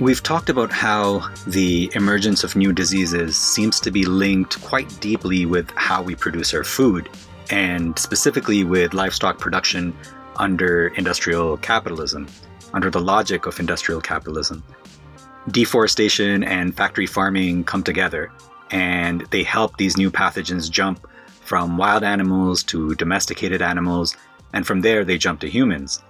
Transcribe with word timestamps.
We've 0.00 0.22
talked 0.22 0.48
about 0.48 0.70
how 0.70 1.28
the 1.44 1.90
emergence 1.96 2.44
of 2.44 2.54
new 2.54 2.72
diseases 2.72 3.36
seems 3.36 3.80
to 3.80 3.90
be 3.90 4.04
linked 4.04 4.62
quite 4.62 5.00
deeply 5.00 5.44
with 5.44 5.68
how 5.72 6.02
we 6.02 6.14
produce 6.14 6.54
our 6.54 6.62
food, 6.62 7.10
and 7.50 7.98
specifically 7.98 8.62
with 8.62 8.94
livestock 8.94 9.38
production 9.38 9.96
under 10.36 10.88
industrial 10.94 11.56
capitalism, 11.56 12.28
under 12.72 12.90
the 12.90 13.00
logic 13.00 13.46
of 13.46 13.58
industrial 13.58 14.00
capitalism. 14.00 14.62
Deforestation 15.50 16.44
and 16.44 16.76
factory 16.76 17.06
farming 17.06 17.64
come 17.64 17.82
together, 17.82 18.30
and 18.70 19.22
they 19.30 19.42
help 19.42 19.78
these 19.78 19.96
new 19.96 20.12
pathogens 20.12 20.70
jump 20.70 21.08
from 21.40 21.76
wild 21.76 22.04
animals 22.04 22.62
to 22.62 22.94
domesticated 22.94 23.62
animals, 23.62 24.16
and 24.52 24.64
from 24.64 24.80
there 24.82 25.04
they 25.04 25.18
jump 25.18 25.40
to 25.40 25.48
humans. 25.48 26.04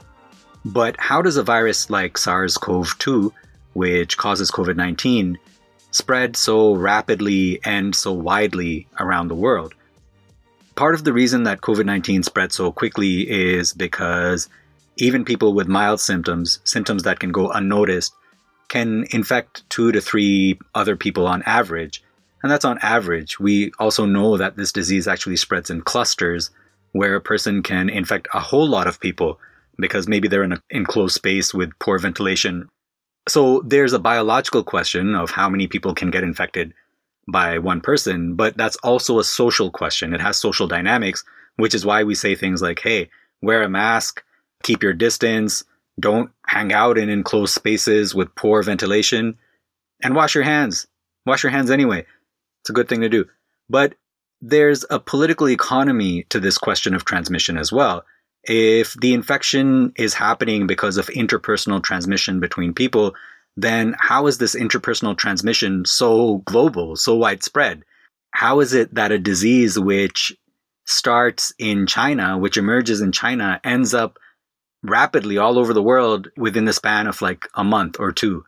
But 0.65 0.97
how 0.99 1.23
does 1.23 1.37
a 1.37 1.43
virus 1.43 1.89
like 1.91 2.19
SARS 2.19 2.57
CoV 2.57 2.99
2 2.99 3.33
which 3.79 4.17
causes 4.17 4.51
COVID 4.51 4.75
19, 4.75 5.39
spread 5.93 6.37
so 6.37 6.75
rapidly 6.75 7.61
and 7.65 7.95
so 7.95 8.13
widely 8.13 8.89
around 8.99 9.29
the 9.29 9.37
world. 9.37 9.73
Part 10.75 10.97
of 10.97 11.05
the 11.05 11.13
reason 11.13 11.45
that 11.45 11.61
COVID 11.61 11.85
19 11.87 12.25
spread 12.25 12.53
so 12.53 12.73
quickly 12.73 13.21
is 13.31 13.73
because 13.73 14.49
even 14.97 15.25
people 15.25 15.55
with 15.55 15.69
mild 15.69 16.01
symptoms, 16.01 16.59
symptoms 16.65 17.05
that 17.05 17.21
can 17.21 17.31
go 17.31 17.51
unnoticed, 17.51 18.13
can 18.67 19.05
infect 19.13 19.63
two 19.71 19.93
to 19.93 20.01
three 20.01 20.59
other 20.75 20.97
people 20.97 21.29
on 21.29 21.45
average. 21.45 22.03
And 22.43 22.51
that's 22.51 22.65
on 22.65 22.79
average. 22.83 23.39
We 23.39 23.71
also 23.79 24.07
know 24.07 24.37
that 24.39 24.57
this 24.57 24.73
disease 24.73 25.07
actually 25.07 25.37
spreads 25.37 25.71
in 25.71 25.83
clusters 25.83 26.51
where 26.93 27.15
a 27.15 27.21
person 27.21 27.63
can 27.63 27.89
infect 27.89 28.27
a 28.35 28.41
whole 28.41 28.69
lot 28.69 28.89
of 28.89 28.99
people 28.99 29.39
because 29.79 30.09
maybe 30.09 30.29
they're 30.29 30.45
in 30.45 30.53
an 30.53 30.63
enclosed 30.71 31.15
space 31.15 31.55
with 31.55 31.71
poor 31.79 31.99
ventilation 31.99 32.69
so 33.29 33.61
there's 33.65 33.93
a 33.93 33.99
biological 33.99 34.65
question 34.65 35.15
of 35.15 35.31
how 35.31 35.51
many 35.51 35.67
people 35.67 35.95
can 35.95 36.11
get 36.11 36.25
infected 36.25 36.73
by 37.31 37.59
one 37.59 37.83
person, 37.83 38.35
but 38.35 38.57
that's 38.57 38.77
also 38.77 39.19
a 39.19 39.25
social 39.25 39.71
question. 39.71 40.15
It 40.15 40.21
has 40.23 40.39
social 40.39 40.67
dynamics, 40.67 41.25
which 41.57 41.75
is 41.75 41.85
why 41.85 42.05
we 42.05 42.15
say 42.15 42.35
things 42.35 42.63
like, 42.63 42.81
hey, 42.81 43.11
wear 43.43 43.63
a 43.63 43.69
mask, 43.69 44.25
keep 44.63 44.83
your 44.83 44.95
distance, 44.95 45.63
don't 46.01 46.31
hang 46.47 46.73
out 46.73 46.97
in 46.97 47.11
enclosed 47.11 47.55
spaces 47.55 48.15
with 48.15 48.35
poor 48.35 48.63
ventilation, 48.63 49.37
and 50.03 50.15
wash 50.15 50.35
your 50.35 50.45
hands. 50.45 50.87
Wash 51.27 51.43
your 51.43 51.53
hands 51.53 51.71
anyway. 51.71 52.07
It's 52.63 52.71
a 52.71 52.73
good 52.73 52.89
thing 52.89 53.03
to 53.03 53.11
do. 53.11 53.27
But 53.69 53.95
there's 54.41 54.87
a 54.89 54.99
political 54.99 55.51
economy 55.51 56.23
to 56.31 56.41
this 56.41 56.57
question 56.57 56.95
of 56.95 57.05
transmission 57.05 57.59
as 57.59 57.71
well 57.71 58.07
if 58.49 58.95
the 58.95 59.13
infection 59.13 59.93
is 59.97 60.15
happening 60.15 60.67
because 60.67 60.97
of 60.97 61.07
interpersonal 61.09 61.83
transmission 61.83 62.41
between 62.41 62.73
people, 62.73 63.15
then 63.57 63.95
how 63.99 64.27
is 64.27 64.39
this 64.39 64.55
interpersonal 64.55 65.17
transmission 65.17 65.85
so 65.85 66.39
global, 66.47 66.97
so 66.97 67.15
widespread? 67.15 67.85
How 68.31 68.61
is 68.61 68.73
it 68.73 68.95
that 68.95 69.13
a 69.13 69.19
disease 69.19 69.79
which 69.79 70.37
starts 70.87 71.53
in 71.59 71.87
China, 71.87 72.39
which 72.39 72.57
emerges 72.57 73.01
in 73.01 73.13
China, 73.13 73.61
ends 73.65 73.93
up 73.93 74.19
rapidly 74.83 75.37
all 75.37 75.59
over 75.59 75.75
the 75.75 75.83
world 75.83 76.29
within 76.37 76.65
the 76.65 76.73
span 76.73 77.07
of 77.07 77.21
like 77.21 77.47
a 77.55 77.65
month 77.65 77.97
or 77.99 78.13
two? 78.13 78.45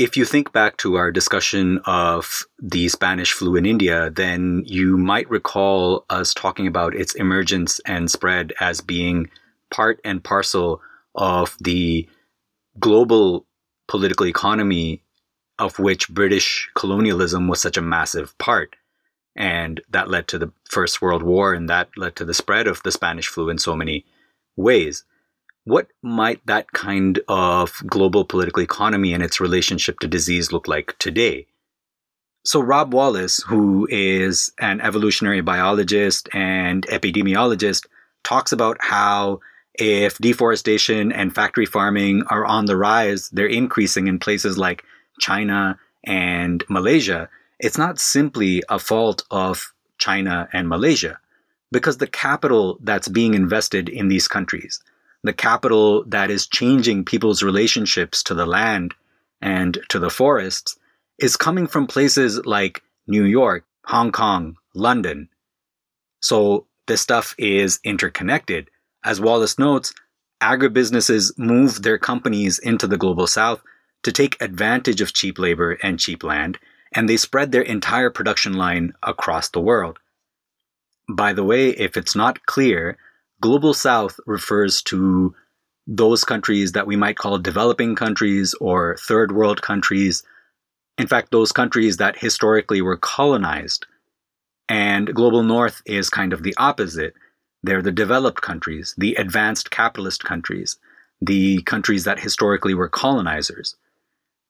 If 0.00 0.16
you 0.16 0.24
think 0.24 0.50
back 0.50 0.78
to 0.78 0.94
our 0.94 1.12
discussion 1.12 1.78
of 1.84 2.46
the 2.58 2.88
Spanish 2.88 3.32
flu 3.32 3.54
in 3.54 3.66
India, 3.66 4.08
then 4.08 4.62
you 4.64 4.96
might 4.96 5.28
recall 5.28 6.06
us 6.08 6.32
talking 6.32 6.66
about 6.66 6.94
its 6.94 7.14
emergence 7.14 7.80
and 7.84 8.10
spread 8.10 8.54
as 8.60 8.80
being 8.80 9.28
part 9.70 10.00
and 10.02 10.24
parcel 10.24 10.80
of 11.14 11.54
the 11.60 12.08
global 12.78 13.44
political 13.88 14.26
economy 14.26 15.02
of 15.58 15.78
which 15.78 16.08
British 16.08 16.70
colonialism 16.74 17.46
was 17.46 17.60
such 17.60 17.76
a 17.76 17.82
massive 17.82 18.38
part. 18.38 18.76
And 19.36 19.82
that 19.90 20.08
led 20.08 20.28
to 20.28 20.38
the 20.38 20.50
First 20.64 21.02
World 21.02 21.22
War, 21.22 21.52
and 21.52 21.68
that 21.68 21.90
led 21.98 22.16
to 22.16 22.24
the 22.24 22.32
spread 22.32 22.66
of 22.66 22.82
the 22.84 22.90
Spanish 22.90 23.28
flu 23.28 23.50
in 23.50 23.58
so 23.58 23.76
many 23.76 24.06
ways. 24.56 25.04
What 25.70 25.86
might 26.02 26.44
that 26.46 26.72
kind 26.72 27.20
of 27.28 27.80
global 27.86 28.24
political 28.24 28.60
economy 28.60 29.14
and 29.14 29.22
its 29.22 29.38
relationship 29.38 30.00
to 30.00 30.08
disease 30.08 30.50
look 30.50 30.66
like 30.66 30.96
today? 30.98 31.46
So, 32.44 32.58
Rob 32.58 32.92
Wallace, 32.92 33.44
who 33.44 33.86
is 33.88 34.50
an 34.58 34.80
evolutionary 34.80 35.42
biologist 35.42 36.28
and 36.34 36.84
epidemiologist, 36.88 37.86
talks 38.24 38.50
about 38.50 38.78
how 38.80 39.38
if 39.74 40.18
deforestation 40.18 41.12
and 41.12 41.32
factory 41.32 41.66
farming 41.66 42.24
are 42.30 42.44
on 42.44 42.64
the 42.64 42.76
rise, 42.76 43.30
they're 43.30 43.46
increasing 43.46 44.08
in 44.08 44.18
places 44.18 44.58
like 44.58 44.82
China 45.20 45.78
and 46.04 46.64
Malaysia. 46.68 47.30
It's 47.60 47.78
not 47.78 48.00
simply 48.00 48.64
a 48.68 48.80
fault 48.80 49.22
of 49.30 49.72
China 49.98 50.48
and 50.52 50.68
Malaysia, 50.68 51.20
because 51.70 51.98
the 51.98 52.08
capital 52.08 52.76
that's 52.82 53.06
being 53.06 53.34
invested 53.34 53.88
in 53.88 54.08
these 54.08 54.26
countries, 54.26 54.82
the 55.22 55.32
capital 55.32 56.04
that 56.04 56.30
is 56.30 56.46
changing 56.46 57.04
people's 57.04 57.42
relationships 57.42 58.22
to 58.24 58.34
the 58.34 58.46
land 58.46 58.94
and 59.40 59.78
to 59.88 59.98
the 59.98 60.10
forests 60.10 60.78
is 61.18 61.36
coming 61.36 61.66
from 61.66 61.86
places 61.86 62.44
like 62.46 62.82
New 63.06 63.24
York, 63.24 63.64
Hong 63.86 64.12
Kong, 64.12 64.56
London. 64.74 65.28
So 66.20 66.66
this 66.86 67.00
stuff 67.00 67.34
is 67.38 67.80
interconnected. 67.84 68.70
As 69.04 69.20
Wallace 69.20 69.58
notes, 69.58 69.92
agribusinesses 70.42 71.38
move 71.38 71.82
their 71.82 71.98
companies 71.98 72.58
into 72.58 72.86
the 72.86 72.96
global 72.96 73.26
south 73.26 73.62
to 74.02 74.12
take 74.12 74.40
advantage 74.40 75.00
of 75.00 75.12
cheap 75.12 75.38
labor 75.38 75.72
and 75.82 76.00
cheap 76.00 76.22
land, 76.24 76.58
and 76.94 77.08
they 77.08 77.16
spread 77.16 77.52
their 77.52 77.62
entire 77.62 78.10
production 78.10 78.54
line 78.54 78.94
across 79.02 79.50
the 79.50 79.60
world. 79.60 79.98
By 81.08 81.32
the 81.32 81.44
way, 81.44 81.70
if 81.70 81.96
it's 81.96 82.16
not 82.16 82.46
clear, 82.46 82.96
Global 83.40 83.72
South 83.72 84.20
refers 84.26 84.82
to 84.82 85.34
those 85.86 86.24
countries 86.24 86.72
that 86.72 86.86
we 86.86 86.96
might 86.96 87.16
call 87.16 87.38
developing 87.38 87.94
countries 87.94 88.54
or 88.60 88.96
third 88.96 89.32
world 89.32 89.62
countries. 89.62 90.22
In 90.98 91.06
fact, 91.06 91.30
those 91.30 91.52
countries 91.52 91.96
that 91.96 92.18
historically 92.18 92.82
were 92.82 92.96
colonized. 92.96 93.86
And 94.68 95.12
Global 95.14 95.42
North 95.42 95.82
is 95.86 96.10
kind 96.10 96.32
of 96.32 96.42
the 96.42 96.54
opposite. 96.58 97.14
They're 97.62 97.82
the 97.82 97.90
developed 97.90 98.42
countries, 98.42 98.94
the 98.96 99.14
advanced 99.14 99.70
capitalist 99.70 100.22
countries, 100.22 100.78
the 101.20 101.62
countries 101.62 102.04
that 102.04 102.20
historically 102.20 102.74
were 102.74 102.88
colonizers. 102.88 103.76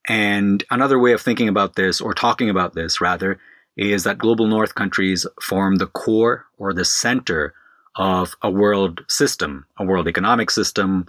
And 0.08 0.64
another 0.70 0.98
way 0.98 1.12
of 1.12 1.20
thinking 1.20 1.48
about 1.48 1.76
this, 1.76 2.00
or 2.00 2.12
talking 2.12 2.50
about 2.50 2.74
this 2.74 3.00
rather, 3.00 3.38
is 3.76 4.04
that 4.04 4.18
Global 4.18 4.46
North 4.46 4.74
countries 4.74 5.26
form 5.40 5.76
the 5.76 5.86
core 5.86 6.46
or 6.58 6.72
the 6.72 6.84
center 6.84 7.54
of 7.96 8.34
a 8.42 8.50
world 8.50 9.04
system, 9.08 9.66
a 9.78 9.84
world 9.84 10.08
economic 10.08 10.50
system, 10.50 11.06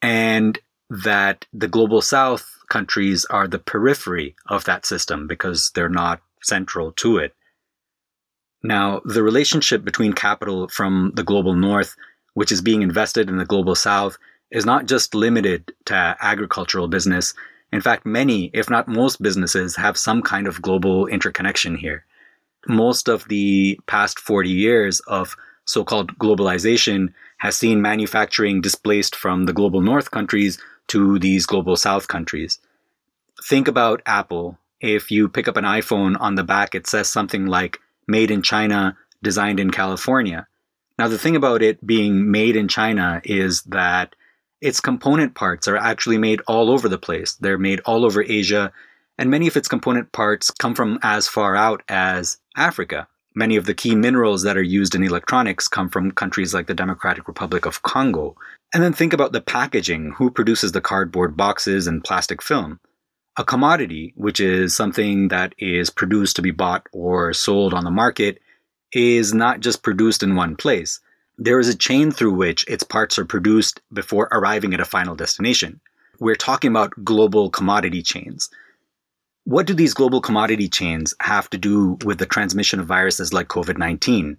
and 0.00 0.58
that 0.90 1.46
the 1.52 1.68
global 1.68 2.02
south 2.02 2.58
countries 2.68 3.24
are 3.26 3.46
the 3.46 3.58
periphery 3.58 4.34
of 4.48 4.64
that 4.64 4.84
system 4.84 5.26
because 5.26 5.70
they're 5.74 5.88
not 5.88 6.20
central 6.42 6.92
to 6.92 7.18
it. 7.18 7.34
Now, 8.62 9.00
the 9.04 9.22
relationship 9.22 9.84
between 9.84 10.12
capital 10.12 10.68
from 10.68 11.12
the 11.14 11.24
global 11.24 11.54
north, 11.54 11.96
which 12.34 12.52
is 12.52 12.60
being 12.60 12.82
invested 12.82 13.28
in 13.28 13.36
the 13.36 13.44
global 13.44 13.74
south, 13.74 14.18
is 14.50 14.66
not 14.66 14.86
just 14.86 15.14
limited 15.14 15.72
to 15.86 16.16
agricultural 16.20 16.88
business. 16.88 17.34
In 17.72 17.80
fact, 17.80 18.06
many, 18.06 18.50
if 18.52 18.68
not 18.68 18.86
most 18.86 19.22
businesses, 19.22 19.76
have 19.76 19.96
some 19.96 20.22
kind 20.22 20.46
of 20.46 20.62
global 20.62 21.06
interconnection 21.06 21.76
here. 21.76 22.04
Most 22.68 23.08
of 23.08 23.26
the 23.28 23.80
past 23.86 24.20
40 24.20 24.50
years 24.50 25.00
of 25.00 25.36
so 25.64 25.84
called 25.84 26.18
globalization 26.18 27.12
has 27.38 27.56
seen 27.56 27.82
manufacturing 27.82 28.60
displaced 28.60 29.16
from 29.16 29.44
the 29.44 29.52
global 29.52 29.80
north 29.80 30.10
countries 30.10 30.58
to 30.88 31.18
these 31.18 31.46
global 31.46 31.76
south 31.76 32.08
countries. 32.08 32.58
Think 33.44 33.68
about 33.68 34.02
Apple. 34.06 34.58
If 34.80 35.10
you 35.10 35.28
pick 35.28 35.48
up 35.48 35.56
an 35.56 35.64
iPhone 35.64 36.16
on 36.20 36.34
the 36.34 36.44
back, 36.44 36.74
it 36.74 36.86
says 36.86 37.08
something 37.08 37.46
like 37.46 37.78
made 38.06 38.30
in 38.30 38.42
China, 38.42 38.96
designed 39.22 39.60
in 39.60 39.70
California. 39.70 40.46
Now, 40.98 41.08
the 41.08 41.18
thing 41.18 41.36
about 41.36 41.62
it 41.62 41.84
being 41.84 42.30
made 42.30 42.56
in 42.56 42.68
China 42.68 43.20
is 43.24 43.62
that 43.62 44.14
its 44.60 44.80
component 44.80 45.34
parts 45.34 45.66
are 45.66 45.76
actually 45.76 46.18
made 46.18 46.40
all 46.46 46.70
over 46.70 46.88
the 46.88 46.98
place. 46.98 47.34
They're 47.34 47.58
made 47.58 47.80
all 47.80 48.04
over 48.04 48.22
Asia, 48.22 48.72
and 49.18 49.30
many 49.30 49.46
of 49.48 49.56
its 49.56 49.68
component 49.68 50.12
parts 50.12 50.50
come 50.50 50.74
from 50.74 50.98
as 51.02 51.26
far 51.26 51.56
out 51.56 51.82
as 51.88 52.38
Africa. 52.56 53.08
Many 53.34 53.56
of 53.56 53.64
the 53.64 53.74
key 53.74 53.94
minerals 53.94 54.42
that 54.42 54.58
are 54.58 54.62
used 54.62 54.94
in 54.94 55.02
electronics 55.02 55.66
come 55.66 55.88
from 55.88 56.10
countries 56.10 56.52
like 56.52 56.66
the 56.66 56.74
Democratic 56.74 57.26
Republic 57.26 57.64
of 57.64 57.82
Congo. 57.82 58.36
And 58.74 58.82
then 58.82 58.92
think 58.92 59.12
about 59.12 59.32
the 59.32 59.40
packaging 59.40 60.12
who 60.18 60.30
produces 60.30 60.72
the 60.72 60.80
cardboard 60.82 61.36
boxes 61.36 61.86
and 61.86 62.04
plastic 62.04 62.42
film? 62.42 62.78
A 63.38 63.44
commodity, 63.44 64.12
which 64.16 64.38
is 64.38 64.76
something 64.76 65.28
that 65.28 65.54
is 65.56 65.88
produced 65.88 66.36
to 66.36 66.42
be 66.42 66.50
bought 66.50 66.86
or 66.92 67.32
sold 67.32 67.72
on 67.72 67.84
the 67.84 67.90
market, 67.90 68.38
is 68.92 69.32
not 69.32 69.60
just 69.60 69.82
produced 69.82 70.22
in 70.22 70.34
one 70.34 70.54
place. 70.54 71.00
there 71.38 71.58
is 71.58 71.68
a 71.68 71.76
chain 71.76 72.10
through 72.10 72.32
which 72.32 72.64
its 72.68 72.84
parts 72.84 73.18
are 73.18 73.24
produced 73.24 73.80
before 73.92 74.28
arriving 74.32 74.74
at 74.74 74.80
a 74.80 74.84
final 74.84 75.14
destination. 75.14 75.80
We're 76.20 76.36
talking 76.36 76.70
about 76.70 76.92
global 77.04 77.50
commodity 77.50 78.02
chains. 78.02 78.48
What 79.44 79.66
do 79.66 79.74
these 79.74 79.92
global 79.92 80.20
commodity 80.20 80.68
chains 80.68 81.14
have 81.18 81.50
to 81.50 81.58
do 81.58 81.98
with 82.04 82.18
the 82.18 82.26
transmission 82.26 82.78
of 82.78 82.86
viruses 82.86 83.32
like 83.32 83.48
COVID 83.48 83.76
19? 83.76 84.36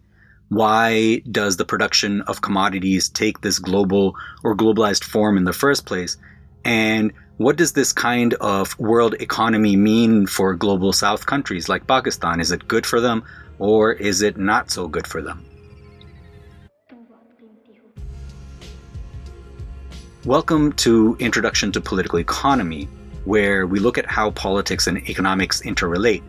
Why 0.48 1.22
does 1.30 1.58
the 1.58 1.66
production 1.66 2.22
of 2.22 2.42
commodities 2.42 3.10
take 3.10 3.42
this 3.42 3.60
global 3.60 4.16
or 4.46 4.56
globalized 4.56 5.04
form 5.04 5.36
in 5.36 5.44
the 5.44 5.52
first 5.52 5.86
place? 5.86 6.16
And 6.64 7.12
what 7.36 7.58
does 7.58 7.74
this 7.74 7.92
kind 7.92 8.34
of 8.36 8.80
world 8.80 9.16
economy 9.20 9.76
mean 9.76 10.26
for 10.26 10.56
global 10.56 10.94
south 10.94 11.26
countries 11.26 11.68
like 11.68 11.86
Pakistan? 11.86 12.40
Is 12.40 12.52
it 12.52 12.70
good 12.70 12.86
for 12.86 13.02
them 13.02 13.26
or 13.60 13.92
is 13.92 14.22
it 14.22 14.38
not 14.38 14.72
so 14.72 14.88
good 14.88 15.06
for 15.06 15.22
them? 15.22 15.44
Welcome 20.24 20.72
to 20.74 21.18
Introduction 21.20 21.74
to 21.74 21.82
Political 21.82 22.20
Economy, 22.20 22.88
where 23.26 23.68
we 23.68 23.80
look 23.80 23.98
at 23.98 24.06
how 24.06 24.32
politics 24.32 24.88
and 24.88 24.98
economics 25.10 25.62
interrelate. 25.62 26.24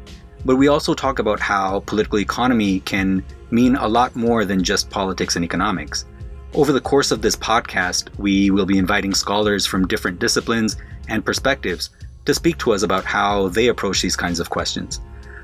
But 0.44 0.56
we 0.56 0.69
also 0.69 0.94
talk 0.94 1.19
about 1.19 1.41
how 1.41 1.81
political 1.87 2.19
economy 2.19 2.81
can 2.81 3.25
mean 3.50 3.76
a 3.76 3.88
lot 3.88 4.14
more 4.14 4.44
than 4.44 4.62
just 4.62 4.91
politics 4.91 5.37
and 5.37 5.44
economics. 5.44 6.05
Over 6.52 6.73
the 6.73 6.81
course 6.81 7.11
of 7.11 7.23
this 7.23 7.35
podcast, 7.35 8.17
we 8.19 8.50
will 8.50 8.67
be 8.67 8.79
inviting 8.79 9.14
scholars 9.14 9.67
from 9.67 9.88
different 9.88 10.19
disciplines 10.19 10.76
and 11.08 11.25
perspectives 11.25 11.91
to 12.26 12.35
speak 12.35 12.58
to 12.58 12.73
us 12.73 12.82
about 12.82 13.05
how 13.05 13.49
they 13.49 13.69
approach 13.69 14.02
these 14.02 14.17
kinds 14.17 14.41
of 14.41 14.50
questions. 14.50 15.00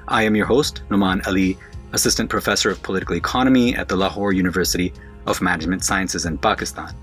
I 0.09 0.23
am 0.23 0.37
your 0.37 0.47
host, 0.47 0.83
Noman 0.91 1.23
Ali, 1.27 1.59
Assistant 1.93 2.31
Professor 2.31 2.71
of 2.71 2.83
Political 2.83 3.17
Economy 3.17 3.75
at 3.75 3.89
the 3.89 3.97
Lahore 3.97 4.33
University 4.33 4.93
of 5.27 5.43
Management 5.43 5.85
Sciences 5.85 6.27
in 6.27 6.39
Pakistan. 6.39 6.95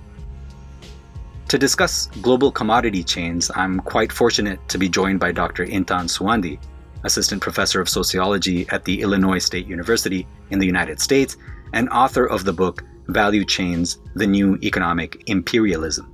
To 1.49 1.57
discuss 1.57 2.07
global 2.21 2.51
commodity 2.51 3.05
chains, 3.05 3.49
I'm 3.55 3.79
quite 3.79 4.11
fortunate 4.11 4.59
to 4.67 4.77
be 4.77 4.89
joined 4.89 5.21
by 5.21 5.31
Dr. 5.31 5.65
Intan 5.65 6.09
Suwandi, 6.09 6.59
Assistant 7.05 7.41
Professor 7.41 7.79
of 7.79 7.87
Sociology 7.87 8.67
at 8.67 8.83
the 8.83 8.99
Illinois 8.99 9.37
State 9.37 9.65
University 9.65 10.27
in 10.49 10.59
the 10.59 10.65
United 10.65 10.99
States, 10.99 11.37
and 11.71 11.87
author 11.87 12.25
of 12.25 12.43
the 12.43 12.51
book 12.51 12.83
Value 13.07 13.45
Chains 13.45 13.97
The 14.13 14.27
New 14.27 14.57
Economic 14.61 15.23
Imperialism. 15.27 16.13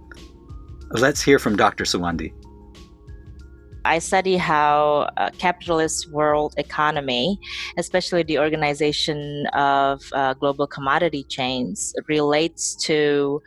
Let's 0.92 1.24
hear 1.24 1.40
from 1.40 1.56
Dr. 1.56 1.86
Suwandi. 1.86 2.32
I 3.86 4.00
study 4.00 4.38
how 4.38 5.10
capitalist 5.40 6.10
world 6.12 6.54
economy, 6.58 7.40
especially 7.78 8.24
the 8.24 8.40
organization 8.40 9.48
of 9.48 10.02
uh, 10.14 10.36
global 10.36 10.68
commodity 10.68 11.24
chains, 11.24 11.94
relates 12.08 12.76
to 12.86 13.42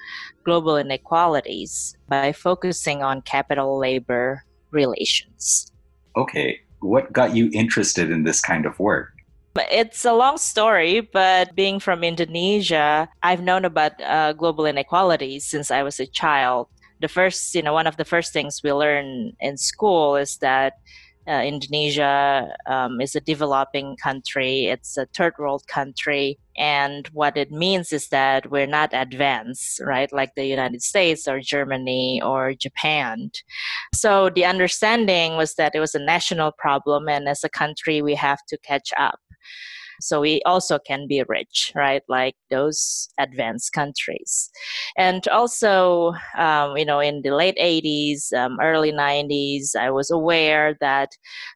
global 0.47 0.79
inequalities 0.79 1.99
by 2.07 2.31
focusing 2.31 3.03
on 3.03 3.21
capital 3.23 3.77
labor 3.77 4.47
relations. 4.71 5.73
Okay, 6.15 6.61
what 6.79 7.13
got 7.13 7.35
you 7.35 7.51
interested 7.53 8.11
in 8.15 8.23
this 8.23 8.41
kind 8.41 8.65
of 8.65 8.79
work? 8.79 9.11
It's 9.59 10.05
a 10.05 10.13
long 10.15 10.39
story, 10.39 11.01
but 11.01 11.57
being 11.57 11.81
from 11.81 12.05
Indonesia, 12.05 13.09
I've 13.23 13.43
known 13.43 13.65
about 13.65 13.99
uh, 14.01 14.33
global 14.35 14.67
inequalities 14.67 15.45
since 15.45 15.73
I 15.73 15.83
was 15.83 15.99
a 15.99 16.07
child. 16.07 16.69
The 17.01 17.09
first, 17.09 17.55
you 17.55 17.63
know, 17.63 17.75
one 17.75 17.89
of 17.89 17.97
the 17.97 18.05
first 18.05 18.33
things 18.33 18.63
we 18.63 18.71
learn 18.73 19.33
in 19.41 19.57
school 19.57 20.15
is 20.15 20.39
that 20.39 20.75
uh, 21.28 21.43
Indonesia 21.44 22.55
um, 22.67 23.00
is 23.00 23.17
a 23.17 23.20
developing 23.20 23.96
country, 23.96 24.67
it's 24.67 24.96
a 24.96 25.06
third 25.06 25.34
world 25.38 25.67
country. 25.67 26.38
And 26.58 27.06
what 27.08 27.37
it 27.37 27.50
means 27.50 27.93
is 27.93 28.08
that 28.08 28.50
we're 28.50 28.67
not 28.67 28.90
advanced, 28.93 29.81
right? 29.84 30.11
Like 30.12 30.34
the 30.34 30.46
United 30.46 30.82
States 30.82 31.28
or 31.28 31.40
Germany 31.40 32.23
or 32.25 32.55
Japan. 32.55 33.31
So 33.94 34.31
the 34.31 34.46
understanding 34.46 35.37
was 35.37 35.55
that 35.55 35.75
it 35.75 35.81
was 35.81 35.94
a 35.94 35.99
national 35.99 36.52
problem, 36.52 37.08
and 37.08 37.28
as 37.28 37.44
a 37.44 37.49
country, 37.49 38.00
we 38.00 38.14
have 38.14 38.40
to 38.49 38.58
catch 38.58 38.90
up. 38.99 39.20
So 40.01 40.21
we 40.21 40.43
also 40.47 40.79
can 40.79 41.07
be 41.09 41.23
rich, 41.29 41.73
right? 41.75 42.03
Like 42.09 42.35
those 42.51 43.09
advanced 43.19 43.73
countries. 43.73 44.51
And 44.97 45.27
also, 45.29 46.13
um, 46.37 46.77
you 46.77 46.85
know, 46.85 47.01
in 47.01 47.23
the 47.23 47.31
late 47.31 47.57
80s, 47.59 48.33
um, 48.33 48.59
early 48.61 48.93
90s, 48.93 49.75
I 49.79 49.91
was 49.91 50.11
aware 50.11 50.77
that 50.81 51.11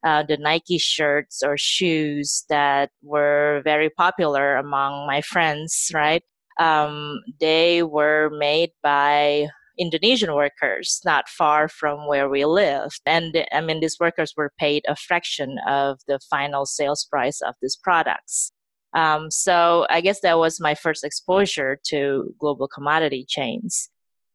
uh, 0.05 0.23
the 0.23 0.37
Nike 0.37 0.79
shirts 0.79 1.43
or 1.43 1.57
shoes 1.59 2.45
that 2.49 2.91
were 3.03 3.61
very 3.65 3.91
popular 3.91 4.57
among 4.57 5.07
my 5.07 5.21
friends, 5.21 5.91
right? 5.95 6.23
Um, 6.59 7.21
they 7.41 7.83
were 7.83 8.31
made 8.31 8.71
by 8.83 9.49
Indonesian 9.81 10.35
workers 10.35 11.01
not 11.05 11.29
far 11.29 11.69
from 11.69 12.07
where 12.07 12.29
we 12.29 12.45
lived. 12.45 13.01
And 13.07 13.45
I 13.53 13.61
mean, 13.63 13.81
these 13.81 13.99
workers 13.99 14.35
were 14.37 14.53
paid 14.59 14.85
a 14.87 14.95
fraction 14.95 15.57
of 15.67 15.99
the 16.07 16.21
final 16.31 16.67
sales 16.67 17.07
price 17.11 17.41
of 17.41 17.55
these 17.63 17.77
products. 17.77 18.53
Um, 18.95 19.31
so 19.31 19.87
I 19.89 20.01
guess 20.01 20.21
that 20.21 20.39
was 20.39 20.61
my 20.61 20.75
first 20.75 21.05
exposure 21.05 21.79
to 21.87 22.35
global 22.39 22.69
commodity 22.69 23.25
chains. 23.27 23.89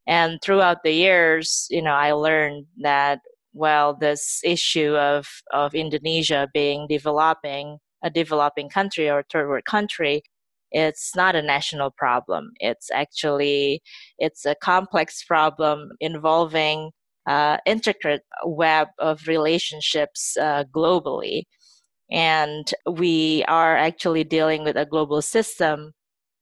And 0.06 0.40
throughout 0.42 0.82
the 0.82 0.92
years, 0.92 1.66
you 1.70 1.82
know, 1.82 1.94
I 1.94 2.12
learned 2.12 2.66
that 2.78 3.20
well, 3.52 3.94
this 3.94 4.42
issue 4.44 4.94
of 4.96 5.26
of 5.52 5.74
Indonesia 5.74 6.48
being 6.52 6.86
developing 6.88 7.78
a 8.04 8.10
developing 8.10 8.68
country 8.68 9.08
or 9.10 9.24
third 9.32 9.48
world 9.48 9.64
country 9.64 10.22
it's 10.70 11.14
not 11.16 11.36
a 11.36 11.42
national 11.42 11.90
problem. 11.90 12.52
It's 12.60 12.90
actually 12.90 13.82
it's 14.18 14.44
a 14.44 14.54
complex 14.54 15.24
problem 15.24 15.90
involving 16.00 16.90
uh, 17.26 17.58
intricate 17.66 18.22
web 18.44 18.88
of 18.98 19.26
relationships 19.26 20.36
uh, 20.40 20.64
globally. 20.74 21.44
And 22.10 22.72
we 22.88 23.44
are 23.48 23.76
actually 23.76 24.24
dealing 24.24 24.64
with 24.64 24.76
a 24.76 24.86
global 24.86 25.22
system 25.22 25.92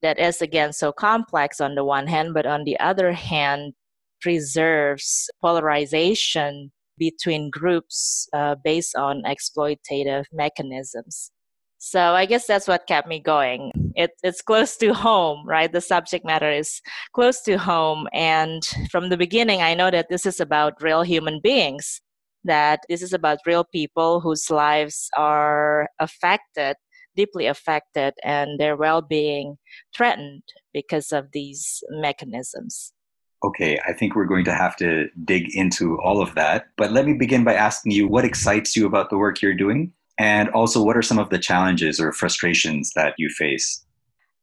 that 0.03 0.19
is 0.19 0.43
again 0.43 0.73
so 0.73 0.93
complex 0.93 1.61
on 1.61 1.75
the 1.75 1.85
one 1.85 2.07
hand 2.07 2.35
but 2.35 2.45
on 2.45 2.65
the 2.65 2.79
other 2.79 3.13
hand 3.13 3.73
preserves 4.21 5.31
polarization 5.41 6.71
between 6.99 7.51
groups 7.51 8.29
uh, 8.33 8.55
based 8.63 8.97
on 8.97 9.23
exploitative 9.23 10.25
mechanisms. 10.33 11.31
So 11.79 12.01
I 12.01 12.27
guess 12.27 12.47
that's 12.47 12.69
what 12.69 12.87
kept 12.87 13.09
me 13.09 13.21
going. 13.21 13.84
It, 13.95 14.13
it's 14.23 14.43
close 14.43 14.77
to 14.79 14.93
home, 14.93 15.47
right? 15.47 15.73
The 15.73 15.81
subject 15.81 16.25
matter 16.25 16.51
is 16.51 16.81
close 17.15 17.41
to 17.43 17.57
home. 17.57 18.09
And 18.13 18.65
from 18.91 19.09
the 19.09 19.17
beginning, 19.17 19.63
I 19.63 19.75
know 19.75 19.91
that 19.91 20.09
this 20.09 20.27
is 20.27 20.41
about 20.41 20.83
real 20.83 21.03
human 21.03 21.41
beings, 21.41 22.01
that 22.45 22.81
this 22.89 23.03
is 23.03 23.13
about 23.13 23.39
real 23.47 23.65
people 23.65 24.21
whose 24.21 24.51
lives 24.51 25.09
are 25.17 25.89
affected, 26.01 26.77
deeply 27.17 27.47
affected, 27.47 28.15
and 28.25 28.59
their 28.59 28.77
well 28.77 29.03
being 29.03 29.57
threatened 29.97 30.43
because 30.73 31.13
of 31.13 31.29
these 31.33 31.83
mechanisms. 31.91 32.93
Okay, 33.45 33.79
I 33.87 33.93
think 33.93 34.17
we're 34.17 34.25
going 34.25 34.47
to 34.47 34.55
have 34.55 34.75
to 34.77 35.09
dig 35.25 35.55
into 35.55 36.01
all 36.01 36.23
of 36.23 36.35
that. 36.35 36.69
But 36.79 36.93
let 36.93 37.05
me 37.05 37.13
begin 37.13 37.45
by 37.45 37.55
asking 37.55 37.93
you 37.93 38.09
what 38.09 38.25
excites 38.25 38.75
you 38.75 38.87
about 38.87 39.11
the 39.11 39.19
work 39.19 39.43
you're 39.43 39.55
doing? 39.55 39.93
And 40.19 40.49
also, 40.51 40.83
what 40.83 40.97
are 40.97 41.03
some 41.03 41.19
of 41.19 41.31
the 41.31 41.39
challenges 41.39 41.99
or 41.99 42.13
frustrations 42.13 42.93
that 42.95 43.15
you 43.19 43.29
face? 43.29 43.85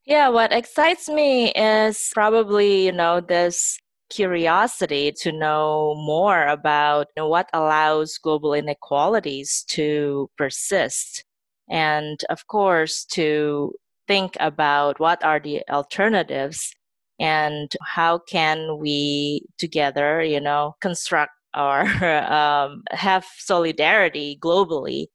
Yeah, 0.04 0.28
what 0.28 0.52
excites 0.52 1.08
me 1.08 1.52
is 1.52 2.10
probably, 2.12 2.86
you 2.86 2.92
know, 2.92 3.20
this 3.20 3.78
curiosity 4.10 5.12
to 5.12 5.32
know 5.32 5.94
more 5.96 6.46
about 6.46 7.06
you 7.16 7.22
know, 7.22 7.28
what 7.28 7.48
allows 7.54 8.18
global 8.18 8.52
inequalities 8.52 9.64
to 9.68 10.28
persist. 10.36 11.24
And 11.70 12.20
of 12.28 12.46
course, 12.46 13.04
to 13.12 13.72
think 14.06 14.36
about 14.40 15.00
what 15.00 15.24
are 15.24 15.40
the 15.40 15.62
alternatives 15.70 16.74
and 17.18 17.72
how 17.86 18.18
can 18.18 18.78
we 18.78 19.46
together, 19.56 20.22
you 20.22 20.40
know, 20.40 20.74
construct 20.80 21.32
or 21.56 21.80
um, 22.30 22.82
have 22.90 23.24
solidarity 23.38 24.38
globally 24.42 25.06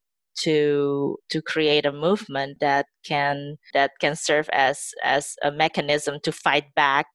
to 0.43 1.17
to 1.29 1.41
create 1.41 1.85
a 1.85 1.91
movement 1.91 2.59
that 2.59 2.87
can 3.05 3.57
that 3.73 3.91
can 3.99 4.15
serve 4.15 4.49
as 4.53 4.91
as 5.03 5.35
a 5.43 5.51
mechanism 5.51 6.19
to 6.23 6.31
fight 6.31 6.73
back. 6.75 7.07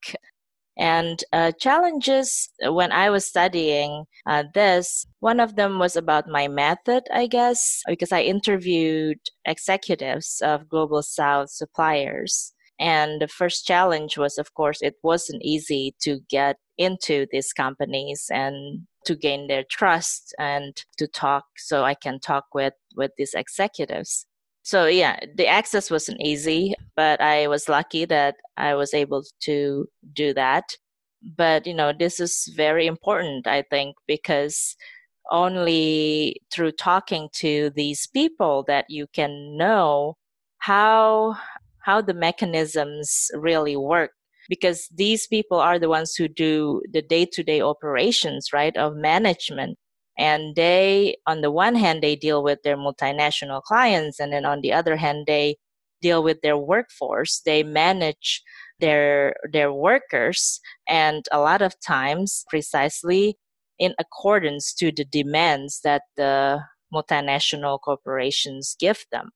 And 0.79 1.23
uh, 1.35 1.53
challenges 1.61 2.49
when 2.63 2.93
i 2.93 3.11
was 3.11 3.27
studying 3.27 4.05
uh, 4.27 4.45
this 4.55 5.07
one 5.21 5.39
of 5.39 5.55
them 5.57 5.79
was 5.79 5.97
about 5.97 6.29
my 6.29 6.49
method 6.49 7.03
i 7.13 7.27
guess 7.27 7.83
because 7.87 8.11
i 8.11 8.23
interviewed 8.23 9.19
executives 9.45 10.41
of 10.43 10.69
global 10.71 11.03
south 11.03 11.51
suppliers. 11.51 12.55
And 12.81 13.21
the 13.21 13.29
first 13.29 13.67
challenge 13.67 14.17
was 14.17 14.39
of 14.39 14.55
course 14.55 14.81
it 14.83 14.95
wasn't 15.03 15.43
easy 15.43 15.95
to 16.03 16.21
get 16.31 16.57
into 16.79 17.27
these 17.31 17.53
companies 17.53 18.27
and 18.31 18.87
to 19.07 19.17
gain 19.17 19.47
their 19.49 19.65
trust 19.71 20.35
and 20.39 20.77
to 20.99 21.07
talk 21.07 21.45
so 21.57 21.85
I 21.85 21.95
can 21.95 22.21
talk 22.21 22.47
with 22.55 22.75
with 22.97 23.13
these 23.17 23.35
executives. 23.35 24.27
So, 24.65 24.87
yeah, 24.87 25.19
the 25.37 25.49
access 25.49 25.91
wasn't 25.91 26.21
easy, 26.21 26.75
but 26.97 27.21
I 27.21 27.49
was 27.49 27.69
lucky 27.69 28.05
that 28.07 28.37
I 28.57 28.75
was 28.75 28.95
able 28.95 29.25
to 29.41 29.89
do 30.13 30.33
that. 30.35 30.65
But, 31.37 31.67
you 31.67 31.75
know, 31.75 31.93
this 31.93 32.21
is 32.21 32.53
very 32.57 32.87
important, 32.87 33.47
I 33.47 33.63
think, 33.71 33.97
because 34.07 34.77
only 35.31 36.41
through 36.53 36.73
talking 36.73 37.29
to 37.35 37.71
these 37.75 38.07
people 38.07 38.65
that 38.69 38.87
you 38.89 39.07
can 39.13 39.57
know 39.57 40.17
how 40.59 41.37
how 41.81 42.01
the 42.01 42.15
mechanisms 42.15 43.31
really 43.35 43.77
work 43.77 44.13
because 44.49 44.89
these 44.95 45.27
people 45.27 45.59
are 45.59 45.79
the 45.79 45.89
ones 45.89 46.15
who 46.15 46.29
do 46.29 46.83
the 46.91 47.03
day-to-day 47.03 47.61
operations 47.61 48.53
right 48.53 48.77
of 48.77 48.97
management. 48.97 49.79
And 50.19 50.55
they 50.57 51.17
on 51.27 51.41
the 51.41 51.51
one 51.51 51.75
hand 51.75 52.03
they 52.03 52.17
deal 52.17 52.43
with 52.43 52.63
their 52.63 52.77
multinational 52.77 53.63
clients 53.63 54.21
and 54.21 54.33
then 54.33 54.45
on 54.45 54.61
the 54.61 54.73
other 54.73 54.97
hand 54.97 55.25
they 55.27 55.57
deal 56.03 56.23
with 56.23 56.41
their 56.43 56.57
workforce. 56.59 57.41
They 57.45 57.63
manage 57.63 58.43
their 58.81 59.37
their 59.51 59.73
workers 59.73 60.61
and 60.89 61.25
a 61.33 61.41
lot 61.41 61.63
of 61.63 61.75
times 61.81 62.45
precisely 62.51 63.39
in 63.79 63.95
accordance 63.99 64.75
to 64.75 64.93
the 64.93 65.05
demands 65.05 65.81
that 65.83 66.03
the 66.17 66.61
multinational 66.93 67.79
corporations 67.81 68.77
give 68.79 69.05
them 69.11 69.31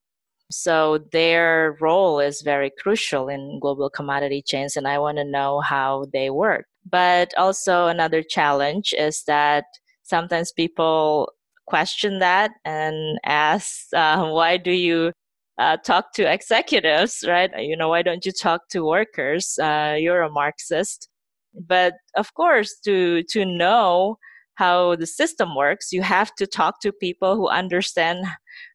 so 0.51 0.99
their 1.11 1.77
role 1.81 2.19
is 2.19 2.41
very 2.41 2.71
crucial 2.81 3.27
in 3.29 3.59
global 3.61 3.89
commodity 3.89 4.41
chains, 4.41 4.75
and 4.77 4.87
I 4.87 4.97
want 4.99 5.17
to 5.17 5.23
know 5.23 5.59
how 5.61 6.05
they 6.13 6.29
work. 6.29 6.65
But 6.89 7.33
also, 7.37 7.87
another 7.87 8.23
challenge 8.23 8.93
is 8.97 9.23
that 9.27 9.65
sometimes 10.03 10.51
people 10.53 11.31
question 11.65 12.19
that 12.19 12.51
and 12.65 13.19
ask, 13.25 13.87
uh, 13.95 14.29
why 14.29 14.57
do 14.57 14.71
you 14.71 15.11
uh, 15.57 15.77
talk 15.77 16.13
to 16.13 16.31
executives, 16.31 17.23
right? 17.27 17.51
You 17.57 17.75
know, 17.75 17.89
why 17.89 18.01
don't 18.01 18.25
you 18.25 18.31
talk 18.31 18.69
to 18.69 18.85
workers? 18.85 19.57
Uh, 19.59 19.95
you're 19.99 20.21
a 20.21 20.29
Marxist. 20.29 21.09
But 21.53 21.95
of 22.15 22.33
course, 22.35 22.79
to, 22.85 23.23
to 23.31 23.43
know 23.45 24.17
how 24.57 24.95
the 24.95 25.05
system 25.05 25.55
works, 25.55 25.93
you 25.93 26.01
have 26.01 26.33
to 26.33 26.47
talk 26.47 26.81
to 26.81 26.91
people 26.91 27.35
who 27.35 27.47
understand 27.47 28.25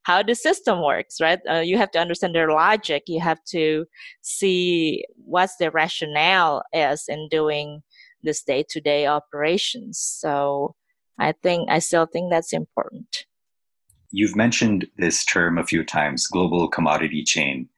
how 0.04 0.22
the 0.22 0.36
system 0.36 0.80
works, 0.80 1.20
right? 1.20 1.40
Uh, 1.50 1.58
you 1.58 1.76
have 1.76 1.90
to 1.90 1.98
understand 1.98 2.36
their 2.36 2.52
logic. 2.52 3.02
You 3.08 3.18
have 3.20 3.42
to 3.46 3.84
see 4.20 5.04
what's 5.16 5.56
their 5.56 5.72
rationale 5.72 6.62
is 6.72 7.06
in 7.08 7.28
doing 7.32 7.82
this 8.22 8.44
day 8.44 8.64
to 8.68 8.80
day 8.80 9.08
operations. 9.08 9.98
So 9.98 10.76
I 11.18 11.32
think, 11.42 11.68
I 11.68 11.80
still 11.80 12.06
think 12.06 12.30
that's 12.30 12.52
important. 12.52 13.26
You've 14.12 14.36
mentioned 14.36 14.86
this 14.98 15.24
term 15.24 15.58
a 15.58 15.66
few 15.66 15.82
times, 15.84 16.28
global 16.28 16.68
commodity 16.68 17.24
chain. 17.24 17.68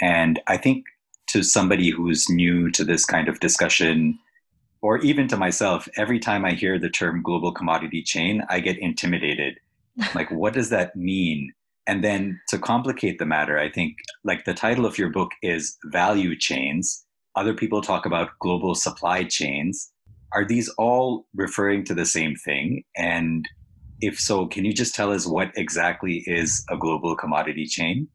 And 0.00 0.40
I 0.46 0.56
think 0.56 0.86
to 1.28 1.42
somebody 1.42 1.90
who's 1.90 2.30
new 2.30 2.70
to 2.70 2.82
this 2.82 3.04
kind 3.04 3.28
of 3.28 3.40
discussion, 3.40 4.18
or 4.82 4.98
even 4.98 5.28
to 5.28 5.36
myself, 5.36 5.88
every 5.96 6.18
time 6.18 6.44
I 6.44 6.52
hear 6.52 6.78
the 6.78 6.90
term 6.90 7.22
global 7.22 7.52
commodity 7.52 8.02
chain, 8.02 8.42
I 8.48 8.60
get 8.60 8.78
intimidated. 8.78 9.58
like, 10.14 10.30
what 10.30 10.52
does 10.52 10.70
that 10.70 10.96
mean? 10.96 11.52
And 11.86 12.04
then 12.04 12.40
to 12.48 12.58
complicate 12.58 13.18
the 13.18 13.26
matter, 13.26 13.58
I 13.58 13.70
think 13.70 13.96
like 14.24 14.44
the 14.44 14.54
title 14.54 14.86
of 14.86 14.98
your 14.98 15.10
book 15.10 15.30
is 15.42 15.78
Value 15.86 16.36
Chains. 16.36 17.04
Other 17.34 17.54
people 17.54 17.80
talk 17.80 18.06
about 18.06 18.38
global 18.40 18.74
supply 18.74 19.24
chains. 19.24 19.90
Are 20.34 20.44
these 20.44 20.68
all 20.78 21.26
referring 21.34 21.84
to 21.86 21.94
the 21.94 22.06
same 22.06 22.34
thing? 22.36 22.84
And 22.96 23.48
if 24.00 24.18
so, 24.18 24.46
can 24.46 24.64
you 24.64 24.72
just 24.72 24.94
tell 24.94 25.12
us 25.12 25.26
what 25.26 25.50
exactly 25.56 26.24
is 26.26 26.64
a 26.70 26.76
global 26.76 27.16
commodity 27.16 27.66
chain? 27.66 28.08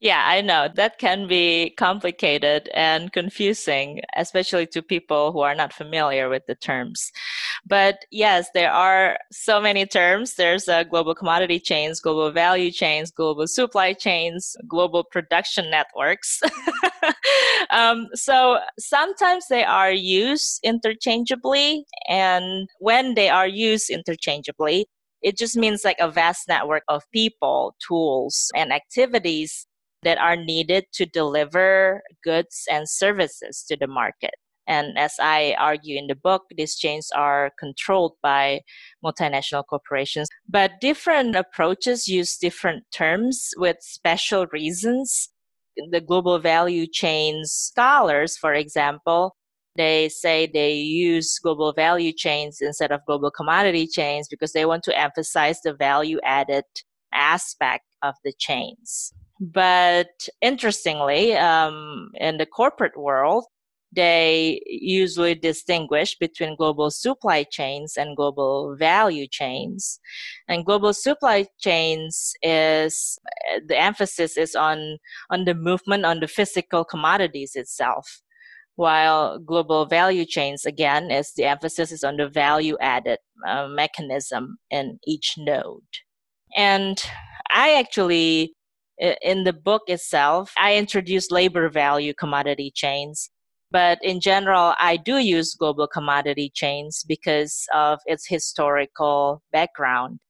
Yeah, 0.00 0.24
I 0.26 0.42
know 0.42 0.68
that 0.74 0.98
can 0.98 1.26
be 1.26 1.70
complicated 1.78 2.68
and 2.74 3.10
confusing, 3.12 4.02
especially 4.14 4.66
to 4.68 4.82
people 4.82 5.32
who 5.32 5.40
are 5.40 5.54
not 5.54 5.72
familiar 5.72 6.28
with 6.28 6.44
the 6.46 6.54
terms. 6.54 7.10
But 7.66 8.04
yes, 8.10 8.50
there 8.52 8.70
are 8.70 9.16
so 9.32 9.58
many 9.58 9.86
terms. 9.86 10.34
There's 10.34 10.68
uh, 10.68 10.84
global 10.84 11.14
commodity 11.14 11.58
chains, 11.60 11.98
global 12.00 12.30
value 12.30 12.70
chains, 12.70 13.10
global 13.10 13.46
supply 13.46 13.94
chains, 13.94 14.54
global 14.68 15.02
production 15.02 15.70
networks. 15.70 16.42
um, 17.70 18.08
so 18.12 18.58
sometimes 18.78 19.46
they 19.48 19.64
are 19.64 19.92
used 19.92 20.60
interchangeably, 20.62 21.86
and 22.06 22.68
when 22.80 23.14
they 23.14 23.30
are 23.30 23.48
used 23.48 23.88
interchangeably, 23.88 24.86
it 25.22 25.38
just 25.38 25.56
means 25.56 25.84
like 25.86 25.98
a 26.00 26.10
vast 26.10 26.48
network 26.48 26.82
of 26.88 27.02
people, 27.12 27.74
tools, 27.80 28.50
and 28.54 28.74
activities 28.74 29.66
that 30.02 30.18
are 30.18 30.36
needed 30.36 30.86
to 30.92 31.06
deliver 31.06 32.02
goods 32.22 32.64
and 32.70 32.88
services 32.88 33.64
to 33.68 33.76
the 33.76 33.86
market. 33.86 34.34
And 34.68 34.98
as 34.98 35.14
I 35.20 35.54
argue 35.58 35.96
in 35.96 36.08
the 36.08 36.16
book, 36.16 36.42
these 36.56 36.76
chains 36.76 37.10
are 37.14 37.52
controlled 37.58 38.14
by 38.22 38.62
multinational 39.04 39.64
corporations. 39.64 40.28
But 40.48 40.80
different 40.80 41.36
approaches 41.36 42.08
use 42.08 42.36
different 42.36 42.84
terms 42.92 43.50
with 43.56 43.76
special 43.80 44.46
reasons. 44.52 45.28
The 45.90 46.00
global 46.00 46.38
value 46.38 46.86
chains 46.86 47.52
scholars, 47.52 48.36
for 48.36 48.54
example, 48.54 49.36
they 49.76 50.08
say 50.08 50.46
they 50.46 50.74
use 50.74 51.38
global 51.38 51.72
value 51.72 52.12
chains 52.12 52.60
instead 52.60 52.90
of 52.90 53.04
global 53.06 53.30
commodity 53.30 53.86
chains 53.86 54.26
because 54.26 54.52
they 54.52 54.64
want 54.64 54.82
to 54.84 54.98
emphasize 54.98 55.60
the 55.60 55.74
value 55.74 56.18
added 56.24 56.64
aspect 57.12 57.84
of 58.02 58.14
the 58.24 58.32
chains. 58.38 59.12
But 59.40 60.28
interestingly, 60.40 61.34
um, 61.34 62.10
in 62.14 62.38
the 62.38 62.46
corporate 62.46 62.96
world, 62.96 63.44
they 63.94 64.60
usually 64.66 65.34
distinguish 65.34 66.18
between 66.18 66.56
global 66.56 66.90
supply 66.90 67.44
chains 67.44 67.96
and 67.96 68.16
global 68.16 68.76
value 68.78 69.26
chains. 69.30 70.00
And 70.48 70.66
global 70.66 70.92
supply 70.92 71.46
chains 71.60 72.32
is 72.42 73.18
the 73.66 73.78
emphasis 73.78 74.36
is 74.36 74.54
on 74.54 74.98
on 75.30 75.44
the 75.44 75.54
movement 75.54 76.04
on 76.04 76.20
the 76.20 76.28
physical 76.28 76.84
commodities 76.84 77.52
itself, 77.54 78.22
while 78.74 79.38
global 79.38 79.86
value 79.86 80.24
chains 80.26 80.66
again 80.66 81.10
is 81.10 81.32
the 81.34 81.44
emphasis 81.44 81.92
is 81.92 82.04
on 82.04 82.16
the 82.16 82.28
value 82.28 82.76
added 82.80 83.18
uh, 83.46 83.68
mechanism 83.68 84.58
in 84.70 84.98
each 85.06 85.34
node. 85.38 85.82
And 86.56 87.02
I 87.50 87.74
actually 87.74 88.55
in 88.98 89.44
the 89.44 89.52
book 89.52 89.82
itself, 89.88 90.52
I 90.58 90.76
introduce 90.76 91.30
labor 91.30 91.68
value 91.68 92.14
commodity 92.14 92.72
chains. 92.74 93.30
But 93.70 93.98
in 94.02 94.20
general, 94.20 94.74
I 94.78 94.96
do 94.96 95.18
use 95.18 95.54
global 95.54 95.86
commodity 95.86 96.50
chains 96.54 97.04
because 97.06 97.66
of 97.74 98.00
its 98.06 98.26
historical 98.26 99.42
background. 99.52 100.20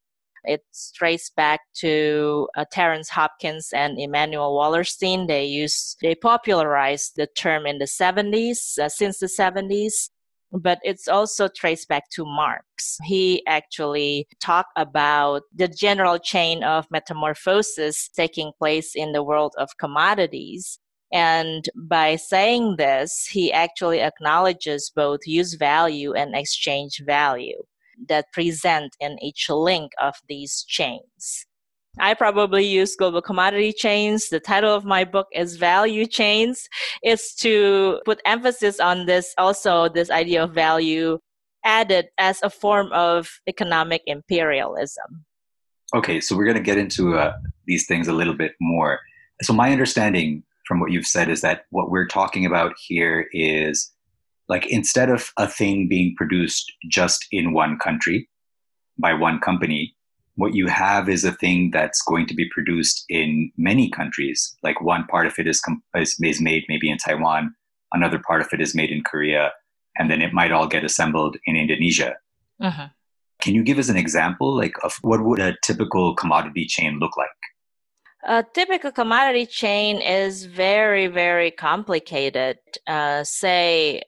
It's 0.45 0.93
traced 0.93 1.35
back 1.35 1.61
to 1.81 2.49
uh, 2.57 2.65
Terence 2.71 3.11
Hopkins 3.11 3.71
and 3.75 3.99
Immanuel 3.99 4.57
Wallerstein. 4.57 5.27
They 5.27 5.45
used, 5.45 5.99
they 6.01 6.15
popularized 6.15 7.17
the 7.17 7.27
term 7.27 7.67
in 7.67 7.79
the 7.79 7.87
70s, 7.87 8.79
uh, 8.79 8.89
since 8.89 9.19
the 9.19 9.27
70s 9.27 10.11
but 10.53 10.79
it's 10.83 11.09
also 11.09 11.49
traced 11.49 11.89
back 11.89 12.09
to 12.11 12.25
Marx. 12.25 12.99
He 13.05 13.45
actually 13.47 14.27
talked 14.41 14.73
about 14.77 15.43
the 15.55 15.69
general 15.69 16.19
chain 16.19 16.63
of 16.63 16.87
metamorphosis 16.91 18.09
taking 18.09 18.53
place 18.59 18.95
in 18.95 19.13
the 19.13 19.23
world 19.23 19.55
of 19.59 19.77
commodities. 19.79 20.79
And 21.13 21.69
by 21.75 22.17
saying 22.17 22.77
this, 22.77 23.27
he 23.31 23.53
actually 23.53 24.01
acknowledges 24.01 24.91
both 24.95 25.21
use 25.25 25.55
value 25.55 26.13
and 26.13 26.35
exchange 26.35 27.03
value 27.05 27.63
that 28.09 28.33
present 28.33 28.95
in 29.01 29.17
each 29.23 29.49
link 29.49 29.93
of 30.01 30.17
these 30.29 30.65
chains. 30.65 31.46
I 31.99 32.15
probably 32.15 32.65
use 32.65 32.95
global 32.95 33.23
commodity 33.23 33.73
chains. 33.73 34.29
The 34.29 34.41
title 34.41 34.75
of 34.75 34.85
my 34.85 35.05
book 35.05 35.29
is 35.33 35.57
Value 35.57 36.07
Chains. 36.07 36.69
It's 37.03 37.35
to 37.37 38.01
put 38.05 38.21
emphasis 38.27 38.81
on 38.81 39.07
this 39.07 39.35
also, 39.39 39.89
this 39.89 40.11
idea 40.11 40.45
of 40.45 40.53
value 40.53 41.19
added 41.65 42.09
as 42.19 42.41
a 42.43 42.51
form 42.51 42.93
of 42.93 43.29
economic 43.49 44.03
imperialism. 44.07 45.25
Okay, 45.95 46.21
so 46.21 46.37
we're 46.37 46.45
going 46.45 46.57
to 46.57 46.63
get 46.63 46.79
into 46.79 47.17
uh, 47.17 47.35
these 47.67 47.87
things 47.87 48.09
a 48.09 48.13
little 48.13 48.35
bit 48.35 48.53
more. 48.61 49.01
So, 49.43 49.53
my 49.53 49.73
understanding 49.73 50.43
from 50.67 50.81
what 50.81 50.91
you've 50.93 51.07
said 51.07 51.29
is 51.29 51.41
that 51.41 51.65
what 51.71 51.91
we're 51.91 52.09
talking 52.09 52.45
about 52.45 52.75
here 52.79 53.29
is 53.33 53.93
like 54.49 54.67
instead 54.67 55.11
of 55.11 55.31
a 55.37 55.49
thing 55.49 55.89
being 55.89 56.15
produced 56.17 56.73
just 56.91 57.27
in 57.33 57.53
one 57.53 57.79
country 57.79 58.29
by 58.99 59.13
one 59.13 59.39
company, 59.41 59.96
what 60.37 60.55
you 60.55 60.67
have 60.69 61.09
is 61.09 61.25
a 61.25 61.33
thing 61.33 61.71
that's 61.71 62.03
going 62.03 62.27
to 62.27 62.35
be 62.35 62.49
produced 62.51 63.05
in 63.09 63.51
many 63.57 63.91
countries. 63.91 64.57
Like 64.63 64.81
one 64.81 65.07
part 65.07 65.27
of 65.27 65.35
it 65.39 65.47
is, 65.47 65.61
is, 65.97 66.17
is 66.23 66.41
made 66.41 66.65
maybe 66.69 66.91
in 66.91 66.99
Taiwan, 66.99 67.55
another 67.93 68.19
part 68.19 68.43
of 68.43 68.49
it 68.53 68.61
is 68.61 68.75
made 68.75 68.91
in 68.91 69.03
Korea, 69.03 69.53
and 69.99 70.11
then 70.11 70.21
it 70.21 70.33
might 70.33 70.53
all 70.53 70.69
get 70.69 70.85
assembled 70.85 71.37
in 71.47 71.57
Indonesia. 71.57 72.17
Uh-huh. 72.61 72.89
Can 73.41 73.55
you 73.55 73.63
give 73.63 73.79
us 73.79 73.89
an 73.89 73.97
example, 73.97 74.57
like 74.57 74.75
of 74.83 74.97
what 75.03 75.25
would 75.25 75.41
a 75.41 75.57
typical 75.63 76.15
commodity 76.15 76.67
chain 76.67 76.99
look 76.99 77.17
like? 77.17 77.29
A 78.25 78.45
typical 78.53 78.91
commodity 78.91 79.47
chain 79.47 80.01
is 80.01 80.47
very, 80.47 81.07
very 81.07 81.51
complicated. 81.51 82.59
Uh, 82.87 83.25
say 83.25 84.03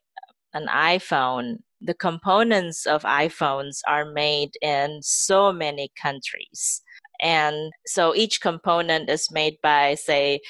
an 0.53 0.67
iPhone, 0.67 1.59
the 1.81 1.95
components 1.95 2.87
of 2.87 3.03
iPhones 3.03 3.81
are 3.87 4.11
made 4.11 4.53
in 4.63 5.01
so 5.03 5.53
many 5.53 5.91
countries. 6.01 6.83
And 7.21 7.73
so 7.87 8.15
each 8.15 8.41
component 8.41 9.11
is 9.11 9.31
made 9.31 9.59
by, 9.63 9.95
say, 9.95 10.41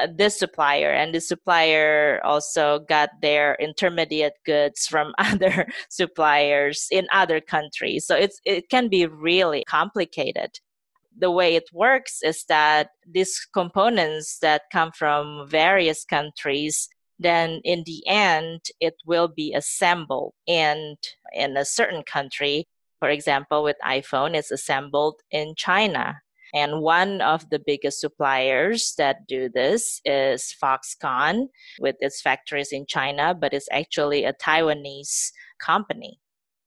uh, 0.00 0.08
this 0.14 0.38
supplier, 0.38 0.92
and 0.92 1.14
the 1.14 1.20
supplier 1.20 2.20
also 2.24 2.80
got 2.88 3.10
their 3.22 3.56
intermediate 3.60 4.34
goods 4.44 4.86
from 4.86 5.14
other 5.18 5.66
suppliers 5.88 6.86
in 6.90 7.06
other 7.12 7.40
countries. 7.40 8.06
So 8.06 8.16
it's 8.16 8.40
it 8.44 8.68
can 8.68 8.88
be 8.88 9.06
really 9.06 9.64
complicated 9.68 10.60
the 11.16 11.30
way 11.30 11.54
it 11.54 11.68
works 11.72 12.22
is 12.22 12.44
that 12.44 12.90
these 13.06 13.46
components 13.52 14.38
that 14.38 14.62
come 14.72 14.92
from 14.92 15.46
various 15.48 16.04
countries 16.04 16.88
then 17.20 17.60
in 17.64 17.84
the 17.84 18.02
end 18.06 18.60
it 18.80 18.94
will 19.06 19.28
be 19.28 19.52
assembled 19.54 20.32
and 20.48 20.96
in 21.32 21.56
a 21.56 21.64
certain 21.64 22.02
country 22.02 22.66
for 22.98 23.08
example 23.08 23.62
with 23.62 23.76
iphone 23.86 24.34
it's 24.34 24.50
assembled 24.50 25.20
in 25.30 25.54
china 25.56 26.20
and 26.52 26.80
one 26.80 27.20
of 27.20 27.48
the 27.50 27.60
biggest 27.64 28.00
suppliers 28.00 28.94
that 28.98 29.28
do 29.28 29.48
this 29.48 30.00
is 30.04 30.54
foxconn 30.60 31.46
with 31.78 31.96
its 32.00 32.20
factories 32.20 32.72
in 32.72 32.86
china 32.86 33.34
but 33.34 33.52
it's 33.52 33.68
actually 33.70 34.24
a 34.24 34.32
taiwanese 34.32 35.30
company 35.60 36.18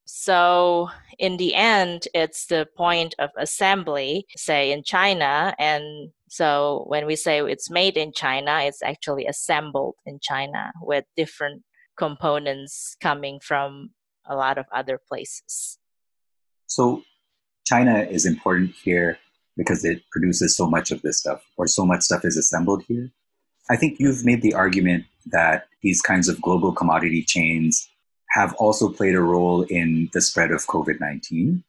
so, 0.05 0.89
in 1.17 1.37
the 1.37 1.55
end, 1.55 2.07
it's 2.13 2.45
the 2.45 2.67
point 2.75 3.15
of 3.19 3.29
assembly, 3.37 4.27
say 4.35 4.71
in 4.71 4.83
China. 4.83 5.55
And 5.57 6.11
so, 6.33 6.85
when 6.87 7.05
we 7.05 7.15
say 7.15 7.41
it's 7.41 7.69
made 7.69 7.95
in 7.95 8.11
China, 8.11 8.61
it's 8.63 8.81
actually 8.81 9.27
assembled 9.27 9.97
in 10.03 10.17
China 10.19 10.71
with 10.81 11.05
different 11.15 11.61
components 11.95 12.97
coming 12.99 13.39
from 13.39 13.91
a 14.25 14.35
lot 14.35 14.57
of 14.57 14.65
other 14.73 14.99
places. 15.07 15.77
So, 16.65 17.03
China 17.67 17.99
is 17.99 18.25
important 18.25 18.71
here 18.83 19.19
because 19.57 19.85
it 19.85 20.01
produces 20.11 20.57
so 20.57 20.67
much 20.67 20.89
of 20.89 21.03
this 21.03 21.19
stuff, 21.19 21.43
or 21.55 21.67
so 21.67 21.85
much 21.85 22.01
stuff 22.01 22.25
is 22.25 22.35
assembled 22.35 22.81
here. 22.87 23.11
I 23.69 23.75
think 23.75 23.99
you've 23.99 24.25
made 24.25 24.41
the 24.41 24.55
argument 24.55 25.05
that 25.27 25.67
these 25.83 26.01
kinds 26.01 26.29
of 26.29 26.41
global 26.41 26.71
commodity 26.71 27.21
chains 27.21 27.87
have 28.31 28.55
also 28.55 28.89
played 28.89 29.13
a 29.13 29.21
role 29.21 29.61
in 29.69 30.09
the 30.13 30.21
spread 30.21 30.49
of 30.49 30.65
COVID 30.65 30.99
19. 30.99 31.63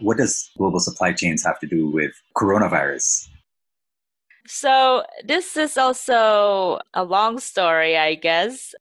What 0.00 0.16
does 0.16 0.50
global 0.58 0.80
supply 0.80 1.12
chains 1.12 1.44
have 1.44 1.60
to 1.60 1.68
do 1.68 1.88
with 1.88 2.10
coronavirus? 2.36 3.28
So, 4.46 5.04
this 5.24 5.56
is 5.56 5.76
also 5.76 6.80
a 6.94 7.04
long 7.04 7.38
story, 7.38 7.96
I 7.96 8.14
guess. 8.14 8.74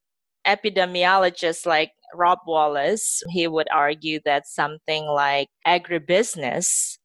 Epidemiologists 0.48 1.66
like 1.66 1.92
Rob 2.16 2.39
Wallace, 2.48 3.22
he 3.30 3.48
would 3.48 3.68
argue 3.72 4.20
that 4.25 4.48
something 4.48 5.06
like 5.06 5.50
agribusiness 5.68 6.98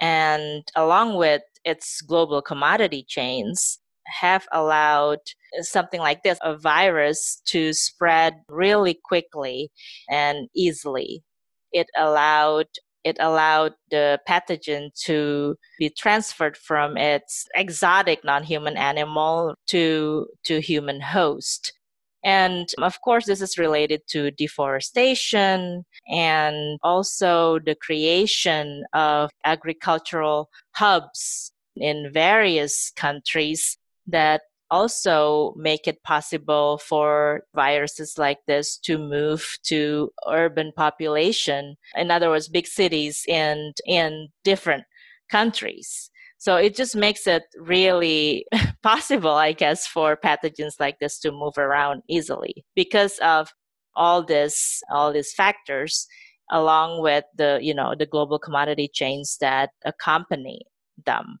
and 0.00 0.64
along 0.76 1.16
with 1.16 1.42
its 1.64 2.00
global 2.02 2.42
commodity 2.42 3.04
chains 3.08 3.78
have 4.06 4.46
allowed 4.52 5.20
something 5.60 6.00
like 6.00 6.22
this, 6.22 6.38
a 6.42 6.56
virus, 6.56 7.40
to 7.46 7.72
spread 7.72 8.34
really 8.48 8.98
quickly 9.04 9.70
and 10.10 10.48
easily. 10.54 11.22
It 11.72 11.86
allowed 11.96 12.66
it 13.04 13.16
allowed 13.20 13.74
the 13.90 14.20
pathogen 14.28 14.90
to 15.04 15.56
be 15.78 15.90
transferred 15.90 16.56
from 16.56 16.96
its 16.96 17.46
exotic 17.54 18.24
non-human 18.24 18.76
animal 18.76 19.54
to 19.68 20.26
to 20.44 20.60
human 20.60 21.00
host. 21.00 21.72
And 22.22 22.68
of 22.82 23.00
course 23.00 23.26
this 23.26 23.40
is 23.40 23.56
related 23.58 24.02
to 24.08 24.30
deforestation 24.30 25.84
and 26.08 26.78
also 26.82 27.58
the 27.60 27.74
creation 27.74 28.84
of 28.92 29.30
agricultural 29.44 30.50
hubs 30.72 31.52
in 31.76 32.10
various 32.12 32.92
countries 32.94 33.78
that 34.06 34.42
also 34.70 35.54
make 35.56 35.86
it 35.86 36.02
possible 36.02 36.78
for 36.78 37.42
viruses 37.54 38.18
like 38.18 38.38
this 38.46 38.76
to 38.78 38.98
move 38.98 39.58
to 39.64 40.10
urban 40.28 40.72
population 40.76 41.76
in 41.96 42.10
other 42.10 42.30
words 42.30 42.48
big 42.48 42.66
cities 42.66 43.24
and 43.28 43.76
in 43.86 44.28
different 44.44 44.84
countries. 45.30 46.10
So 46.38 46.56
it 46.56 46.74
just 46.74 46.96
makes 46.96 47.26
it 47.26 47.44
really 47.58 48.46
possible 48.82 49.32
i 49.32 49.52
guess 49.52 49.86
for 49.86 50.16
pathogens 50.16 50.80
like 50.80 50.98
this 50.98 51.18
to 51.20 51.30
move 51.30 51.58
around 51.58 52.02
easily 52.08 52.64
because 52.74 53.18
of 53.18 53.52
all 53.94 54.24
this 54.24 54.82
all 54.90 55.12
these 55.12 55.32
factors 55.34 56.06
along 56.50 57.02
with 57.02 57.24
the 57.36 57.58
you 57.62 57.74
know 57.74 57.94
the 57.98 58.06
global 58.06 58.38
commodity 58.38 58.88
chains 58.92 59.36
that 59.40 59.70
accompany 59.84 60.62
them 61.04 61.38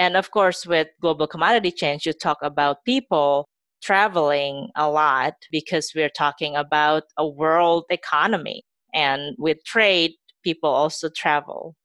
and 0.00 0.16
of 0.16 0.30
course, 0.30 0.64
with 0.64 0.88
global 1.02 1.26
commodity 1.26 1.70
chains, 1.70 2.06
you 2.06 2.14
talk 2.14 2.38
about 2.40 2.86
people 2.86 3.46
traveling 3.82 4.70
a 4.74 4.88
lot 4.88 5.34
because 5.52 5.92
we're 5.94 6.08
talking 6.08 6.56
about 6.56 7.02
a 7.18 7.28
world 7.28 7.84
economy. 7.90 8.62
And 8.94 9.36
with 9.38 9.62
trade, 9.64 10.12
people 10.42 10.70
also 10.70 11.10
travel. 11.14 11.76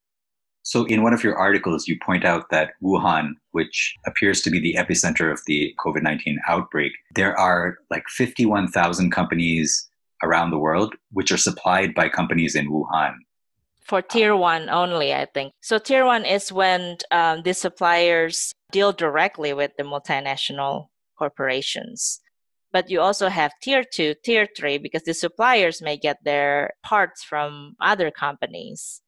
So, 0.64 0.86
in 0.86 1.04
one 1.04 1.14
of 1.14 1.26
your 1.26 1.36
articles, 1.36 1.90
you 1.90 1.98
point 2.06 2.24
out 2.24 2.46
that 2.52 2.72
Wuhan, 2.82 3.34
which 3.52 3.94
appears 4.08 4.40
to 4.44 4.50
be 4.50 4.62
the 4.62 4.76
epicenter 4.80 5.30
of 5.30 5.42
the 5.46 5.76
COVID 5.86 6.02
19 6.02 6.40
outbreak, 6.48 6.94
there 7.16 7.38
are 7.38 7.80
like 7.92 8.04
51,000 8.08 9.12
companies 9.12 9.90
around 10.24 10.52
the 10.52 10.58
world 10.58 10.96
which 11.12 11.34
are 11.34 11.38
supplied 11.38 11.94
by 11.94 12.08
companies 12.08 12.56
in 12.56 12.72
Wuhan 12.72 13.16
for 13.86 14.02
tier 14.02 14.36
one 14.36 14.70
only, 14.70 15.14
I 15.14 15.26
think. 15.26 15.54
So 15.62 15.78
tier 15.78 16.06
one 16.06 16.26
is 16.26 16.52
when 16.52 16.98
um, 17.12 17.44
the 17.44 17.54
suppliers 17.54 18.52
deal 18.72 18.92
directly 18.92 19.54
with 19.54 19.72
the 19.78 19.84
multinational 19.84 20.88
corporations. 21.18 22.20
But 22.74 22.90
you 22.90 23.00
also 23.00 23.30
have 23.30 23.54
tier 23.62 23.84
two, 23.84 24.16
tier 24.24 24.48
three, 24.58 24.78
because 24.78 25.04
the 25.04 25.14
suppliers 25.14 25.82
may 25.82 25.98
get 25.98 26.18
their 26.24 26.74
parts 26.84 27.24
from 27.24 27.76
other 27.80 28.12
companies. 28.12 29.02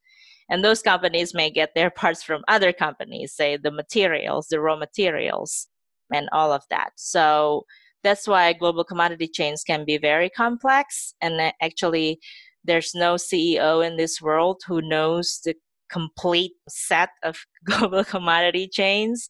And 0.49 0.63
those 0.63 0.81
companies 0.81 1.33
may 1.33 1.49
get 1.49 1.73
their 1.75 1.89
parts 2.01 2.23
from 2.23 2.43
other 2.47 2.71
companies, 2.71 3.33
say 3.33 3.57
the 3.57 3.71
materials, 3.71 4.47
the 4.47 4.59
raw 4.61 4.77
materials, 4.77 5.67
and 6.13 6.29
all 6.31 6.53
of 6.53 6.63
that. 6.69 6.91
So 6.95 7.65
that's 8.03 8.27
why 8.27 8.53
global 8.53 8.83
commodity 8.83 9.27
chains 9.27 9.63
can 9.63 9.83
be 9.83 9.97
very 9.97 10.29
complex. 10.29 11.15
And 11.19 11.51
actually, 11.61 12.19
there's 12.67 12.93
no 12.93 13.15
CEO 13.15 13.85
in 13.85 13.97
this 13.97 14.21
world 14.21 14.61
who 14.67 14.81
knows 14.81 15.39
the 15.43 15.55
complete 15.89 16.53
set 16.67 17.09
of 17.23 17.37
global 17.65 18.03
commodity 18.03 18.67
chains. 18.67 19.27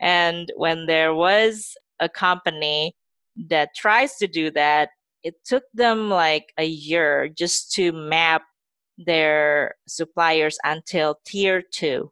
And 0.00 0.50
when 0.56 0.86
there 0.86 1.14
was 1.14 1.76
a 2.00 2.08
company 2.08 2.94
that 3.48 3.70
tries 3.76 4.16
to 4.16 4.26
do 4.26 4.50
that, 4.52 4.90
it 5.22 5.34
took 5.44 5.64
them 5.74 6.08
like 6.08 6.46
a 6.58 6.64
year 6.64 7.28
just 7.28 7.72
to 7.72 7.92
map 7.92 8.42
their 8.96 9.74
suppliers 9.86 10.58
until 10.64 11.18
tier 11.26 11.62
two. 11.62 12.10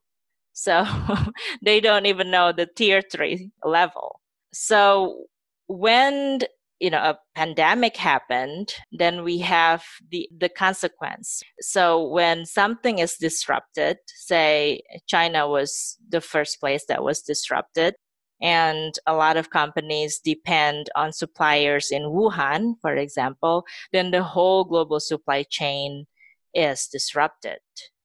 So 0.53 0.85
they 1.63 1.81
don't 1.81 2.07
even 2.07 2.31
know 2.31 2.53
the 2.53 2.67
tier 2.67 3.03
three 3.03 3.51
level. 3.65 4.21
So 4.53 5.27
when 5.67 6.41
you 6.81 6.91
know 6.91 6.99
a 6.99 7.19
pandemic 7.35 7.97
happened 7.97 8.73
then 8.93 9.25
we 9.25 9.39
have 9.39 9.85
the 10.11 10.29
the 10.37 10.49
consequence. 10.49 11.43
So 11.61 12.07
when 12.09 12.47
something 12.47 12.99
is 12.99 13.17
disrupted 13.17 13.99
say 14.15 14.83
china 15.07 15.49
was 15.49 15.97
the 16.09 16.21
first 16.21 16.61
place 16.61 16.85
that 16.89 17.03
was 17.03 17.23
disrupted 17.23 17.95
and 18.41 18.95
a 19.07 19.15
lot 19.15 19.37
of 19.37 19.51
companies 19.51 20.21
depend 20.25 20.89
on 20.95 21.13
suppliers 21.13 21.91
in 21.91 22.03
wuhan 22.03 22.75
for 22.81 22.95
example 22.95 23.65
then 23.93 24.13
the 24.13 24.23
whole 24.23 24.65
global 24.65 25.01
supply 25.01 25.45
chain 25.51 26.07
is 26.55 26.87
disrupted. 26.87 27.59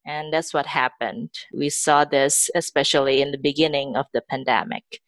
And 0.05 0.33
that's 0.33 0.53
what 0.53 0.65
happened. 0.65 1.29
We 1.53 1.69
saw 1.69 2.03
this 2.05 2.49
especially 2.55 3.21
in 3.21 3.31
the 3.31 3.37
beginning 3.37 3.95
of 3.95 4.05
the 4.13 4.21
pandemic 4.21 4.99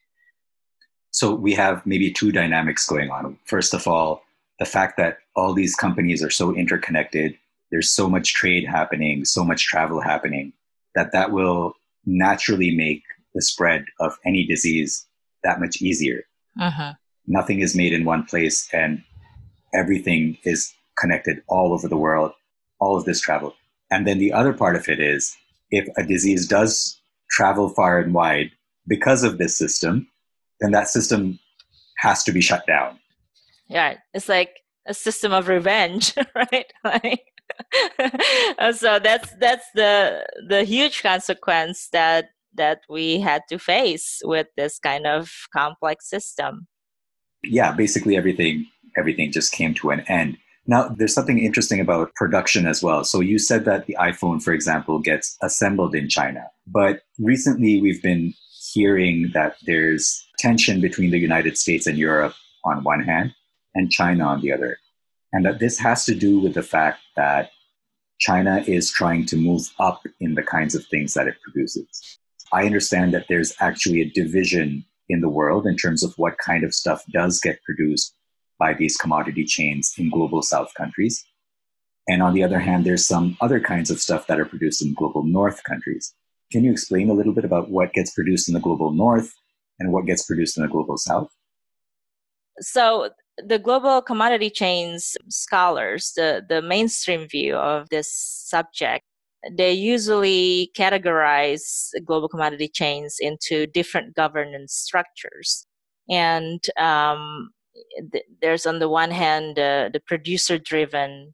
so 1.16 1.34
we 1.34 1.54
have 1.54 1.86
maybe 1.86 2.12
two 2.12 2.30
dynamics 2.30 2.86
going 2.86 3.10
on. 3.10 3.38
First 3.46 3.74
of 3.74 3.88
all, 3.88 4.26
the 4.60 4.66
fact 4.66 4.98
that 4.98 5.20
all 5.34 5.54
these 5.54 5.74
companies 5.74 6.22
are 6.22 6.30
so 6.30 6.54
interconnected, 6.54 7.38
there's 7.72 7.90
so 7.90 8.10
much 8.10 8.34
trade 8.34 8.68
happening, 8.68 9.24
so 9.24 9.46
much 9.46 9.66
travel 9.66 10.02
happening, 10.02 10.52
that 10.94 11.14
that 11.14 11.32
will 11.32 11.74
naturally 12.06 12.76
make 12.76 13.02
the 13.34 13.42
spread 13.42 13.86
of 14.02 14.18
any 14.26 14.46
disease 14.46 15.06
that 15.46 15.62
much 15.62 15.82
easier. 15.82 16.26
Uh-huh. 16.60 16.92
Nothing 17.28 17.62
is 17.62 17.78
made 17.78 17.94
in 17.94 18.04
one 18.04 18.26
place, 18.26 18.68
and 18.74 19.02
everything 19.74 20.38
is 20.44 20.74
connected 20.98 21.42
all 21.48 21.72
over 21.72 21.88
the 21.88 21.96
world, 21.96 22.34
all 22.82 22.98
of 22.98 23.06
this 23.06 23.22
travel. 23.22 23.56
And 23.90 24.06
then 24.06 24.20
the 24.20 24.34
other 24.34 24.52
part 24.52 24.76
of 24.76 24.90
it 24.90 25.00
is 25.00 25.38
if 25.72 25.88
a 25.96 26.04
disease 26.04 26.46
does 26.46 27.00
travel 27.30 27.70
far 27.70 28.00
and 28.00 28.14
wide, 28.14 28.52
because 28.86 29.24
of 29.24 29.38
this 29.38 29.58
system, 29.58 30.10
then 30.60 30.72
that 30.72 30.88
system 30.88 31.40
has 31.98 32.24
to 32.24 32.32
be 32.32 32.42
shut 32.42 32.66
down. 32.68 33.00
Yeah, 33.68 33.96
it's 34.14 34.30
like 34.30 34.60
a 34.86 34.94
system 34.94 35.34
of 35.34 35.48
revenge, 35.48 36.14
right? 36.36 36.72
Like, 36.84 37.24
so 38.76 39.00
that's 39.00 39.34
that's 39.40 39.66
the 39.76 40.26
the 40.48 40.64
huge 40.64 41.02
consequence 41.02 41.90
that 41.92 42.30
that 42.56 42.82
we 42.90 43.20
had 43.20 43.42
to 43.50 43.60
face 43.60 44.22
with 44.24 44.48
this 44.56 44.80
kind 44.80 45.06
of 45.06 45.32
complex 45.54 46.10
system. 46.10 46.68
Yeah, 47.44 47.72
basically 47.72 48.16
everything 48.16 48.66
everything 48.98 49.32
just 49.32 49.52
came 49.52 49.74
to 49.76 49.90
an 49.90 50.02
end. 50.02 50.38
Now, 50.68 50.88
there's 50.90 51.14
something 51.14 51.38
interesting 51.38 51.80
about 51.80 52.16
production 52.16 52.66
as 52.66 52.82
well. 52.82 53.04
So, 53.04 53.20
you 53.20 53.38
said 53.38 53.66
that 53.66 53.86
the 53.86 53.96
iPhone, 54.00 54.42
for 54.42 54.52
example, 54.52 55.00
gets 55.00 55.38
assembled 55.44 55.94
in 55.94 56.10
China. 56.10 56.46
But 56.66 57.02
recently, 57.20 57.80
we've 57.80 58.02
been 58.02 58.34
hearing 58.74 59.30
that 59.36 59.58
there's 59.68 60.25
tension 60.38 60.82
between 60.82 61.12
the 61.12 61.20
United 61.20 61.58
States 61.58 61.88
and 61.88 61.98
Europe 61.98 62.36
on 62.64 62.84
one 62.84 63.04
hand, 63.04 63.34
and 63.76 63.92
China 63.92 64.26
on 64.26 64.42
the 64.42 64.52
other. 64.52 64.78
And 65.34 65.46
that 65.46 65.60
this 65.60 65.78
has 65.80 66.06
to 66.06 66.16
do 66.16 66.40
with 66.40 66.54
the 66.54 66.64
fact 66.64 67.00
that 67.16 67.52
China 68.20 68.64
is 68.66 68.90
trying 68.90 69.26
to 69.28 69.38
move 69.38 69.70
up 69.80 70.02
in 70.20 70.36
the 70.36 70.44
kinds 70.44 70.74
of 70.74 70.86
things 70.86 71.14
that 71.14 71.28
it 71.28 71.36
produces. 71.42 72.20
I 72.54 72.66
understand 72.66 73.14
that 73.14 73.26
there's 73.28 73.54
actually 73.60 74.02
a 74.02 74.10
division 74.10 74.86
in 75.10 75.22
the 75.22 75.30
world 75.30 75.68
in 75.68 75.76
terms 75.76 76.04
of 76.04 76.14
what 76.18 76.38
kind 76.38 76.64
of 76.64 76.74
stuff 76.74 77.04
does 77.12 77.40
get 77.42 77.62
produced 77.64 78.16
by 78.58 78.74
these 78.74 78.98
commodity 78.98 79.44
chains 79.44 79.94
in 79.98 80.10
global 80.10 80.42
south 80.42 80.74
countries. 80.76 81.26
And 82.08 82.24
on 82.24 82.34
the 82.34 82.44
other 82.44 82.60
hand, 82.60 82.86
there's 82.86 83.06
some 83.06 83.36
other 83.42 83.60
kinds 83.60 83.92
of 83.92 84.00
stuff 84.00 84.28
that 84.28 84.40
are 84.40 84.46
produced 84.46 84.82
in 84.82 84.94
global 84.94 85.24
north 85.24 85.64
countries. 85.64 86.14
Can 86.52 86.64
you 86.64 86.72
explain 86.72 87.10
a 87.10 87.14
little 87.14 87.34
bit 87.34 87.46
about 87.46 87.70
what 87.70 87.94
gets 87.94 88.12
produced 88.12 88.48
in 88.48 88.54
the 88.54 88.60
global 88.60 88.92
north 88.92 89.34
and 89.80 89.92
what 89.92 90.06
gets 90.06 90.26
produced 90.26 90.58
in 90.58 90.64
the 90.64 90.70
global 90.70 90.98
south? 90.98 91.30
So, 92.60 93.10
the 93.38 93.60
global 93.60 94.02
commodity 94.02 94.50
chains 94.50 95.18
scholars, 95.30 96.14
the, 96.16 96.42
the 96.48 96.62
mainstream 96.62 97.28
view 97.28 97.56
of 97.56 97.90
this 97.90 98.10
subject, 98.10 99.04
they 99.52 99.74
usually 99.74 100.72
categorize 100.76 101.90
global 102.06 102.30
commodity 102.30 102.70
chains 102.70 103.18
into 103.20 103.68
different 103.68 104.16
governance 104.16 104.74
structures. 104.74 105.68
And 106.10 106.64
um, 106.78 107.50
there's 108.42 108.66
on 108.66 108.80
the 108.80 108.90
one 108.90 109.12
hand 109.12 109.60
uh, 109.60 109.90
the 109.92 110.02
producer 110.06 110.58
driven 110.58 111.34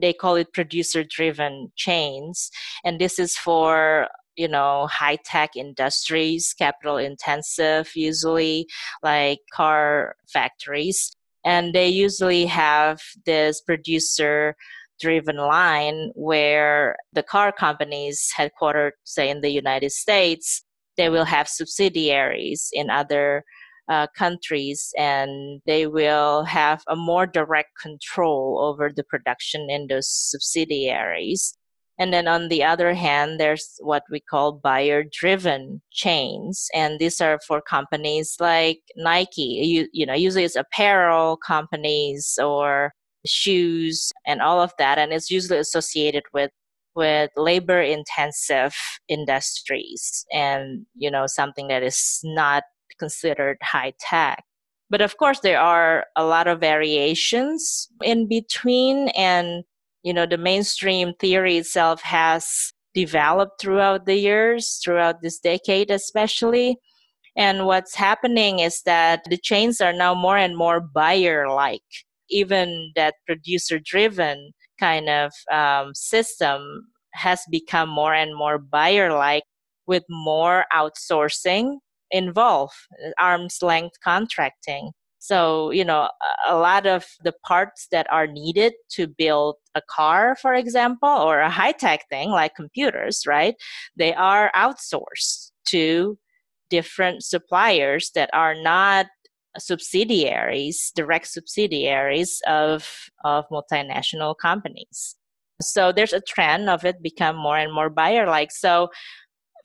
they 0.00 0.12
call 0.12 0.34
it 0.34 0.52
producer 0.52 1.02
driven 1.02 1.72
chains 1.76 2.50
and 2.84 3.00
this 3.00 3.18
is 3.18 3.36
for 3.36 4.08
you 4.38 4.48
know 4.48 4.86
high 4.90 5.18
tech 5.24 5.50
industries 5.56 6.54
capital 6.58 6.96
intensive 6.96 7.90
usually 7.94 8.66
like 9.02 9.40
car 9.52 10.14
factories 10.32 11.12
and 11.44 11.74
they 11.74 11.88
usually 11.88 12.46
have 12.46 13.00
this 13.26 13.60
producer 13.60 14.54
driven 15.00 15.36
line 15.36 16.10
where 16.14 16.96
the 17.12 17.22
car 17.22 17.52
companies 17.52 18.30
headquartered 18.36 18.92
say 19.04 19.28
in 19.28 19.40
the 19.40 19.50
united 19.50 19.92
states 19.92 20.62
they 20.96 21.08
will 21.08 21.24
have 21.24 21.48
subsidiaries 21.48 22.70
in 22.72 22.90
other 22.90 23.44
uh, 23.88 24.06
countries 24.16 24.92
and 24.98 25.60
they 25.66 25.86
will 25.86 26.44
have 26.44 26.82
a 26.88 26.96
more 26.96 27.26
direct 27.26 27.70
control 27.80 28.60
over 28.60 28.90
the 28.94 29.04
production 29.04 29.70
in 29.70 29.86
those 29.86 30.10
subsidiaries. 30.10 31.56
And 31.98 32.12
then 32.12 32.28
on 32.28 32.48
the 32.48 32.62
other 32.62 32.94
hand, 32.94 33.40
there's 33.40 33.76
what 33.80 34.04
we 34.10 34.20
call 34.20 34.52
buyer 34.52 35.04
driven 35.10 35.82
chains. 35.90 36.68
And 36.74 36.98
these 36.98 37.20
are 37.20 37.40
for 37.46 37.60
companies 37.60 38.36
like 38.38 38.80
Nike. 38.96 39.42
You, 39.42 39.88
you 39.92 40.06
know, 40.06 40.14
usually 40.14 40.44
it's 40.44 40.56
apparel 40.56 41.36
companies 41.36 42.38
or 42.42 42.92
shoes 43.26 44.12
and 44.26 44.40
all 44.40 44.60
of 44.60 44.72
that. 44.78 44.98
And 44.98 45.12
it's 45.12 45.30
usually 45.30 45.58
associated 45.58 46.22
with 46.32 46.50
with 46.94 47.30
labor 47.36 47.80
intensive 47.80 48.74
industries 49.08 50.26
and 50.32 50.84
you 50.96 51.08
know 51.08 51.26
something 51.28 51.68
that 51.68 51.80
is 51.84 52.18
not 52.24 52.64
considered 52.98 53.56
high 53.62 53.92
tech. 54.00 54.42
But 54.90 55.00
of 55.00 55.16
course, 55.16 55.40
there 55.40 55.60
are 55.60 56.06
a 56.16 56.24
lot 56.24 56.48
of 56.48 56.60
variations 56.60 57.88
in 58.02 58.26
between, 58.26 59.08
and 59.10 59.64
you 60.02 60.12
know, 60.12 60.26
the 60.26 60.38
mainstream 60.38 61.12
theory 61.20 61.56
itself 61.56 62.02
has 62.02 62.72
developed 62.94 63.60
throughout 63.60 64.06
the 64.06 64.16
years, 64.16 64.80
throughout 64.82 65.22
this 65.22 65.38
decade, 65.38 65.90
especially. 65.90 66.76
And 67.36 67.66
what's 67.66 67.94
happening 67.94 68.58
is 68.58 68.82
that 68.82 69.22
the 69.28 69.38
chains 69.38 69.80
are 69.80 69.92
now 69.92 70.14
more 70.14 70.36
and 70.36 70.56
more 70.56 70.80
buyer 70.80 71.48
like. 71.48 71.82
Even 72.30 72.92
that 72.96 73.14
producer 73.26 73.78
driven 73.78 74.52
kind 74.78 75.08
of 75.08 75.32
um, 75.52 75.94
system 75.94 76.88
has 77.14 77.40
become 77.50 77.88
more 77.88 78.14
and 78.14 78.36
more 78.36 78.58
buyer 78.58 79.12
like 79.12 79.44
with 79.86 80.04
more 80.08 80.66
outsourcing 80.72 81.78
involved 82.10 82.74
arm's 83.18 83.58
length 83.62 83.96
contracting. 84.02 84.90
So, 85.28 85.70
you 85.72 85.84
know, 85.84 86.08
a 86.48 86.56
lot 86.56 86.86
of 86.86 87.04
the 87.22 87.34
parts 87.44 87.88
that 87.90 88.06
are 88.10 88.26
needed 88.26 88.72
to 88.92 89.06
build 89.06 89.56
a 89.74 89.82
car, 89.82 90.36
for 90.40 90.54
example, 90.54 91.10
or 91.10 91.40
a 91.40 91.50
high 91.50 91.72
tech 91.72 92.08
thing 92.08 92.30
like 92.30 92.54
computers, 92.54 93.24
right? 93.26 93.54
They 93.94 94.14
are 94.14 94.50
outsourced 94.56 95.50
to 95.66 96.16
different 96.70 97.24
suppliers 97.24 98.10
that 98.14 98.30
are 98.32 98.54
not 98.54 99.06
subsidiaries, 99.58 100.92
direct 100.96 101.26
subsidiaries 101.26 102.40
of, 102.46 102.88
of 103.22 103.44
multinational 103.52 104.34
companies. 104.40 105.14
So 105.60 105.92
there's 105.92 106.14
a 106.14 106.22
trend 106.22 106.70
of 106.70 106.86
it 106.86 107.02
become 107.02 107.36
more 107.36 107.58
and 107.58 107.74
more 107.74 107.90
buyer 107.90 108.26
like. 108.26 108.50
So 108.50 108.88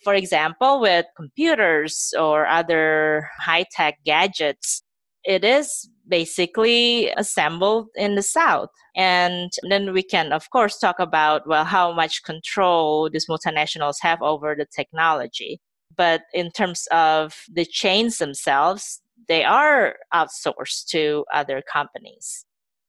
for 0.03 0.13
example, 0.13 0.81
with 0.81 1.05
computers 1.15 2.13
or 2.19 2.47
other 2.47 3.29
high 3.39 3.63
tech 3.71 3.99
gadgets, 4.03 4.83
it 5.23 5.43
is 5.43 5.89
basically 6.07 7.09
assembled 7.11 7.87
in 7.95 8.15
the 8.15 8.21
South. 8.21 8.69
And 8.95 9.51
then 9.69 9.93
we 9.93 10.03
can, 10.03 10.33
of 10.33 10.49
course, 10.49 10.77
talk 10.77 10.99
about, 10.99 11.47
well, 11.47 11.65
how 11.65 11.93
much 11.93 12.23
control 12.23 13.09
these 13.09 13.27
multinationals 13.27 13.95
have 14.01 14.21
over 14.21 14.55
the 14.55 14.65
technology. 14.65 15.59
But 15.95 16.23
in 16.33 16.51
terms 16.51 16.87
of 16.91 17.35
the 17.51 17.65
chains 17.65 18.17
themselves, 18.17 19.01
they 19.27 19.43
are 19.43 19.97
outsourced 20.13 20.87
to 20.87 21.25
other 21.33 21.61
companies. 21.61 22.45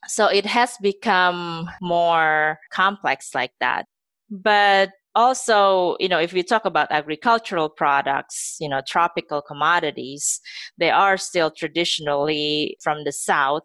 So 0.06 0.26
it 0.26 0.46
has 0.46 0.76
become 0.82 1.70
more 1.80 2.58
complex 2.70 3.34
like 3.34 3.52
that. 3.60 3.86
But 4.30 4.90
also, 5.14 5.96
you 6.00 6.08
know, 6.08 6.18
if 6.18 6.32
we 6.32 6.42
talk 6.42 6.64
about 6.64 6.90
agricultural 6.90 7.68
products, 7.68 8.56
you 8.60 8.68
know, 8.68 8.80
tropical 8.86 9.40
commodities, 9.40 10.40
they 10.78 10.90
are 10.90 11.16
still 11.16 11.50
traditionally 11.50 12.76
from 12.82 13.04
the 13.04 13.12
South, 13.12 13.62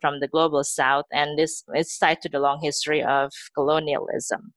from 0.00 0.20
the 0.20 0.28
global 0.28 0.64
South, 0.64 1.04
and 1.12 1.38
this 1.38 1.62
is 1.74 1.96
tied 1.96 2.20
to 2.22 2.28
the 2.28 2.40
long 2.40 2.58
history 2.62 3.02
of 3.02 3.32
colonialism. 3.54 4.52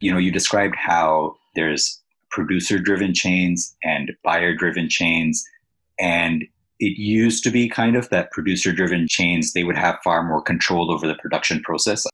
You 0.00 0.12
know, 0.12 0.18
you 0.18 0.30
described 0.30 0.76
how 0.76 1.34
there's 1.54 2.02
producer 2.30 2.78
driven 2.78 3.14
chains 3.14 3.76
and 3.82 4.12
buyer 4.22 4.54
driven 4.54 4.88
chains, 4.88 5.44
and 5.98 6.44
it 6.80 6.98
used 6.98 7.44
to 7.44 7.50
be 7.50 7.68
kind 7.68 7.96
of 7.96 8.10
that 8.10 8.30
producer 8.32 8.72
driven 8.72 9.06
chains, 9.08 9.52
they 9.52 9.64
would 9.64 9.76
have 9.76 9.98
far 10.02 10.22
more 10.22 10.42
control 10.42 10.92
over 10.92 11.06
the 11.06 11.14
production 11.14 11.62
process 11.62 12.04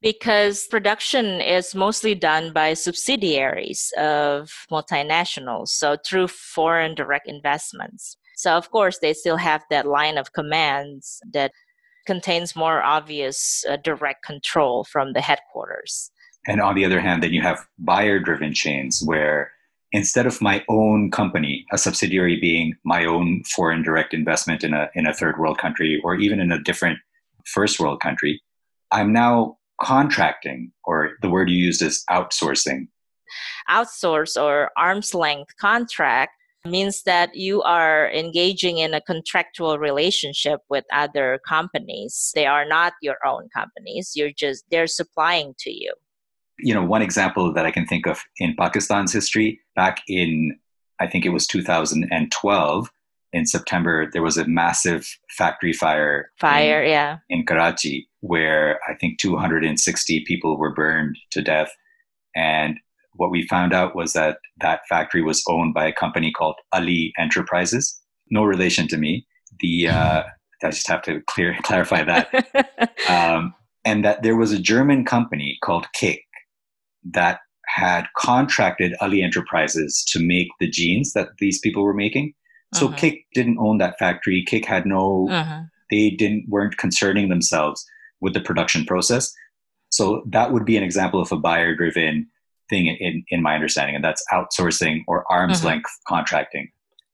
because 0.00 0.66
production 0.66 1.40
is 1.40 1.74
mostly 1.74 2.14
done 2.14 2.52
by 2.52 2.74
subsidiaries 2.74 3.92
of 3.98 4.52
multinationals, 4.70 5.68
so 5.68 5.96
through 6.04 6.28
foreign 6.28 6.94
direct 6.94 7.28
investments. 7.28 8.16
So, 8.36 8.56
of 8.56 8.70
course, 8.70 8.98
they 8.98 9.14
still 9.14 9.36
have 9.36 9.64
that 9.70 9.86
line 9.86 10.16
of 10.16 10.32
commands 10.32 11.20
that 11.32 11.52
contains 12.06 12.54
more 12.54 12.82
obvious 12.82 13.64
uh, 13.68 13.76
direct 13.76 14.24
control 14.24 14.84
from 14.84 15.12
the 15.12 15.20
headquarters. 15.20 16.10
And 16.46 16.60
on 16.60 16.74
the 16.74 16.84
other 16.84 17.00
hand, 17.00 17.22
then 17.22 17.32
you 17.32 17.42
have 17.42 17.66
buyer 17.78 18.18
driven 18.18 18.54
chains 18.54 19.02
where 19.04 19.52
instead 19.92 20.26
of 20.26 20.40
my 20.40 20.64
own 20.68 21.10
company, 21.10 21.66
a 21.72 21.78
subsidiary 21.78 22.38
being 22.40 22.74
my 22.84 23.04
own 23.04 23.42
foreign 23.44 23.82
direct 23.82 24.14
investment 24.14 24.62
in 24.62 24.72
a, 24.72 24.88
in 24.94 25.06
a 25.06 25.12
third 25.12 25.38
world 25.38 25.58
country 25.58 26.00
or 26.04 26.14
even 26.14 26.40
in 26.40 26.52
a 26.52 26.62
different 26.62 26.98
first 27.44 27.80
world 27.80 28.00
country, 28.00 28.40
I'm 28.90 29.12
now 29.12 29.58
contracting, 29.80 30.72
or 30.84 31.12
the 31.22 31.30
word 31.30 31.50
you 31.50 31.56
used 31.56 31.82
is 31.82 32.04
outsourcing. 32.10 32.88
Outsource 33.70 34.40
or 34.40 34.70
arm's 34.76 35.14
length 35.14 35.56
contract 35.60 36.32
means 36.64 37.02
that 37.04 37.34
you 37.34 37.62
are 37.62 38.10
engaging 38.10 38.78
in 38.78 38.94
a 38.94 39.00
contractual 39.00 39.78
relationship 39.78 40.60
with 40.68 40.84
other 40.92 41.40
companies. 41.46 42.32
They 42.34 42.46
are 42.46 42.64
not 42.64 42.94
your 43.02 43.16
own 43.24 43.48
companies. 43.54 44.12
You're 44.14 44.32
just, 44.32 44.64
they're 44.70 44.86
supplying 44.86 45.54
to 45.60 45.70
you. 45.70 45.92
You 46.58 46.74
know, 46.74 46.84
one 46.84 47.02
example 47.02 47.52
that 47.52 47.66
I 47.66 47.70
can 47.70 47.86
think 47.86 48.06
of 48.06 48.20
in 48.38 48.56
Pakistan's 48.56 49.12
history, 49.12 49.60
back 49.76 50.02
in 50.08 50.58
I 51.00 51.06
think 51.06 51.24
it 51.24 51.30
was 51.30 51.46
2012, 51.46 52.90
in 53.32 53.46
September, 53.46 54.08
there 54.12 54.22
was 54.22 54.38
a 54.38 54.46
massive 54.46 55.06
factory 55.36 55.72
fire. 55.72 56.30
Fire, 56.40 56.82
in, 56.82 56.90
yeah. 56.90 57.18
In 57.28 57.44
Karachi, 57.44 58.08
where 58.20 58.80
I 58.88 58.94
think 58.94 59.18
260 59.18 60.24
people 60.26 60.58
were 60.58 60.74
burned 60.74 61.16
to 61.30 61.42
death. 61.42 61.70
And 62.34 62.78
what 63.14 63.30
we 63.30 63.46
found 63.46 63.72
out 63.72 63.94
was 63.94 64.12
that 64.12 64.38
that 64.60 64.80
factory 64.88 65.22
was 65.22 65.42
owned 65.48 65.74
by 65.74 65.86
a 65.86 65.92
company 65.92 66.32
called 66.32 66.56
Ali 66.72 67.12
Enterprises. 67.18 68.00
No 68.30 68.44
relation 68.44 68.88
to 68.88 68.96
me. 68.96 69.26
The 69.60 69.88
uh, 69.88 70.22
I 70.62 70.70
just 70.70 70.88
have 70.88 71.02
to 71.02 71.20
clear 71.26 71.56
clarify 71.62 72.04
that. 72.04 72.92
um, 73.08 73.54
and 73.84 74.04
that 74.04 74.22
there 74.22 74.36
was 74.36 74.52
a 74.52 74.58
German 74.58 75.04
company 75.04 75.58
called 75.62 75.86
KiK 75.96 76.18
that 77.12 77.40
had 77.66 78.06
contracted 78.16 78.94
Ali 79.00 79.22
Enterprises 79.22 80.04
to 80.08 80.18
make 80.20 80.48
the 80.58 80.68
jeans 80.68 81.12
that 81.12 81.28
these 81.38 81.60
people 81.60 81.84
were 81.84 81.94
making. 81.94 82.34
So 82.74 82.88
uh-huh. 82.88 82.96
KiK 82.96 83.24
didn't 83.34 83.58
own 83.58 83.78
that 83.78 83.98
factory. 83.98 84.44
KiK 84.46 84.64
had 84.64 84.86
no, 84.86 85.28
uh-huh. 85.30 85.62
they 85.90 86.10
didn't 86.10 86.46
weren't 86.48 86.76
concerning 86.76 87.28
themselves 87.28 87.84
with 88.20 88.34
the 88.34 88.40
production 88.40 88.84
process. 88.84 89.32
So 89.90 90.22
that 90.26 90.52
would 90.52 90.64
be 90.64 90.76
an 90.76 90.82
example 90.82 91.20
of 91.20 91.32
a 91.32 91.36
buyer 91.36 91.74
driven 91.74 92.26
thing 92.68 92.86
in, 92.86 93.24
in 93.30 93.42
my 93.42 93.54
understanding, 93.54 93.94
and 93.94 94.04
that's 94.04 94.24
outsourcing 94.32 95.02
or 95.06 95.24
arm's 95.30 95.60
uh-huh. 95.60 95.68
length 95.68 95.90
contracting. 96.06 96.70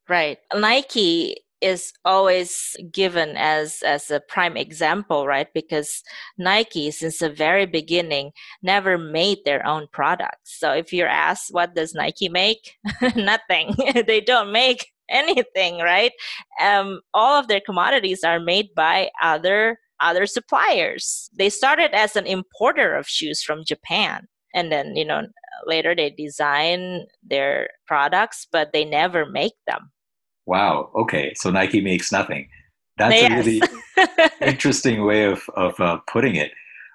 Right. 0.08 0.38
Nike 0.54 1.36
is 1.64 1.94
always 2.04 2.76
given 2.92 3.36
as 3.36 3.80
as 3.86 4.10
a 4.10 4.20
prime 4.20 4.54
example 4.54 5.26
right 5.26 5.48
because 5.54 6.02
nike 6.36 6.90
since 6.90 7.18
the 7.18 7.30
very 7.30 7.64
beginning 7.64 8.30
never 8.62 8.98
made 8.98 9.38
their 9.46 9.64
own 9.66 9.86
products 9.90 10.58
so 10.60 10.72
if 10.72 10.92
you're 10.92 11.08
asked 11.08 11.48
what 11.52 11.74
does 11.74 11.94
nike 11.94 12.28
make 12.28 12.76
nothing 13.16 13.74
they 14.06 14.20
don't 14.20 14.52
make 14.52 14.92
anything 15.10 15.78
right 15.78 16.12
um, 16.60 17.00
all 17.12 17.38
of 17.38 17.48
their 17.48 17.60
commodities 17.60 18.24
are 18.24 18.40
made 18.40 18.68
by 18.74 19.10
other 19.22 19.78
other 20.00 20.26
suppliers 20.26 21.30
they 21.36 21.48
started 21.48 21.92
as 21.94 22.16
an 22.16 22.26
importer 22.26 22.94
of 22.94 23.06
shoes 23.06 23.42
from 23.42 23.64
japan 23.66 24.26
and 24.54 24.72
then 24.72 24.96
you 24.96 25.04
know 25.04 25.22
later 25.66 25.94
they 25.94 26.10
design 26.10 27.06
their 27.22 27.68
products 27.86 28.46
but 28.50 28.72
they 28.72 28.84
never 28.84 29.24
make 29.24 29.54
them 29.66 29.90
Wow. 30.46 30.90
Okay. 30.94 31.32
So 31.34 31.50
Nike 31.50 31.80
makes 31.80 32.12
nothing. 32.12 32.48
That's 32.96 33.14
yes. 33.14 33.32
a 33.32 33.36
really 33.36 33.62
interesting 34.40 35.04
way 35.04 35.24
of, 35.24 35.42
of 35.56 35.78
uh, 35.80 35.98
putting 36.06 36.36
it. 36.36 36.52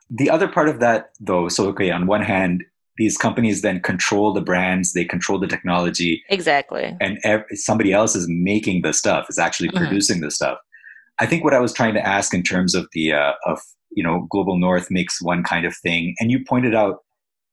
The 0.09 0.29
other 0.29 0.47
part 0.47 0.69
of 0.69 0.79
that, 0.79 1.11
though, 1.19 1.49
so 1.49 1.67
okay, 1.69 1.91
on 1.91 2.07
one 2.07 2.21
hand, 2.21 2.63
these 2.99 3.17
companies 3.17 3.61
then 3.61 3.79
control 3.79 4.33
the 4.33 4.41
brands, 4.41 4.91
they 4.91 5.05
control 5.05 5.39
the 5.39 5.47
technology. 5.47 6.21
Exactly. 6.29 6.95
And 6.99 7.17
ev- 7.23 7.45
somebody 7.53 7.93
else 7.93 8.13
is 8.13 8.27
making 8.29 8.81
the 8.81 8.91
stuff, 8.91 9.27
is 9.29 9.39
actually 9.39 9.69
mm-hmm. 9.69 9.85
producing 9.85 10.19
the 10.19 10.29
stuff. 10.29 10.57
I 11.17 11.25
think 11.25 11.45
what 11.45 11.53
I 11.53 11.61
was 11.61 11.71
trying 11.73 11.93
to 11.93 12.05
ask 12.05 12.33
in 12.33 12.43
terms 12.43 12.75
of 12.75 12.87
the 12.91 13.13
uh, 13.13 13.33
of 13.45 13.59
you 13.91 14.03
know 14.03 14.27
global 14.29 14.59
north 14.59 14.91
makes 14.91 15.21
one 15.21 15.43
kind 15.43 15.65
of 15.65 15.75
thing, 15.77 16.13
and 16.19 16.29
you 16.29 16.43
pointed 16.45 16.75
out 16.75 16.97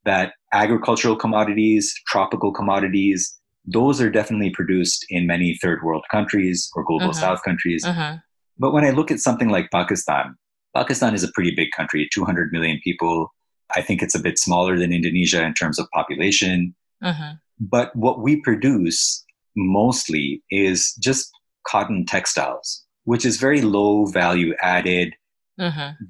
that 0.05 0.33
agricultural 0.53 1.15
commodities, 1.15 1.95
tropical 2.09 2.53
commodities, 2.53 3.39
those 3.65 4.01
are 4.01 4.11
definitely 4.11 4.51
produced 4.51 5.07
in 5.11 5.29
many 5.29 5.57
third 5.63 5.81
world 5.85 6.05
countries 6.11 6.69
or 6.75 6.85
global 6.85 7.11
uh-huh. 7.11 7.21
south 7.21 7.43
countries. 7.45 7.85
Uh-huh. 7.85 8.17
But 8.59 8.73
when 8.73 8.85
I 8.85 8.91
look 8.91 9.13
at 9.13 9.21
something 9.21 9.49
like 9.49 9.71
Pakistan, 9.71 10.35
Pakistan 10.75 11.15
is 11.15 11.23
a 11.23 11.33
pretty 11.35 11.55
big 11.55 11.69
country, 11.77 12.09
200 12.13 12.53
million 12.53 12.81
people. 12.83 13.33
I 13.74 13.83
think 13.83 14.02
it's 14.02 14.14
a 14.14 14.20
bit 14.20 14.38
smaller 14.38 14.79
than 14.79 14.92
Indonesia 14.92 15.44
in 15.44 15.55
terms 15.55 15.79
of 15.79 15.90
population. 15.90 16.74
Uh-huh. 17.02 17.35
But 17.59 17.94
what 17.96 18.20
we 18.20 18.40
produce 18.40 19.24
mostly 19.57 20.42
is 20.50 20.94
just 20.94 21.31
cotton 21.66 22.05
textiles, 22.07 22.85
which 23.05 23.24
is 23.24 23.38
very 23.38 23.62
low 23.62 24.07
value 24.07 24.55
added, 24.62 25.14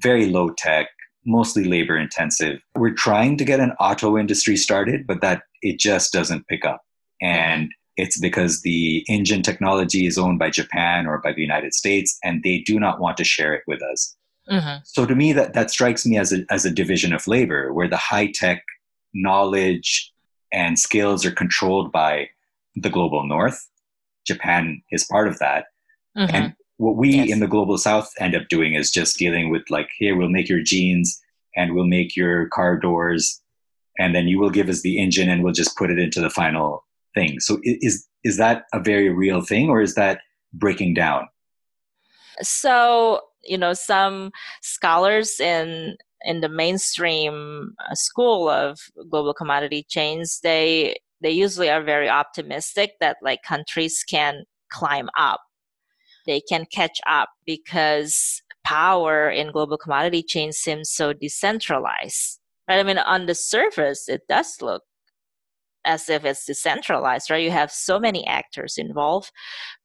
very 0.01 0.27
low 0.27 0.49
tech, 0.49 0.87
mostly 1.25 1.63
labor 1.63 1.97
intensive. 1.97 2.59
We're 2.75 2.93
trying 2.93 3.37
to 3.37 3.45
get 3.45 3.59
an 3.59 3.71
auto 3.79 4.17
industry 4.17 4.57
started, 4.57 5.07
but 5.07 5.21
that 5.21 5.43
it 5.61 5.79
just 5.79 6.13
doesn't 6.13 6.47
pick 6.47 6.65
up 6.65 6.81
and 7.21 7.71
it's 7.95 8.19
because 8.19 8.61
the 8.61 9.03
engine 9.09 9.41
technology 9.41 10.05
is 10.05 10.17
owned 10.17 10.37
by 10.37 10.51
Japan 10.51 11.07
or 11.07 11.17
by 11.17 11.33
the 11.33 11.41
United 11.41 11.73
States, 11.73 12.17
and 12.23 12.43
they 12.43 12.59
do 12.59 12.79
not 12.79 12.99
want 12.99 13.17
to 13.17 13.23
share 13.23 13.53
it 13.53 13.63
with 13.65 13.81
us. 13.81 14.15
Mm-hmm. 14.49 14.79
So 14.83 15.05
to 15.05 15.15
me, 15.15 15.33
that 15.33 15.53
that 15.53 15.71
strikes 15.71 16.05
me 16.05 16.17
as 16.17 16.31
a 16.33 16.45
as 16.49 16.65
a 16.65 16.71
division 16.71 17.13
of 17.13 17.27
labor, 17.27 17.73
where 17.73 17.89
the 17.89 17.97
high 17.97 18.31
tech 18.31 18.63
knowledge 19.13 20.13
and 20.53 20.79
skills 20.79 21.25
are 21.25 21.31
controlled 21.31 21.91
by 21.91 22.29
the 22.75 22.89
global 22.89 23.27
north. 23.27 23.67
Japan 24.25 24.81
is 24.91 25.03
part 25.05 25.27
of 25.27 25.39
that, 25.39 25.65
mm-hmm. 26.17 26.35
and 26.35 26.55
what 26.77 26.95
we 26.95 27.09
yes. 27.09 27.29
in 27.31 27.39
the 27.39 27.47
global 27.47 27.77
south 27.77 28.11
end 28.19 28.35
up 28.35 28.47
doing 28.49 28.73
is 28.73 28.91
just 28.91 29.17
dealing 29.17 29.49
with 29.49 29.63
like, 29.69 29.89
here 29.97 30.15
we'll 30.15 30.29
make 30.29 30.47
your 30.47 30.61
jeans 30.61 31.19
and 31.55 31.73
we'll 31.73 31.87
make 31.87 32.15
your 32.15 32.47
car 32.49 32.77
doors, 32.77 33.41
and 33.97 34.13
then 34.13 34.27
you 34.27 34.39
will 34.39 34.51
give 34.51 34.69
us 34.69 34.81
the 34.81 35.01
engine 35.01 35.29
and 35.29 35.43
we'll 35.43 35.53
just 35.53 35.75
put 35.75 35.89
it 35.89 35.97
into 35.97 36.21
the 36.21 36.29
final 36.29 36.85
thing. 37.15 37.39
So 37.39 37.59
is 37.63 38.07
is 38.23 38.37
that 38.37 38.65
a 38.73 38.79
very 38.79 39.09
real 39.09 39.41
thing, 39.41 39.69
or 39.69 39.81
is 39.81 39.95
that 39.95 40.21
breaking 40.53 40.93
down? 40.93 41.27
So 42.41 43.21
you 43.47 43.57
know, 43.57 43.73
some 43.73 44.31
scholars 44.61 45.39
in 45.39 45.95
in 46.21 46.41
the 46.41 46.49
mainstream 46.49 47.73
uh, 47.79 47.93
school 47.93 48.49
of 48.49 48.79
global 49.09 49.33
commodity 49.33 49.85
chains, 49.87 50.39
they 50.41 50.97
they 51.21 51.31
usually 51.31 51.69
are 51.69 51.83
very 51.83 52.09
optimistic 52.09 52.91
that 52.99 53.17
like 53.21 53.39
countries 53.43 54.03
can 54.07 54.43
climb 54.71 55.09
up, 55.17 55.41
they 56.25 56.41
can 56.41 56.65
catch 56.71 56.99
up 57.07 57.29
because 57.45 58.41
power 58.63 59.29
in 59.29 59.51
global 59.51 59.77
commodity 59.77 60.21
chains 60.21 60.57
seems 60.57 60.89
so 60.89 61.13
decentralized. 61.13 62.39
Right? 62.67 62.79
I 62.79 62.83
mean, 62.83 62.97
on 62.97 63.25
the 63.27 63.35
surface, 63.35 64.09
it 64.09 64.21
does 64.27 64.57
look 64.61 64.83
as 65.85 66.09
if 66.09 66.25
it's 66.25 66.45
decentralized 66.45 67.31
right 67.31 67.43
you 67.43 67.51
have 67.51 67.71
so 67.71 67.97
many 67.97 68.27
actors 68.27 68.77
involved 68.77 69.31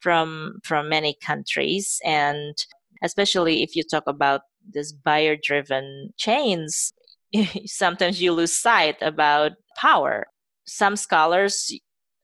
from 0.00 0.54
from 0.64 0.88
many 0.88 1.16
countries 1.24 2.00
and 2.04 2.56
especially 3.02 3.62
if 3.62 3.74
you 3.76 3.82
talk 3.82 4.04
about 4.06 4.42
this 4.72 4.92
buyer 4.92 5.36
driven 5.40 6.10
chains 6.16 6.92
sometimes 7.66 8.20
you 8.20 8.32
lose 8.32 8.56
sight 8.56 8.96
about 9.00 9.52
power. 9.76 10.26
Some 10.66 10.96
scholars 10.96 11.72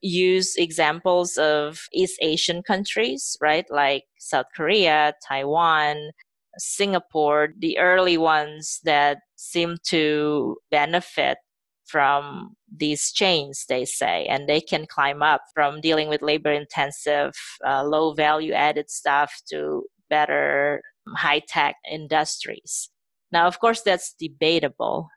use 0.01 0.55
examples 0.55 1.35
of 1.37 1.81
east 1.93 2.17
asian 2.21 2.63
countries 2.63 3.35
right? 3.41 3.65
Like 3.69 4.03
south 4.17 4.45
korea 4.55 5.13
taiwan 5.27 6.11
singapore 6.57 7.49
the 7.59 7.77
early 7.77 8.17
ones 8.17 8.79
that 8.85 9.17
seem 9.35 9.75
to 9.87 10.55
benefit 10.71 11.37
from 11.85 12.55
these 12.73 13.11
chains, 13.11 13.65
they 13.67 13.83
say, 13.83 14.25
and 14.27 14.47
they 14.47 14.61
can 14.61 14.85
climb 14.85 15.21
up 15.21 15.41
from 15.53 15.81
dealing 15.81 16.07
with 16.07 16.21
labor 16.21 16.51
intensive, 16.51 17.33
uh, 17.67 17.83
low 17.83 18.13
value 18.13 18.53
added 18.53 18.89
stuff 18.89 19.33
to 19.49 19.83
better 20.09 20.81
high 21.15 21.41
tech 21.47 21.75
industries. 21.89 22.89
Now, 23.31 23.47
of 23.47 23.59
course, 23.59 23.81
that's 23.81 24.13
debatable. 24.19 25.09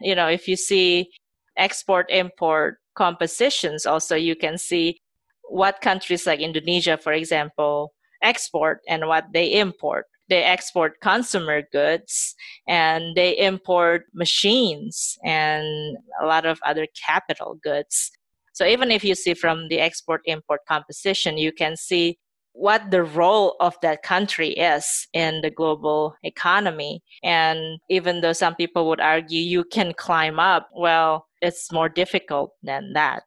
You 0.00 0.14
know, 0.14 0.28
if 0.28 0.48
you 0.48 0.56
see 0.56 1.10
export 1.56 2.10
import 2.10 2.78
compositions, 2.96 3.86
also 3.86 4.16
you 4.16 4.34
can 4.36 4.58
see 4.58 5.00
what 5.48 5.80
countries 5.80 6.26
like 6.26 6.40
Indonesia, 6.40 6.96
for 6.96 7.12
example, 7.12 7.92
export 8.22 8.80
and 8.88 9.06
what 9.06 9.26
they 9.32 9.52
import 9.52 10.06
they 10.32 10.42
export 10.42 10.98
consumer 11.02 11.62
goods 11.72 12.34
and 12.66 13.14
they 13.14 13.36
import 13.36 14.04
machines 14.14 15.18
and 15.22 15.96
a 16.22 16.26
lot 16.26 16.46
of 16.46 16.58
other 16.64 16.86
capital 17.06 17.58
goods. 17.62 18.10
So 18.54 18.64
even 18.64 18.90
if 18.90 19.04
you 19.04 19.14
see 19.14 19.34
from 19.34 19.68
the 19.68 19.78
export 19.78 20.22
import 20.24 20.60
composition, 20.66 21.36
you 21.36 21.52
can 21.52 21.76
see 21.76 22.18
what 22.52 22.90
the 22.90 23.02
role 23.02 23.56
of 23.60 23.76
that 23.82 24.02
country 24.02 24.50
is 24.50 25.08
in 25.12 25.40
the 25.40 25.50
global 25.50 26.14
economy. 26.22 27.02
And 27.22 27.78
even 27.88 28.20
though 28.20 28.32
some 28.32 28.54
people 28.54 28.88
would 28.88 29.00
argue 29.00 29.40
you 29.40 29.64
can 29.64 29.94
climb 29.94 30.38
up, 30.38 30.68
well, 30.74 31.26
it's 31.40 31.72
more 31.72 31.88
difficult 31.88 32.52
than 32.62 32.92
that. 32.92 33.22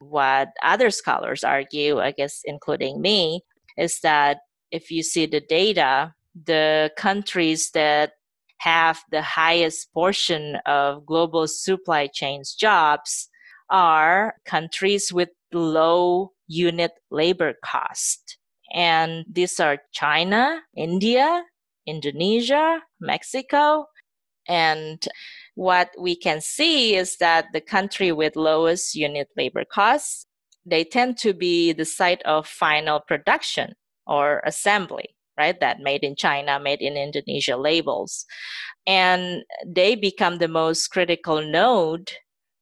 What 0.00 0.48
other 0.62 0.90
scholars 0.90 1.44
argue, 1.44 2.00
I 2.00 2.12
guess, 2.12 2.42
including 2.44 3.00
me, 3.00 3.42
is 3.76 4.00
that 4.00 4.38
if 4.70 4.90
you 4.90 5.02
see 5.02 5.26
the 5.26 5.40
data, 5.40 6.14
the 6.44 6.90
countries 6.96 7.70
that 7.72 8.12
have 8.58 9.00
the 9.10 9.22
highest 9.22 9.92
portion 9.92 10.56
of 10.66 11.06
global 11.06 11.46
supply 11.46 12.08
chains 12.08 12.54
jobs 12.54 13.28
are 13.70 14.34
countries 14.44 15.12
with 15.12 15.28
low 15.52 16.32
unit 16.48 16.92
labor 17.10 17.54
cost. 17.64 18.37
And 18.72 19.24
these 19.30 19.58
are 19.60 19.78
China, 19.92 20.60
India, 20.76 21.44
Indonesia, 21.86 22.80
Mexico. 23.00 23.86
And 24.46 25.06
what 25.54 25.90
we 25.98 26.16
can 26.16 26.40
see 26.40 26.94
is 26.94 27.16
that 27.18 27.46
the 27.52 27.60
country 27.60 28.12
with 28.12 28.36
lowest 28.36 28.94
unit 28.94 29.28
labor 29.36 29.64
costs, 29.64 30.26
they 30.64 30.84
tend 30.84 31.18
to 31.18 31.32
be 31.32 31.72
the 31.72 31.84
site 31.84 32.22
of 32.22 32.46
final 32.46 33.00
production 33.00 33.74
or 34.06 34.42
assembly, 34.44 35.16
right? 35.38 35.58
That 35.60 35.80
made 35.80 36.02
in 36.04 36.16
China, 36.16 36.60
made 36.60 36.80
in 36.80 36.96
Indonesia 36.96 37.56
labels. 37.56 38.24
And 38.86 39.42
they 39.66 39.94
become 39.94 40.38
the 40.38 40.48
most 40.48 40.88
critical 40.88 41.42
node 41.42 42.12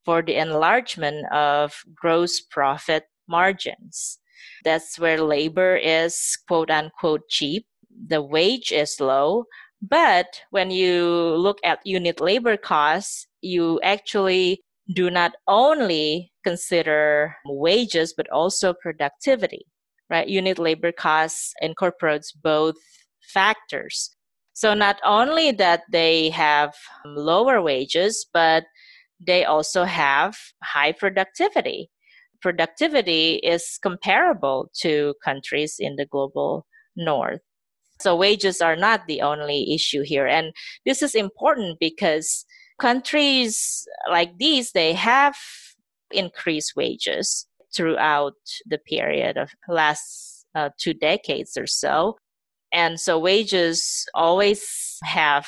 for 0.03 0.21
the 0.21 0.35
enlargement 0.35 1.25
of 1.31 1.83
gross 1.93 2.39
profit 2.39 3.05
margins. 3.27 4.19
That's 4.63 4.99
where 4.99 5.21
labor 5.21 5.75
is 5.75 6.37
quote 6.47 6.69
unquote 6.71 7.27
cheap. 7.29 7.65
The 8.07 8.21
wage 8.21 8.71
is 8.71 8.99
low. 8.99 9.45
But 9.81 10.41
when 10.49 10.71
you 10.71 11.05
look 11.37 11.59
at 11.63 11.85
unit 11.85 12.19
labor 12.19 12.57
costs, 12.57 13.27
you 13.41 13.79
actually 13.81 14.63
do 14.93 15.09
not 15.09 15.33
only 15.47 16.31
consider 16.43 17.35
wages, 17.45 18.13
but 18.15 18.29
also 18.29 18.73
productivity, 18.73 19.65
right? 20.09 20.27
Unit 20.27 20.57
labor 20.57 20.91
costs 20.91 21.53
incorporates 21.61 22.31
both 22.31 22.75
factors. 23.21 24.09
So 24.53 24.73
not 24.73 24.99
only 25.03 25.51
that 25.51 25.83
they 25.91 26.29
have 26.31 26.73
lower 27.05 27.61
wages, 27.61 28.25
but 28.33 28.63
they 29.19 29.45
also 29.45 29.83
have 29.83 30.35
high 30.63 30.91
productivity. 30.91 31.91
Productivity 32.41 33.35
is 33.35 33.79
comparable 33.81 34.69
to 34.81 35.15
countries 35.23 35.75
in 35.79 35.95
the 35.95 36.05
global 36.05 36.65
north. 36.95 37.41
So 37.99 38.15
wages 38.15 38.61
are 38.61 38.75
not 38.75 39.07
the 39.07 39.21
only 39.21 39.73
issue 39.73 40.03
here. 40.03 40.27
And 40.27 40.53
this 40.85 41.01
is 41.01 41.15
important 41.15 41.77
because 41.79 42.45
countries 42.79 43.87
like 44.09 44.37
these, 44.37 44.71
they 44.71 44.93
have 44.93 45.35
increased 46.11 46.73
wages 46.75 47.47
throughout 47.75 48.33
the 48.65 48.77
period 48.77 49.37
of 49.37 49.49
last 49.67 50.45
uh, 50.55 50.69
two 50.79 50.93
decades 50.93 51.57
or 51.57 51.67
so. 51.67 52.17
And 52.71 52.99
so 52.99 53.17
wages 53.17 54.05
always 54.13 54.97
have 55.03 55.47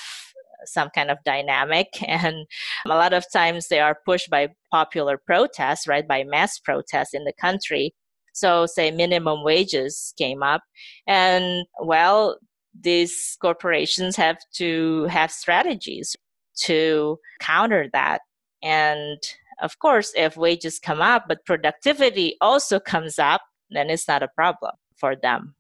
some 0.66 0.90
kind 0.90 1.12
of 1.12 1.18
dynamic 1.26 1.88
and 2.08 2.46
a 2.86 2.90
lot 2.90 3.14
of 3.14 3.26
times 3.32 3.68
they 3.68 3.80
are 3.80 3.98
pushed 4.06 4.30
by 4.30 4.50
popular 4.72 5.18
protests 5.18 5.88
right 5.88 6.08
by 6.08 6.24
mass 6.24 6.60
protests 6.60 7.14
in 7.14 7.24
the 7.24 7.34
country. 7.34 7.94
So 8.34 8.66
say 8.66 8.92
minimum 8.92 9.44
wages 9.44 10.14
came 10.18 10.44
up 10.44 10.62
and 11.08 11.66
well 11.82 12.38
these 12.80 13.38
corporations 13.42 14.16
have 14.16 14.38
to 14.56 15.06
have 15.06 15.32
strategies 15.32 16.16
to 16.62 17.18
counter 17.40 17.90
that. 17.94 18.22
And 18.62 19.18
of 19.62 19.80
course 19.80 20.14
if 20.16 20.38
wages 20.38 20.80
come 20.80 21.02
up 21.02 21.26
but 21.28 21.46
productivity 21.46 22.36
also 22.42 22.80
comes 22.80 23.20
up 23.20 23.42
then 23.72 23.90
it's 23.90 24.08
not 24.08 24.24
a 24.24 24.28
problem 24.28 24.72
for 24.96 25.16
them. 25.16 25.56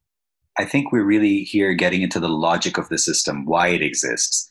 I 0.57 0.65
think 0.65 0.91
we're 0.91 1.05
really 1.05 1.43
here 1.43 1.73
getting 1.73 2.01
into 2.01 2.19
the 2.19 2.27
logic 2.27 2.77
of 2.77 2.89
the 2.89 2.97
system, 2.97 3.45
why 3.45 3.69
it 3.69 3.81
exists 3.81 4.48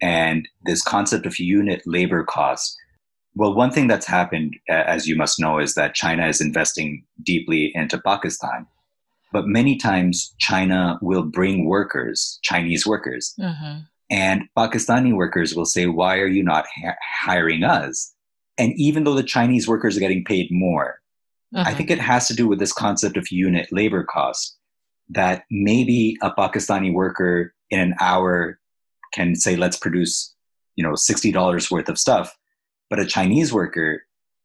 and 0.00 0.48
this 0.64 0.82
concept 0.82 1.26
of 1.26 1.38
unit 1.38 1.82
labor 1.86 2.24
cost. 2.24 2.76
Well, 3.34 3.54
one 3.54 3.70
thing 3.70 3.86
that's 3.86 4.06
happened, 4.06 4.56
as 4.68 5.06
you 5.06 5.16
must 5.16 5.38
know, 5.38 5.58
is 5.58 5.74
that 5.74 5.94
China 5.94 6.26
is 6.26 6.40
investing 6.40 7.04
deeply 7.22 7.72
into 7.74 7.98
Pakistan. 7.98 8.66
But 9.32 9.46
many 9.46 9.76
times, 9.76 10.34
China 10.38 10.98
will 11.02 11.22
bring 11.22 11.66
workers, 11.66 12.38
Chinese 12.42 12.86
workers, 12.86 13.34
mm-hmm. 13.38 13.80
and 14.10 14.42
Pakistani 14.56 15.14
workers 15.14 15.54
will 15.54 15.66
say, 15.66 15.86
Why 15.86 16.18
are 16.18 16.26
you 16.26 16.42
not 16.42 16.64
ha- 16.66 16.96
hiring 17.02 17.62
us? 17.62 18.14
And 18.56 18.72
even 18.76 19.04
though 19.04 19.14
the 19.14 19.22
Chinese 19.22 19.68
workers 19.68 19.96
are 19.96 20.00
getting 20.00 20.24
paid 20.24 20.48
more, 20.50 21.00
mm-hmm. 21.54 21.66
I 21.66 21.74
think 21.74 21.90
it 21.90 22.00
has 22.00 22.26
to 22.28 22.34
do 22.34 22.48
with 22.48 22.58
this 22.58 22.72
concept 22.72 23.16
of 23.16 23.30
unit 23.30 23.68
labor 23.70 24.02
cost 24.02 24.56
that 25.10 25.44
maybe 25.50 26.16
a 26.22 26.30
Pakistani 26.30 26.92
worker 26.92 27.54
in 27.70 27.80
an 27.80 27.94
hour 28.00 28.58
can 29.12 29.34
say, 29.34 29.56
let's 29.56 29.76
produce, 29.76 30.34
you 30.76 30.84
know, 30.84 30.92
$60 30.92 31.70
worth 31.70 31.88
of 31.88 31.98
stuff. 31.98 32.36
But 32.90 33.00
a 33.00 33.06
Chinese 33.06 33.52
worker 33.52 34.02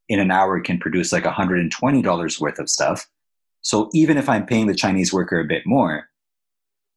in 0.10 0.20
an 0.20 0.32
hour 0.32 0.60
can 0.60 0.78
produce 0.78 1.12
like 1.12 1.24
$120 1.24 2.40
worth 2.40 2.60
of 2.60 2.70
stuff. 2.70 3.08
So 3.62 3.90
even 3.94 4.18
if 4.18 4.28
I'm 4.28 4.46
paying 4.46 4.68
the 4.68 4.76
Chinese 4.76 5.14
worker 5.14 5.40
a 5.40 5.46
bit 5.46 5.64
more, 5.66 6.10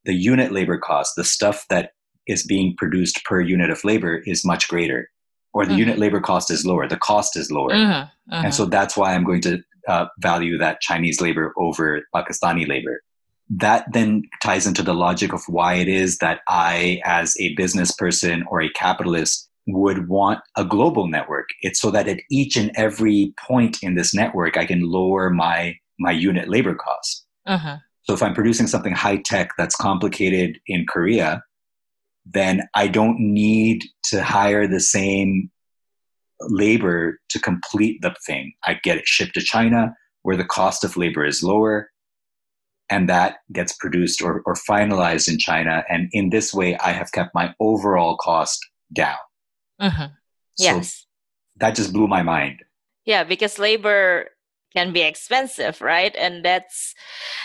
the 0.04 0.14
unit 0.14 0.52
labor 0.52 0.78
cost, 0.78 1.14
the 1.16 1.24
stuff 1.24 1.66
that 1.70 1.92
is 2.26 2.44
being 2.44 2.74
produced 2.76 3.24
per 3.24 3.40
unit 3.40 3.70
of 3.70 3.84
labor 3.84 4.22
is 4.26 4.44
much 4.44 4.68
greater, 4.68 5.10
or 5.52 5.64
the 5.64 5.70
mm-hmm. 5.70 5.78
unit 5.78 5.98
labor 5.98 6.20
cost 6.20 6.50
is 6.50 6.66
lower, 6.66 6.88
the 6.88 6.96
cost 6.96 7.36
is 7.36 7.50
lower. 7.50 7.70
Mm-hmm. 7.70 8.34
Mm-hmm. 8.34 8.44
And 8.46 8.54
so 8.54 8.66
that's 8.66 8.96
why 8.96 9.14
I'm 9.14 9.24
going 9.24 9.42
to 9.42 9.62
uh, 9.86 10.06
value 10.18 10.58
that 10.58 10.80
Chinese 10.80 11.20
labor 11.20 11.52
over 11.56 12.02
Pakistani 12.14 12.66
labor 12.66 13.00
that 13.48 13.92
then 13.92 14.22
ties 14.42 14.66
into 14.66 14.82
the 14.82 14.94
logic 14.94 15.32
of 15.32 15.42
why 15.46 15.74
it 15.74 15.88
is 15.88 16.18
that 16.18 16.40
I, 16.48 17.00
as 17.04 17.36
a 17.38 17.54
business 17.54 17.92
person 17.92 18.44
or 18.48 18.60
a 18.60 18.70
capitalist, 18.70 19.48
would 19.68 20.08
want 20.08 20.40
a 20.56 20.64
global 20.64 21.08
network. 21.08 21.48
It's 21.62 21.80
so 21.80 21.90
that 21.90 22.08
at 22.08 22.20
each 22.30 22.56
and 22.56 22.70
every 22.76 23.34
point 23.38 23.78
in 23.82 23.94
this 23.94 24.14
network, 24.14 24.56
I 24.56 24.66
can 24.66 24.80
lower 24.82 25.30
my 25.30 25.76
my 25.98 26.10
unit 26.10 26.48
labor 26.48 26.74
costs. 26.74 27.24
Uh-huh. 27.46 27.78
So 28.02 28.12
if 28.12 28.22
I'm 28.22 28.34
producing 28.34 28.66
something 28.66 28.92
high 28.92 29.16
tech 29.16 29.50
that's 29.56 29.74
complicated 29.74 30.58
in 30.66 30.86
Korea, 30.86 31.42
then 32.26 32.62
I 32.74 32.88
don't 32.88 33.18
need 33.18 33.82
to 34.10 34.22
hire 34.22 34.68
the 34.68 34.80
same 34.80 35.50
labor 36.40 37.18
to 37.30 37.38
complete 37.40 38.02
the 38.02 38.14
thing. 38.26 38.52
I 38.64 38.74
get 38.82 38.98
it 38.98 39.06
shipped 39.06 39.34
to 39.34 39.40
China 39.40 39.94
where 40.22 40.36
the 40.36 40.44
cost 40.44 40.84
of 40.84 40.96
labor 40.96 41.24
is 41.24 41.42
lower 41.42 41.88
and 42.88 43.08
that 43.08 43.38
gets 43.52 43.72
produced 43.72 44.22
or, 44.22 44.42
or 44.46 44.54
finalized 44.54 45.28
in 45.28 45.38
China. 45.38 45.84
And 45.88 46.08
in 46.12 46.30
this 46.30 46.54
way, 46.54 46.76
I 46.78 46.92
have 46.92 47.12
kept 47.12 47.34
my 47.34 47.54
overall 47.60 48.16
cost 48.16 48.64
down. 48.94 49.16
Mm-hmm. 49.80 50.14
Yes. 50.58 50.90
So 50.90 51.06
that 51.58 51.74
just 51.74 51.92
blew 51.92 52.06
my 52.06 52.22
mind. 52.22 52.62
Yeah, 53.04 53.24
because 53.24 53.58
labor 53.58 54.30
can 54.74 54.92
be 54.92 55.00
expensive, 55.00 55.80
right? 55.80 56.14
And 56.18 56.44
that's 56.44 56.94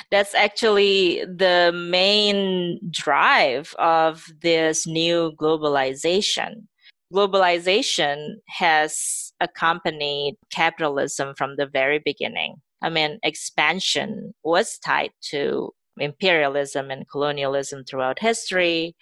that's 0.10 0.36
actually 0.36 1.23
the 1.25 1.71
main 1.73 2.80
drive 2.91 3.73
of 3.80 4.25
this 4.41 4.86
new 4.86 5.32
globalization. 5.39 6.67
Globalization 7.13 8.36
has 8.47 9.34
accompanied 9.39 10.36
capitalism 10.49 11.34
from 11.36 11.56
the 11.58 11.65
very 11.65 11.99
beginning 12.04 12.62
I 12.82 12.89
mean, 12.89 13.20
expansion 13.24 14.34
was 14.44 14.78
tied 14.80 15.12
to 15.30 15.72
imperialism 16.00 16.89
and 16.89 17.08
colonialism 17.10 17.84
throughout 17.84 18.20
history. 18.20 18.96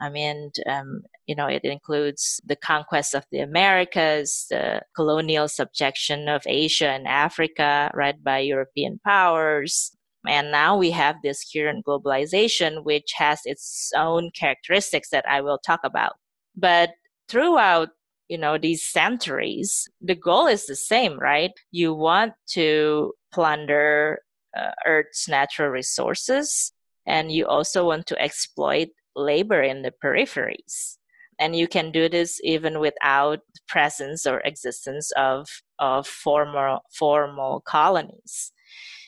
I 0.00 0.08
mean, 0.08 0.50
um, 0.66 1.02
you 1.26 1.34
know, 1.34 1.46
it 1.46 1.64
includes 1.64 2.40
the 2.44 2.56
conquest 2.56 3.14
of 3.14 3.24
the 3.30 3.40
Americas, 3.40 4.46
the 4.50 4.82
colonial 4.94 5.48
subjection 5.48 6.28
of 6.28 6.42
Asia 6.46 6.88
and 6.88 7.06
Africa, 7.06 7.90
right, 7.94 8.22
by 8.22 8.38
European 8.38 9.00
powers. 9.04 9.92
And 10.26 10.50
now 10.50 10.76
we 10.76 10.90
have 10.90 11.16
this 11.22 11.44
current 11.52 11.84
globalization, 11.86 12.84
which 12.84 13.12
has 13.16 13.40
its 13.44 13.92
own 13.96 14.30
characteristics 14.34 15.10
that 15.10 15.24
I 15.28 15.40
will 15.40 15.58
talk 15.58 15.80
about. 15.84 16.14
But 16.56 16.90
throughout 17.28 17.90
you 18.28 18.38
know 18.38 18.58
these 18.58 18.82
centuries 18.82 19.88
the 20.00 20.14
goal 20.14 20.46
is 20.46 20.66
the 20.66 20.76
same 20.76 21.18
right? 21.18 21.52
You 21.70 21.94
want 21.94 22.34
to 22.50 23.12
plunder 23.32 24.20
uh, 24.56 24.72
earth's 24.86 25.28
natural 25.28 25.68
resources 25.68 26.72
and 27.06 27.30
you 27.30 27.46
also 27.46 27.86
want 27.86 28.06
to 28.08 28.20
exploit 28.20 28.88
labor 29.14 29.62
in 29.62 29.82
the 29.82 29.92
peripheries. 30.04 30.96
And 31.38 31.54
you 31.54 31.68
can 31.68 31.92
do 31.92 32.08
this 32.08 32.40
even 32.42 32.80
without 32.80 33.40
presence 33.68 34.26
or 34.26 34.40
existence 34.40 35.12
of 35.16 35.48
of 35.78 36.06
formal 36.06 36.80
formal 36.92 37.60
colonies. 37.60 38.52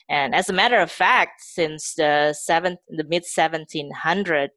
And 0.07 0.35
as 0.35 0.49
a 0.49 0.53
matter 0.53 0.79
of 0.79 0.91
fact 0.91 1.41
since 1.41 1.95
the 1.95 2.33
seven 2.33 2.77
the 2.87 3.03
mid 3.03 3.23
1700 3.23 4.51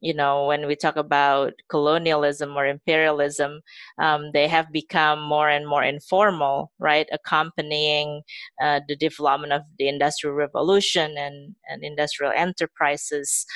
you 0.00 0.14
know, 0.14 0.46
when 0.46 0.66
we 0.66 0.76
talk 0.76 0.96
about 0.96 1.54
colonialism 1.68 2.56
or 2.56 2.66
imperialism, 2.66 3.60
um, 3.98 4.30
they 4.32 4.46
have 4.48 4.70
become 4.72 5.22
more 5.22 5.48
and 5.48 5.66
more 5.66 5.82
informal, 5.82 6.70
right? 6.78 7.08
Accompanying 7.12 8.22
uh, 8.62 8.80
the 8.88 8.96
development 8.96 9.52
of 9.52 9.62
the 9.78 9.88
Industrial 9.88 10.34
Revolution 10.34 11.16
and, 11.16 11.54
and 11.68 11.82
industrial 11.82 12.32
enterprises, 12.36 13.46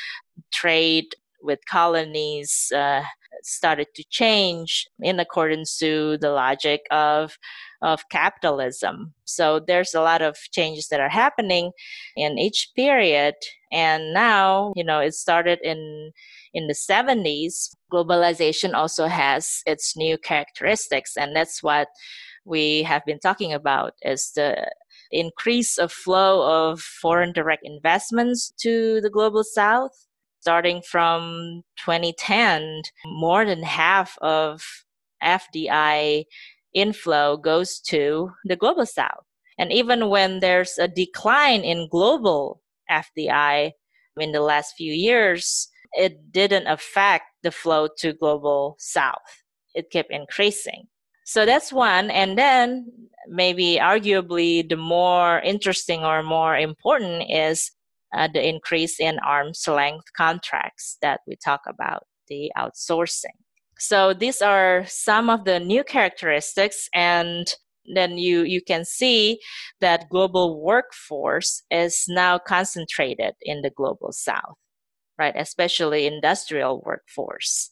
trade 0.53 1.15
with 1.43 1.61
colonies 1.67 2.73
uh, 2.75 3.03
started 3.43 3.89
to 3.95 4.05
change 4.11 4.87
in 5.01 5.21
accordance 5.21 5.79
to 5.79 6.19
the 6.19 6.31
logic 6.31 6.83
of 6.91 7.39
of 7.83 8.09
capitalism. 8.11 9.15
So 9.25 9.59
there's 9.59 9.95
a 9.95 10.03
lot 10.03 10.21
of 10.21 10.37
changes 10.53 10.89
that 10.89 11.01
are 11.01 11.09
happening 11.09 11.73
in 12.15 12.39
each 12.39 12.71
period 12.77 13.35
and 13.73 14.13
now, 14.13 14.73
you 14.77 14.85
know, 14.85 15.01
it 15.01 15.15
started 15.15 15.61
in 15.63 16.13
in 16.53 16.67
the 16.67 16.75
70s. 16.75 17.75
Globalization 17.93 18.75
also 18.75 19.07
has 19.07 19.63
its 19.67 19.97
new 19.97 20.19
characteristics 20.19 21.17
and 21.17 21.35
that's 21.35 21.63
what 21.63 21.89
we 22.45 22.83
have 22.83 23.05
been 23.05 23.21
talking 23.21 23.53
about 23.53 23.95
is 24.03 24.33
the 24.35 24.71
increase 25.11 25.79
of 25.79 25.93
flow 25.93 26.71
of 26.71 26.81
foreign 26.81 27.33
direct 27.33 27.63
investments 27.65 28.53
to 28.61 29.01
the 29.01 29.11
global 29.11 29.45
south. 29.45 30.07
Starting 30.41 30.81
from 30.83 31.63
2010, 31.85 32.83
more 33.05 33.45
than 33.45 33.63
half 33.63 34.17
of 34.23 34.63
FDI 35.23 36.25
inflow 36.73 37.37
goes 37.37 37.79
to 37.81 38.31
the 38.45 38.57
global 38.57 38.87
south. 38.87 39.25
And 39.59 39.71
even 39.71 40.09
when 40.09 40.41
there's 40.41 40.79
a 40.79 40.89
decline 40.89 41.61
in 41.61 41.89
global 41.91 42.63
FDI 42.91 43.73
in 44.17 44.33
the 44.33 44.41
last 44.41 44.75
few 44.77 44.93
years, 44.93 45.69
it 45.93 46.33
didn't 46.33 46.67
affect 46.67 47.25
the 47.43 47.51
flow 47.51 47.89
to 47.99 48.15
global 48.15 48.77
south. 48.79 49.45
It 49.75 49.91
kept 49.91 50.11
increasing. 50.11 50.87
So 51.25 51.45
that's 51.45 51.73
one. 51.73 52.11
And 52.11 52.39
then 52.39 52.91
maybe 53.29 53.79
arguably 53.81 54.67
the 54.69 54.77
more 54.77 55.41
interesting 55.41 56.03
or 56.03 56.23
more 56.23 56.57
important 56.57 57.31
is 57.31 57.71
uh, 58.17 58.29
the 58.33 58.47
increase 58.47 58.99
in 59.01 59.19
arm's 59.21 59.67
length 59.67 60.07
contracts 60.17 60.97
that 61.03 61.21
we 61.27 61.37
talk 61.37 61.61
about, 61.69 62.05
the 62.29 62.51
outsourcing. 62.57 63.39
So 63.79 64.13
these 64.13 64.43
are 64.43 64.85
some 64.87 65.31
of 65.31 65.45
the 65.45 65.59
new 65.59 65.85
characteristics 65.85 66.89
and 66.93 67.47
then 67.95 68.19
you, 68.19 68.43
you 68.43 68.61
can 68.63 68.85
see 68.85 69.41
that 69.81 70.09
global 70.11 70.63
workforce 70.63 71.63
is 71.71 72.05
now 72.09 72.39
concentrated 72.39 73.35
in 73.41 73.63
the 73.63 73.71
global 73.71 74.13
south, 74.13 74.59
right? 75.19 75.35
Especially 75.35 76.07
industrial 76.07 76.83
workforce. 76.85 77.71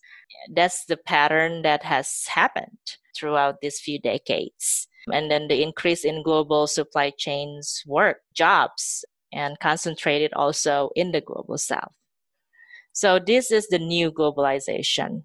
That's 0.54 0.84
the 0.86 0.96
pattern 0.96 1.62
that 1.62 1.82
has 1.82 2.24
happened 2.26 2.78
throughout 3.16 3.56
these 3.60 3.78
few 3.78 4.00
decades. 4.00 4.88
And 5.12 5.30
then 5.30 5.48
the 5.48 5.62
increase 5.62 6.04
in 6.04 6.22
global 6.22 6.66
supply 6.66 7.12
chains 7.16 7.82
work, 7.86 8.18
jobs, 8.34 9.04
and 9.32 9.58
concentrated 9.60 10.32
also 10.34 10.90
in 10.94 11.12
the 11.12 11.20
global 11.20 11.58
south. 11.58 11.92
So 12.92 13.18
this 13.18 13.50
is 13.50 13.68
the 13.68 13.78
new 13.78 14.10
globalization. 14.10 15.22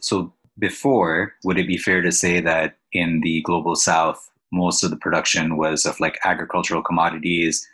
So 0.00 0.34
before, 0.58 1.34
would 1.44 1.58
it 1.58 1.66
be 1.66 1.76
fair 1.76 2.02
to 2.02 2.12
say 2.12 2.40
that 2.40 2.76
in 2.92 3.20
the 3.22 3.42
global 3.42 3.76
south, 3.76 4.30
most 4.52 4.82
of 4.82 4.90
the 4.90 4.96
production 4.96 5.56
was 5.56 5.86
of 5.86 5.98
like 6.00 6.18
agricultural 6.24 6.82
commodities, 6.82 7.66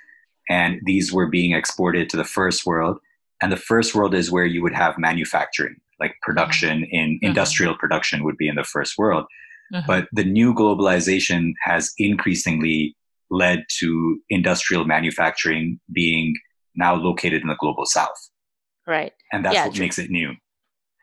and 0.49 0.80
these 0.84 1.12
were 1.12 1.26
being 1.26 1.53
exported 1.53 2.09
to 2.11 2.16
the 2.16 2.24
first 2.24 2.66
world? 2.66 2.99
And 3.41 3.51
the 3.51 3.57
first 3.57 3.95
world 3.95 4.14
is 4.14 4.30
where 4.30 4.45
you 4.45 4.62
would 4.62 4.74
have 4.74 4.99
manufacturing, 4.99 5.76
like 6.01 6.16
production 6.22 6.80
mm-hmm. 6.80 6.95
in 6.95 7.11
mm-hmm. 7.14 7.26
industrial 7.26 7.76
production 7.76 8.24
would 8.24 8.36
be 8.36 8.49
in 8.49 8.57
the 8.57 8.64
first 8.64 8.99
world. 8.99 9.26
Mm-hmm. 9.72 9.86
But 9.86 10.09
the 10.12 10.24
new 10.24 10.55
globalization 10.55 11.53
has 11.62 11.93
increasingly 11.99 12.97
led 13.31 13.64
to 13.81 14.18
industrial 14.31 14.85
manufacturing 14.85 15.81
being 15.93 16.35
now 16.74 16.95
located 16.95 17.43
in 17.43 17.49
the 17.49 17.57
global 17.61 17.85
south. 17.85 18.31
Right. 18.87 19.12
And 19.33 19.45
that's 19.45 19.55
yeah, 19.55 19.66
what 19.66 19.79
makes 19.79 19.99
it 19.99 20.11
new. 20.11 20.33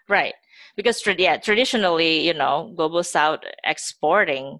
Right 0.09 0.33
because 0.75 1.01
yeah, 1.17 1.37
traditionally, 1.37 2.25
you 2.25 2.33
know, 2.33 2.73
global 2.75 3.03
south 3.03 3.39
exporting 3.63 4.59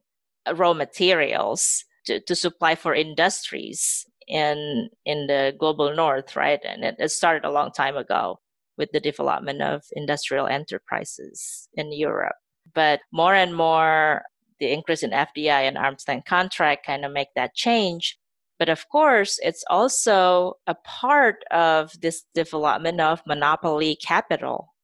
raw 0.54 0.74
materials 0.74 1.84
to, 2.06 2.20
to 2.22 2.36
supply 2.36 2.76
for 2.76 2.94
industries 2.94 4.06
in 4.28 4.90
in 5.06 5.28
the 5.28 5.54
global 5.60 5.94
north, 5.94 6.36
right? 6.36 6.60
And 6.64 6.84
it, 6.84 6.96
it 7.00 7.10
started 7.10 7.46
a 7.46 7.52
long 7.52 7.72
time 7.72 7.98
ago 7.98 8.40
with 8.78 8.92
the 8.92 9.00
development 9.00 9.62
of 9.62 9.84
industrial 9.94 10.48
enterprises 10.48 11.68
in 11.76 11.92
Europe. 11.94 12.36
But 12.74 13.02
more 13.12 13.34
and 13.36 13.56
more, 13.56 14.24
the 14.60 14.72
increase 14.72 15.04
in 15.04 15.12
FDI 15.12 15.68
and 15.68 15.78
arm's 15.78 16.06
length 16.08 16.28
contract 16.28 16.86
kind 16.86 17.06
of 17.06 17.12
make 17.12 17.30
that 17.36 17.56
change. 17.56 18.18
But 18.58 18.70
of 18.70 18.88
course, 18.90 19.40
it's 19.44 19.64
also 19.70 20.56
a 20.66 20.76
part 20.76 21.44
of 21.52 21.92
this 22.02 22.24
development 22.34 23.02
of 23.02 23.22
monopoly 23.28 23.98
capital 23.98 24.76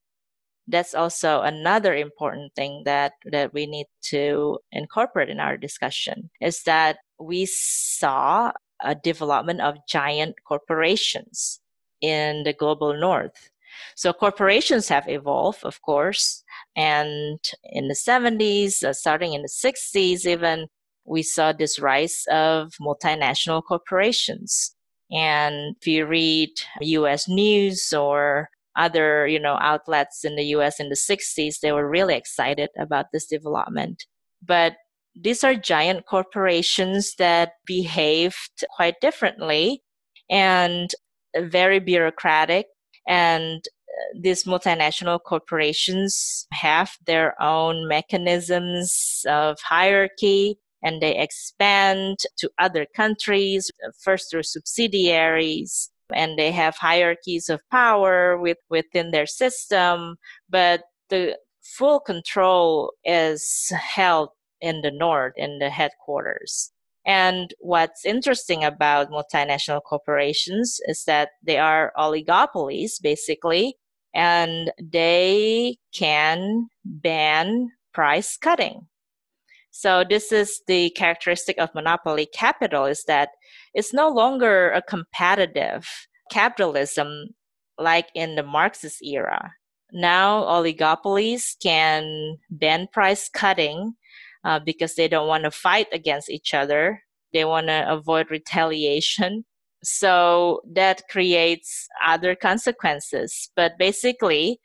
that's 0.67 0.95
also 0.95 1.41
another 1.41 1.93
important 1.93 2.55
thing 2.55 2.83
that 2.85 3.13
that 3.25 3.53
we 3.53 3.65
need 3.67 3.87
to 4.01 4.59
incorporate 4.71 5.29
in 5.29 5.39
our 5.39 5.57
discussion 5.57 6.29
is 6.39 6.63
that 6.63 6.97
we 7.19 7.45
saw 7.45 8.51
a 8.81 8.95
development 8.95 9.61
of 9.61 9.77
giant 9.87 10.35
corporations 10.47 11.59
in 12.01 12.43
the 12.43 12.53
global 12.53 12.97
north 12.99 13.50
so 13.95 14.13
corporations 14.13 14.87
have 14.87 15.07
evolved 15.07 15.63
of 15.63 15.81
course 15.81 16.43
and 16.75 17.39
in 17.63 17.87
the 17.87 17.95
70s 17.95 18.83
uh, 18.83 18.93
starting 18.93 19.33
in 19.33 19.41
the 19.41 19.47
60s 19.47 20.25
even 20.25 20.67
we 21.05 21.23
saw 21.23 21.51
this 21.51 21.79
rise 21.79 22.23
of 22.31 22.73
multinational 22.81 23.61
corporations. 23.63 24.75
And 25.11 25.75
if 25.81 25.87
you 25.87 26.05
read 26.05 26.51
us 26.81 27.27
news 27.27 27.93
or 27.93 28.49
other 28.77 29.27
you 29.27 29.37
know 29.39 29.57
outlets 29.59 30.23
in 30.23 30.37
the 30.37 30.45
US 30.55 30.79
in 30.79 30.87
the 30.87 30.95
60s 30.95 31.59
they 31.61 31.73
were 31.73 31.89
really 31.89 32.15
excited 32.15 32.69
about 32.79 33.07
this 33.11 33.27
development. 33.27 34.05
But 34.41 34.75
these 35.13 35.43
are 35.43 35.55
giant 35.55 36.05
corporations 36.05 37.15
that 37.15 37.53
behaved 37.65 38.63
quite 38.77 39.01
differently 39.01 39.83
and 40.29 40.89
very 41.37 41.79
bureaucratic 41.79 42.67
and 43.07 43.63
uh, 43.89 44.19
these 44.21 44.45
multinational 44.45 45.19
corporations 45.21 46.47
have 46.51 46.91
their 47.05 47.41
own 47.41 47.87
mechanisms 47.87 49.25
of 49.27 49.59
hierarchy 49.61 50.57
and 50.83 51.01
they 51.01 51.17
expand 51.17 52.17
to 52.37 52.49
other 52.59 52.85
countries 52.95 53.69
first 54.03 54.31
through 54.31 54.43
subsidiaries 54.43 55.91
and 56.13 56.37
they 56.37 56.51
have 56.51 56.75
hierarchies 56.75 57.49
of 57.49 57.61
power 57.69 58.37
with, 58.37 58.57
within 58.69 59.11
their 59.11 59.25
system, 59.27 60.17
but 60.49 60.83
the 61.09 61.37
full 61.61 61.99
control 61.99 62.93
is 63.05 63.71
held 63.71 64.29
in 64.59 64.81
the 64.81 64.91
north 64.91 65.33
in 65.37 65.59
the 65.59 65.69
headquarters. 65.69 66.71
And 67.05 67.53
what's 67.59 68.05
interesting 68.05 68.63
about 68.63 69.09
multinational 69.09 69.81
corporations 69.81 70.79
is 70.85 71.03
that 71.05 71.29
they 71.43 71.57
are 71.57 71.91
oligopolies 71.97 73.01
basically, 73.01 73.75
and 74.13 74.71
they 74.81 75.77
can 75.93 76.67
ban 76.85 77.71
price 77.93 78.37
cutting. 78.37 78.87
So 79.71 80.03
this 80.07 80.31
is 80.31 80.61
the 80.67 80.89
characteristic 80.91 81.57
of 81.57 81.73
monopoly 81.73 82.27
capital 82.33 82.85
is 82.85 83.05
that 83.05 83.29
it's 83.73 83.93
no 83.93 84.09
longer 84.09 84.69
a 84.71 84.81
competitive 84.81 85.87
capitalism 86.29 87.29
like 87.77 88.09
in 88.13 88.35
the 88.35 88.43
Marxist 88.43 89.01
era. 89.01 89.53
Now 89.93 90.43
oligopolies 90.43 91.55
can 91.61 92.37
ban 92.49 92.87
price 92.91 93.29
cutting 93.29 93.95
uh, 94.43 94.59
because 94.59 94.95
they 94.95 95.07
don't 95.07 95.27
want 95.27 95.43
to 95.43 95.51
fight 95.51 95.87
against 95.91 96.29
each 96.29 96.53
other. 96.53 97.03
They 97.33 97.45
want 97.45 97.67
to 97.67 97.85
avoid 97.91 98.31
retaliation. 98.31 99.45
So 99.83 100.61
that 100.73 101.03
creates 101.09 101.87
other 102.05 102.35
consequences. 102.35 103.49
But 103.55 103.77
basically, 103.79 104.59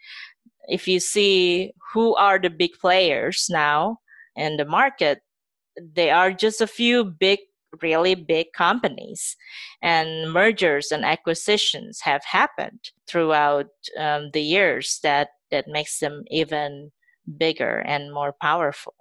if 0.68 0.87
you 0.89 1.01
see 1.01 1.72
who 1.93 2.14
are 2.16 2.39
the 2.39 2.51
big 2.51 2.72
players 2.81 3.47
now, 3.49 3.99
in 4.37 4.59
the 4.59 4.64
market, 4.64 5.20
they 5.81 6.11
are 6.11 6.33
just 6.33 6.61
a 6.61 6.66
few 6.66 7.05
big, 7.05 7.41
really 7.83 8.14
big 8.14 8.53
companies. 8.53 9.37
And 9.83 10.33
mergers 10.33 10.93
and 10.93 11.05
acquisitions 11.05 12.01
have 12.03 12.24
happened 12.24 12.91
throughout 13.09 13.66
um, 13.99 14.31
the 14.33 14.43
years 14.43 15.01
that, 15.03 15.29
that 15.51 15.66
makes 15.68 15.99
them 15.99 16.24
even 16.31 16.93
bigger 17.39 17.79
and 17.79 18.12
more 18.12 18.35
powerful. 18.41 18.95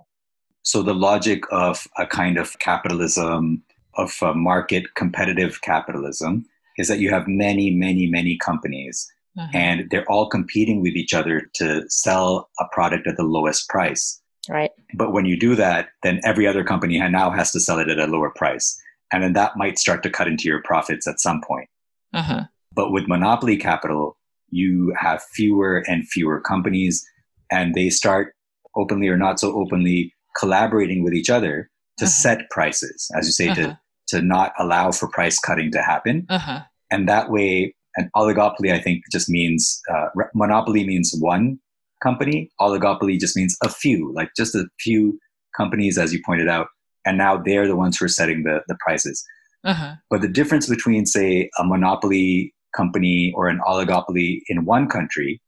So, 0.66 0.82
the 0.82 0.96
logic 0.96 1.44
of 1.52 1.88
a 1.98 2.08
kind 2.08 2.38
of 2.38 2.58
capitalism, 2.60 3.64
of 3.98 4.12
market 4.36 4.96
competitive 4.96 5.62
capitalism, 5.62 6.46
is 6.78 6.88
that 6.88 7.00
you 7.00 7.12
have 7.12 7.28
many, 7.28 7.70
many, 7.70 8.08
many 8.08 8.38
companies 8.38 9.08
mm-hmm. 9.38 9.56
and 9.56 9.90
they're 9.90 10.10
all 10.10 10.28
competing 10.28 10.82
with 10.82 10.96
each 10.96 11.14
other 11.14 11.50
to 11.54 11.84
sell 11.90 12.50
a 12.60 12.66
product 12.72 13.08
at 13.08 13.16
the 13.16 13.24
lowest 13.24 13.70
price. 13.70 14.20
Right. 14.50 14.72
But 14.96 15.12
when 15.12 15.26
you 15.26 15.38
do 15.38 15.56
that, 15.56 15.90
then 16.04 16.20
every 16.24 16.48
other 16.48 16.64
company 16.64 17.00
now 17.00 17.30
has 17.30 17.52
to 17.52 17.60
sell 17.60 17.80
it 17.80 17.90
at 17.90 18.00
a 18.00 18.08
lower 18.08 18.32
price. 18.32 18.76
And 19.12 19.24
then 19.24 19.34
that 19.34 19.58
might 19.58 19.80
start 19.80 20.04
to 20.04 20.10
cut 20.10 20.28
into 20.28 20.48
your 20.48 20.62
profits 20.64 21.08
at 21.08 21.20
some 21.20 21.42
point. 21.42 21.70
Uh-huh. 22.14 22.44
But 22.74 22.92
with 22.92 23.08
monopoly 23.08 23.58
capital, 23.58 24.18
you 24.50 24.94
have 24.98 25.24
fewer 25.24 25.84
and 25.88 26.08
fewer 26.08 26.42
companies, 26.42 27.06
and 27.52 27.76
they 27.76 27.90
start 27.90 28.34
openly 28.76 29.08
or 29.08 29.18
not 29.18 29.40
so 29.40 29.54
openly 29.54 30.14
collaborating 30.38 31.04
with 31.04 31.14
each 31.14 31.30
other 31.30 31.70
to 31.98 32.06
uh-huh. 32.06 32.12
set 32.12 32.50
prices, 32.50 33.10
as 33.18 33.26
you 33.26 33.32
say, 33.32 33.50
uh-huh. 33.50 33.76
to, 34.10 34.18
to 34.18 34.22
not 34.22 34.54
allow 34.60 34.92
for 34.92 35.08
price 35.10 35.40
cutting 35.40 35.72
to 35.72 35.82
happen. 35.82 36.26
Uh-huh. 36.30 36.62
And 36.92 37.08
that 37.10 37.30
way, 37.30 37.76
an 37.98 38.10
oligopoly, 38.16 38.74
I 38.74 38.80
think, 38.80 39.04
just 39.12 39.30
means 39.30 39.82
uh, 39.94 40.08
monopoly 40.34 40.86
means 40.86 41.16
one 41.18 41.60
company. 42.04 42.52
Oligopoly 42.60 43.18
just 43.18 43.38
means 43.38 43.58
a 43.64 43.70
few, 43.70 44.14
like 44.14 44.30
just 44.36 44.54
a 44.54 44.66
few 44.80 45.18
companies, 45.56 45.98
as 45.98 46.14
you 46.14 46.22
pointed 46.26 46.50
out, 46.50 46.68
and 47.06 47.18
now 47.18 47.38
they're 47.38 47.68
the 47.68 47.76
ones 47.76 47.98
who 47.98 48.06
are 48.06 48.10
setting 48.10 48.44
the, 48.44 48.62
the 48.68 48.78
prices. 48.82 49.24
Uh-huh. 49.64 49.96
But 50.10 50.22
the 50.22 50.28
difference 50.28 50.68
between, 50.68 51.06
say, 51.06 51.50
a 51.58 51.64
monopoly 51.64 52.54
company 52.76 53.34
or 53.36 53.48
an 53.48 53.62
oligopoly 53.66 54.42
in 54.50 54.66
one 54.66 54.88
country 54.88 55.42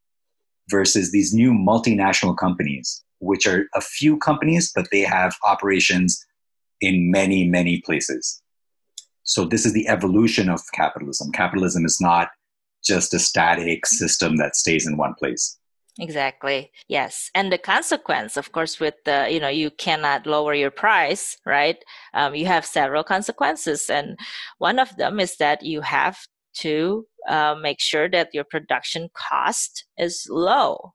versus 0.70 1.12
these 1.12 1.34
new 1.34 1.52
multinational 1.52 2.36
companies, 2.36 3.04
which 3.20 3.48
are 3.48 3.66
a 3.74 3.82
few 3.82 4.18
companies, 4.18 4.72
but 4.76 4.88
they 4.92 5.02
have 5.02 5.36
operations 5.46 6.24
in 6.82 7.12
many, 7.12 7.48
many 7.48 7.82
places. 7.82 8.42
So 9.24 9.46
this 9.46 9.66
is 9.66 9.74
the 9.74 9.88
evolution 9.88 10.50
of 10.50 10.62
capitalism. 10.74 11.32
Capitalism 11.32 11.86
is 11.86 12.00
not 12.00 12.30
just 12.84 13.14
a 13.14 13.20
static 13.20 13.86
system 13.86 14.38
that 14.38 14.56
stays 14.56 14.88
in 14.88 14.98
one 14.98 15.14
place. 15.20 15.58
Exactly. 16.00 16.72
Yes, 16.88 17.32
and 17.34 17.52
the 17.52 17.58
consequence, 17.58 18.38
of 18.38 18.52
course, 18.52 18.80
with 18.80 18.94
the 19.06 19.28
you 19.32 19.40
know 19.40 19.50
you 19.50 19.72
cannot 19.72 20.28
lower 20.28 20.54
your 20.54 20.70
price, 20.70 21.36
right? 21.46 21.78
Um, 22.14 22.36
you 22.36 22.46
have 22.46 22.66
several 22.66 23.04
consequences, 23.04 23.90
and 23.90 24.18
one 24.60 24.78
of 24.78 24.96
them 24.98 25.20
is 25.20 25.38
that 25.38 25.64
you 25.64 25.82
have 25.82 26.20
to 26.60 27.08
uh, 27.28 27.56
make 27.60 27.80
sure 27.80 28.10
that 28.10 28.30
your 28.34 28.44
production 28.44 29.10
cost 29.14 29.86
is 29.98 30.28
low. 30.30 30.94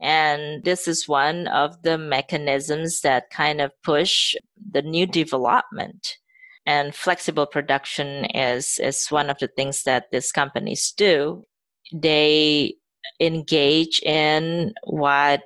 And 0.00 0.62
this 0.64 0.86
is 0.86 1.08
one 1.08 1.48
of 1.48 1.82
the 1.82 1.98
mechanisms 1.98 3.00
that 3.00 3.30
kind 3.30 3.60
of 3.60 3.72
push 3.82 4.34
the 4.70 4.82
new 4.82 5.06
development. 5.06 6.16
And 6.66 6.94
flexible 6.94 7.46
production 7.46 8.26
is, 8.26 8.78
is 8.78 9.08
one 9.08 9.30
of 9.30 9.38
the 9.38 9.48
things 9.48 9.82
that 9.84 10.10
these 10.12 10.30
companies 10.30 10.92
do. 10.96 11.44
They 11.92 12.74
engage 13.20 14.00
in 14.02 14.74
what 14.84 15.42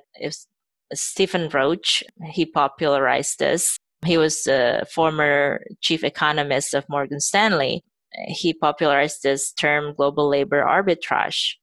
Stephen 0.93 1.49
Roach, 1.49 2.03
he 2.25 2.45
popularized 2.45 3.39
this. 3.39 3.77
He 4.05 4.17
was 4.17 4.43
the 4.43 4.85
former 4.93 5.63
chief 5.81 6.03
economist 6.03 6.73
of 6.73 6.85
Morgan 6.89 7.21
Stanley 7.21 7.83
he 8.27 8.53
popularized 8.53 9.23
this 9.23 9.51
term 9.51 9.93
global 9.95 10.29
labor 10.29 10.63
arbitrage. 10.63 11.55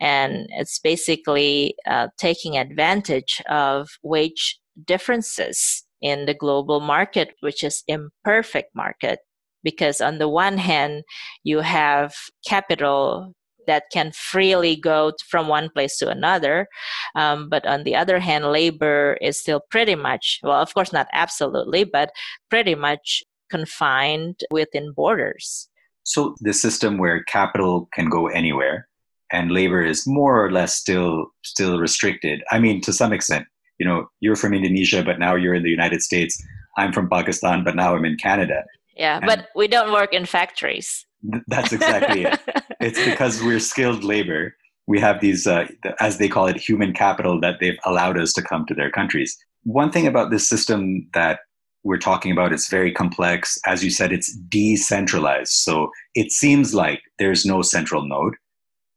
And 0.00 0.46
it's 0.50 0.78
basically 0.78 1.74
uh, 1.86 2.08
taking 2.18 2.58
advantage 2.58 3.42
of 3.48 3.88
wage 4.02 4.58
differences 4.84 5.84
in 6.02 6.26
the 6.26 6.34
global 6.34 6.80
market, 6.80 7.34
which 7.40 7.64
is 7.64 7.82
imperfect 7.88 8.74
market. 8.74 9.20
Because 9.62 10.00
on 10.00 10.18
the 10.18 10.28
one 10.28 10.58
hand, 10.58 11.02
you 11.42 11.60
have 11.60 12.14
capital 12.46 13.34
that 13.66 13.84
can 13.92 14.12
freely 14.12 14.76
go 14.76 15.12
from 15.28 15.48
one 15.48 15.70
place 15.70 15.98
to 15.98 16.08
another. 16.08 16.68
Um, 17.14 17.48
but 17.48 17.66
on 17.66 17.82
the 17.82 17.96
other 17.96 18.20
hand, 18.20 18.44
labor 18.46 19.18
is 19.20 19.40
still 19.40 19.60
pretty 19.70 19.96
much, 19.96 20.40
well, 20.42 20.60
of 20.60 20.72
course, 20.72 20.92
not 20.92 21.08
absolutely, 21.12 21.84
but 21.84 22.10
pretty 22.48 22.74
much 22.74 23.24
confined 23.50 24.40
within 24.50 24.92
borders. 24.92 25.68
So 26.04 26.36
the 26.40 26.52
system 26.52 26.98
where 26.98 27.24
capital 27.24 27.88
can 27.92 28.08
go 28.08 28.28
anywhere 28.28 28.88
and 29.32 29.50
labor 29.50 29.82
is 29.82 30.06
more 30.06 30.44
or 30.44 30.50
less 30.50 30.76
still 30.76 31.26
still 31.42 31.78
restricted. 31.78 32.42
I 32.50 32.58
mean, 32.58 32.80
to 32.82 32.92
some 32.92 33.12
extent, 33.12 33.46
you 33.78 33.86
know, 33.86 34.08
you're 34.20 34.36
from 34.36 34.54
Indonesia, 34.54 35.02
but 35.02 35.18
now 35.18 35.34
you're 35.34 35.54
in 35.54 35.62
the 35.62 35.70
United 35.70 36.02
States. 36.02 36.42
I'm 36.76 36.92
from 36.92 37.08
Pakistan, 37.08 37.64
but 37.64 37.74
now 37.74 37.94
I'm 37.96 38.04
in 38.04 38.16
Canada. 38.16 38.64
Yeah, 38.96 39.16
and 39.16 39.26
but 39.26 39.48
we 39.54 39.68
don't 39.68 39.92
work 39.92 40.12
in 40.12 40.26
factories. 40.26 41.06
Th- 41.30 41.42
that's 41.48 41.72
exactly 41.72 42.24
it. 42.24 42.40
It's 42.78 43.02
because 43.02 43.42
we're 43.42 43.58
skilled 43.58 44.04
labor. 44.04 44.54
We 44.86 45.00
have 45.00 45.20
these, 45.20 45.46
uh, 45.46 45.66
as 45.98 46.18
they 46.18 46.28
call 46.28 46.46
it, 46.46 46.56
human 46.56 46.92
capital 46.92 47.40
that 47.40 47.56
they've 47.58 47.78
allowed 47.84 48.18
us 48.18 48.32
to 48.34 48.42
come 48.42 48.66
to 48.66 48.74
their 48.74 48.90
countries. 48.90 49.36
One 49.64 49.90
thing 49.90 50.06
about 50.06 50.30
this 50.30 50.46
system 50.48 51.08
that 51.14 51.40
we're 51.86 51.98
talking 51.98 52.32
about 52.32 52.52
it's 52.52 52.68
very 52.68 52.92
complex 52.92 53.58
as 53.64 53.84
you 53.84 53.90
said 53.90 54.12
it's 54.12 54.34
decentralized 54.48 55.52
so 55.52 55.88
it 56.14 56.32
seems 56.32 56.74
like 56.74 57.00
there's 57.20 57.46
no 57.46 57.62
central 57.62 58.06
node 58.06 58.34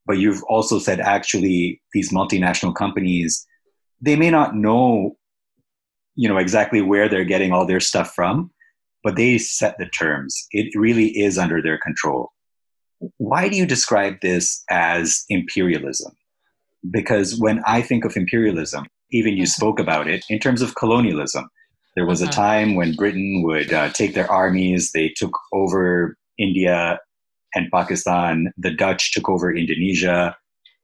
but 0.09 0.17
you've 0.17 0.41
also 0.49 0.79
said 0.79 0.99
actually 0.99 1.79
these 1.93 2.11
multinational 2.11 2.73
companies 2.73 3.45
they 4.01 4.15
may 4.15 4.31
not 4.31 4.55
know 4.55 5.15
you 6.15 6.27
know 6.27 6.37
exactly 6.37 6.81
where 6.81 7.07
they're 7.07 7.23
getting 7.33 7.53
all 7.53 7.65
their 7.65 7.79
stuff 7.79 8.11
from 8.15 8.49
but 9.01 9.15
they 9.15 9.37
set 9.37 9.77
the 9.77 9.85
terms. 9.85 10.47
It 10.51 10.75
really 10.75 11.17
is 11.17 11.37
under 11.37 11.61
their 11.61 11.77
control. 11.77 12.33
Why 13.15 13.47
do 13.47 13.55
you 13.55 13.65
describe 13.65 14.19
this 14.21 14.61
as 14.69 15.23
imperialism? 15.29 16.11
Because 16.91 17.39
when 17.39 17.61
i 17.65 17.81
think 17.81 18.03
of 18.05 18.17
imperialism 18.17 18.85
even 19.11 19.37
you 19.37 19.43
mm-hmm. 19.43 19.59
spoke 19.61 19.79
about 19.79 20.07
it 20.07 20.25
in 20.29 20.39
terms 20.39 20.61
of 20.61 20.75
colonialism 20.75 21.45
there 21.95 22.05
was 22.05 22.21
a 22.21 22.27
time 22.27 22.75
when 22.75 22.95
Britain 22.95 23.41
would 23.43 23.73
uh, 23.73 23.89
take 23.89 24.13
their 24.13 24.31
armies, 24.31 24.91
they 24.91 25.09
took 25.09 25.35
over 25.51 26.15
India 26.37 26.99
and 27.55 27.69
Pakistan, 27.71 28.51
the 28.57 28.71
Dutch 28.71 29.13
took 29.13 29.29
over 29.29 29.53
Indonesia. 29.53 30.35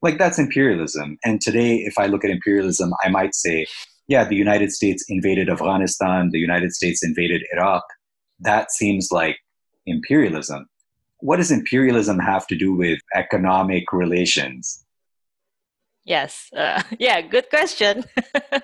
Like 0.02 0.18
that's 0.18 0.40
imperialism. 0.40 1.18
And 1.24 1.42
today, 1.42 1.78
if 1.78 1.98
I 1.98 2.08
look 2.08 2.24
at 2.24 2.32
imperialism, 2.32 2.94
I 3.04 3.10
might 3.10 3.34
say, 3.36 3.66
yeah, 4.08 4.24
the 4.24 4.36
United 4.36 4.72
States 4.72 5.04
invaded 5.10 5.50
Afghanistan, 5.50 6.30
the 6.32 6.40
United 6.40 6.74
States 6.74 7.04
invaded 7.04 7.44
Iraq. 7.54 7.84
That 8.40 8.72
seems 8.72 9.10
like 9.12 9.38
imperialism. 9.86 10.68
What 11.20 11.38
does 11.38 11.52
imperialism 11.52 12.20
have 12.20 12.46
to 12.48 12.56
do 12.56 12.76
with 12.76 13.00
economic 13.16 13.92
relations? 13.92 14.86
Yes. 16.04 16.50
Uh, 16.56 16.84
yeah, 17.00 17.22
good 17.22 17.50
question. 17.50 18.06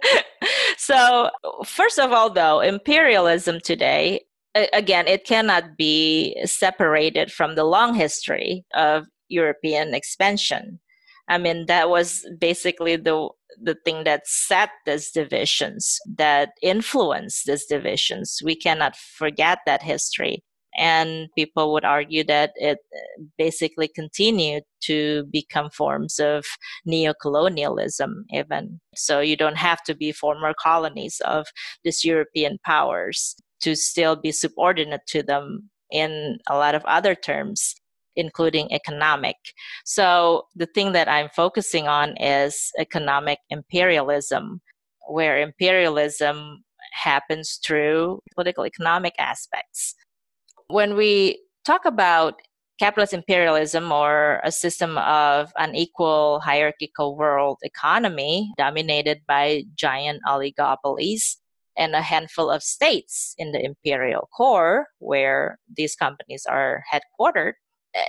so, 0.77 1.29
first 1.65 1.99
of 1.99 2.11
all, 2.11 2.29
though, 2.29 2.59
imperialism 2.59 3.59
today, 3.61 4.21
again, 4.55 5.07
it 5.07 5.25
cannot 5.25 5.77
be 5.77 6.35
separated 6.45 7.31
from 7.31 7.55
the 7.55 7.63
long 7.63 7.93
history 7.93 8.65
of 8.73 9.05
European 9.29 9.93
expansion. 9.93 10.79
I 11.27 11.37
mean, 11.37 11.65
that 11.67 11.89
was 11.89 12.25
basically 12.39 12.95
the 12.95 13.29
the 13.61 13.75
thing 13.85 14.05
that 14.05 14.25
set 14.25 14.69
these 14.85 15.11
divisions, 15.11 15.99
that 16.17 16.51
influenced 16.61 17.45
these 17.45 17.65
divisions. 17.65 18.39
We 18.43 18.55
cannot 18.55 18.95
forget 18.95 19.59
that 19.65 19.83
history 19.83 20.43
and 20.77 21.27
people 21.35 21.73
would 21.73 21.83
argue 21.83 22.23
that 22.23 22.51
it 22.55 22.79
basically 23.37 23.87
continued 23.87 24.63
to 24.81 25.25
become 25.31 25.69
forms 25.69 26.19
of 26.19 26.45
neocolonialism 26.87 28.23
even 28.31 28.79
so 28.95 29.19
you 29.19 29.35
don't 29.35 29.57
have 29.57 29.83
to 29.83 29.95
be 29.95 30.11
former 30.11 30.53
colonies 30.57 31.21
of 31.25 31.47
these 31.83 32.05
european 32.05 32.57
powers 32.65 33.35
to 33.61 33.75
still 33.75 34.15
be 34.15 34.31
subordinate 34.31 35.01
to 35.07 35.23
them 35.23 35.69
in 35.91 36.37
a 36.47 36.55
lot 36.55 36.75
of 36.75 36.83
other 36.85 37.15
terms 37.15 37.75
including 38.17 38.69
economic. 38.73 39.37
So 39.85 40.43
the 40.53 40.65
thing 40.65 40.91
that 40.91 41.07
I'm 41.07 41.29
focusing 41.33 41.87
on 41.87 42.17
is 42.17 42.69
economic 42.77 43.39
imperialism, 43.49 44.59
where 45.07 45.39
imperialism 45.39 46.65
happens 46.91 47.57
through 47.65 48.19
political 48.35 48.65
economic 48.65 49.13
aspects 49.17 49.95
when 50.71 50.95
we 50.95 51.41
talk 51.65 51.85
about 51.85 52.41
capitalist 52.79 53.13
imperialism 53.13 53.91
or 53.91 54.41
a 54.43 54.51
system 54.51 54.97
of 54.97 55.51
unequal 55.57 56.39
hierarchical 56.39 57.15
world 57.15 57.57
economy 57.61 58.51
dominated 58.57 59.19
by 59.27 59.63
giant 59.75 60.19
oligopolies 60.27 61.35
and 61.77 61.95
a 61.95 62.01
handful 62.01 62.49
of 62.49 62.63
states 62.63 63.33
in 63.37 63.51
the 63.51 63.63
imperial 63.63 64.29
core 64.35 64.87
where 64.99 65.57
these 65.75 65.95
companies 65.95 66.45
are 66.47 66.83
headquartered 66.91 67.53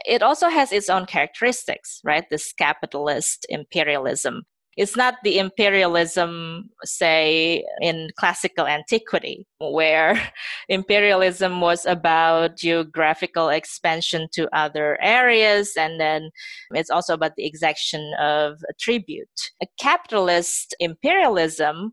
it 0.06 0.22
also 0.22 0.48
has 0.48 0.72
its 0.72 0.88
own 0.88 1.06
characteristics 1.06 2.00
right 2.04 2.24
this 2.30 2.52
capitalist 2.52 3.46
imperialism 3.48 4.42
it's 4.76 4.96
not 4.96 5.16
the 5.22 5.38
imperialism, 5.38 6.70
say, 6.82 7.62
in 7.82 8.08
classical 8.16 8.66
antiquity, 8.66 9.46
where 9.58 10.20
imperialism 10.68 11.60
was 11.60 11.84
about 11.84 12.56
geographical 12.56 13.50
expansion 13.50 14.28
to 14.32 14.48
other 14.56 14.98
areas, 15.02 15.74
and 15.76 16.00
then 16.00 16.30
it's 16.70 16.88
also 16.88 17.12
about 17.12 17.36
the 17.36 17.46
exaction 17.46 18.14
of 18.18 18.60
tribute. 18.80 19.50
A 19.62 19.66
capitalist 19.78 20.74
imperialism 20.80 21.92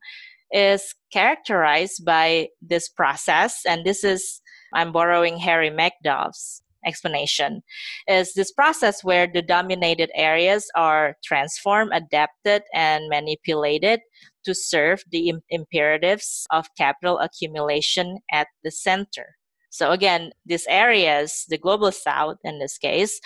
is 0.52 0.96
characterized 1.12 2.06
by 2.06 2.50
this 2.62 2.90
process, 2.90 3.62
and 3.68 3.86
this 3.86 4.04
is, 4.04 4.42
I'm 4.74 4.92
borrowing 4.92 5.38
Harry 5.38 5.70
Magdoff's 5.70 6.62
explanation 6.86 7.62
is 8.08 8.34
this 8.34 8.52
process 8.52 9.04
where 9.04 9.28
the 9.28 9.42
dominated 9.42 10.10
areas 10.16 10.70
are 10.76 11.16
transformed, 11.24 11.92
adapted, 11.94 12.64
and 12.74 13.10
manipulated 13.10 14.00
to 14.46 14.56
serve 14.56 15.04
the 15.12 15.34
imperatives 15.50 16.46
of 16.52 16.68
capital 16.78 17.20
accumulation 17.20 18.20
at 18.32 18.48
the 18.64 18.72
center. 18.72 19.36
So 19.72 19.92
again, 19.92 20.32
these 20.46 20.66
areas, 20.68 21.46
the 21.48 21.58
global 21.58 21.92
south 21.92 22.38
in 22.44 22.58
this 22.58 22.78
case, 22.78 23.20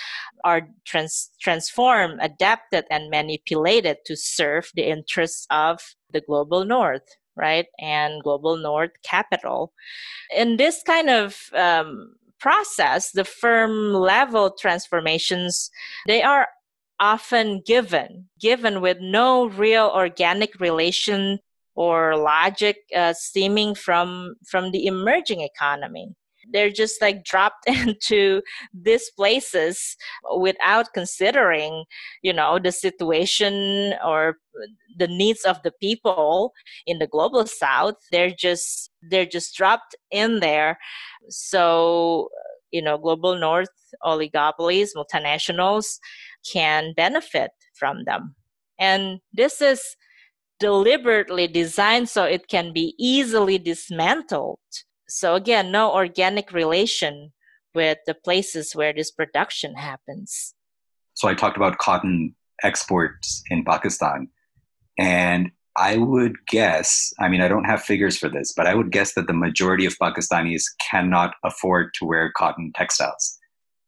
are 0.43 0.67
trans- 0.85 1.29
transformed, 1.39 2.19
adapted, 2.21 2.83
and 2.91 3.09
manipulated 3.09 3.97
to 4.05 4.17
serve 4.17 4.69
the 4.75 4.89
interests 4.89 5.47
of 5.49 5.79
the 6.13 6.21
global 6.21 6.65
north, 6.65 7.07
right? 7.35 7.65
And 7.79 8.23
global 8.23 8.57
north 8.57 8.91
capital. 9.03 9.73
In 10.35 10.57
this 10.57 10.83
kind 10.83 11.09
of 11.09 11.37
um, 11.53 12.15
process, 12.39 13.11
the 13.11 13.25
firm 13.25 13.93
level 13.93 14.51
transformations, 14.51 15.69
they 16.07 16.23
are 16.23 16.47
often 16.99 17.61
given, 17.65 18.29
given 18.39 18.81
with 18.81 18.97
no 19.01 19.47
real 19.47 19.91
organic 19.93 20.59
relation 20.59 21.39
or 21.75 22.15
logic 22.15 22.77
uh, 22.95 23.13
stemming 23.13 23.73
from 23.75 24.35
from 24.47 24.71
the 24.71 24.85
emerging 24.85 25.41
economy 25.41 26.13
they're 26.51 26.71
just 26.71 27.01
like 27.01 27.23
dropped 27.23 27.67
into 27.67 28.41
these 28.73 29.09
places 29.15 29.95
without 30.37 30.87
considering 30.93 31.85
you 32.21 32.33
know 32.33 32.59
the 32.59 32.71
situation 32.71 33.93
or 34.05 34.37
the 34.97 35.07
needs 35.07 35.43
of 35.43 35.61
the 35.63 35.71
people 35.81 36.53
in 36.85 36.99
the 36.99 37.07
global 37.07 37.45
south. 37.45 37.95
They're 38.11 38.35
just 38.37 38.91
they're 39.09 39.25
just 39.25 39.55
dropped 39.55 39.95
in 40.11 40.39
there. 40.39 40.77
So 41.29 42.29
you 42.71 42.81
know 42.81 42.97
global 42.97 43.37
north 43.37 43.69
oligopolies 44.03 44.89
multinationals 44.95 45.99
can 46.51 46.93
benefit 46.95 47.51
from 47.75 48.03
them. 48.05 48.35
And 48.79 49.19
this 49.31 49.61
is 49.61 49.95
deliberately 50.59 51.47
designed 51.47 52.09
so 52.09 52.23
it 52.23 52.47
can 52.47 52.73
be 52.73 52.95
easily 52.97 53.57
dismantled 53.57 54.59
so 55.13 55.35
again, 55.35 55.71
no 55.71 55.93
organic 55.93 56.51
relation 56.51 57.33
with 57.75 57.99
the 58.07 58.15
places 58.15 58.75
where 58.75 58.93
this 58.93 59.11
production 59.11 59.75
happens. 59.75 60.55
So 61.13 61.27
I 61.27 61.35
talked 61.35 61.55
about 61.55 61.77
cotton 61.77 62.33
exports 62.63 63.43
in 63.51 63.63
Pakistan. 63.63 64.29
And 64.97 65.51
I 65.77 65.97
would 65.97 66.33
guess, 66.47 67.13
I 67.19 67.29
mean, 67.29 67.41
I 67.41 67.47
don't 67.47 67.65
have 67.65 67.83
figures 67.83 68.17
for 68.17 68.27
this, 68.27 68.53
but 68.57 68.65
I 68.65 68.73
would 68.73 68.91
guess 68.91 69.13
that 69.13 69.27
the 69.27 69.33
majority 69.33 69.85
of 69.85 69.95
Pakistanis 69.99 70.63
cannot 70.89 71.35
afford 71.43 71.93
to 71.99 72.05
wear 72.05 72.31
cotton 72.31 72.71
textiles. 72.75 73.37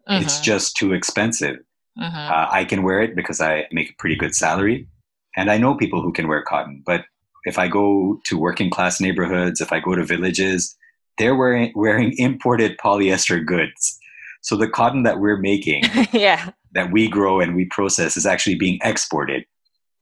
Mm-hmm. 0.08 0.24
It's 0.24 0.40
just 0.40 0.78
too 0.78 0.94
expensive. 0.94 1.58
Mm-hmm. 2.00 2.16
Uh, 2.16 2.48
I 2.52 2.66
can 2.66 2.84
wear 2.84 3.02
it 3.02 3.16
because 3.16 3.42
I 3.42 3.66
make 3.72 3.90
a 3.90 3.96
pretty 3.98 4.16
good 4.16 4.36
salary. 4.36 4.88
And 5.36 5.50
I 5.50 5.58
know 5.58 5.74
people 5.76 6.04
who 6.04 6.14
can 6.14 6.28
wear 6.28 6.44
cotton. 6.44 6.84
But 6.86 7.06
if 7.46 7.58
I 7.58 7.68
go 7.68 8.20
to 8.26 8.38
working 8.38 8.70
class 8.70 9.02
neighborhoods, 9.02 9.60
if 9.60 9.72
I 9.74 9.80
go 9.80 9.96
to 9.96 10.04
villages, 10.04 10.76
they're 11.18 11.36
wearing 11.36 11.72
wearing 11.76 12.14
imported 12.18 12.78
polyester 12.78 13.46
goods. 13.46 14.00
So 14.42 14.56
the 14.56 14.70
cotton 14.70 15.04
that 15.04 15.20
we're 15.20 15.38
making, 15.38 15.84
yeah, 16.14 16.52
that 16.74 16.92
we 16.92 17.08
grow 17.08 17.40
and 17.40 17.56
we 17.56 17.66
process 17.66 18.18
is 18.18 18.26
actually 18.26 18.56
being 18.56 18.80
exported. 18.84 19.46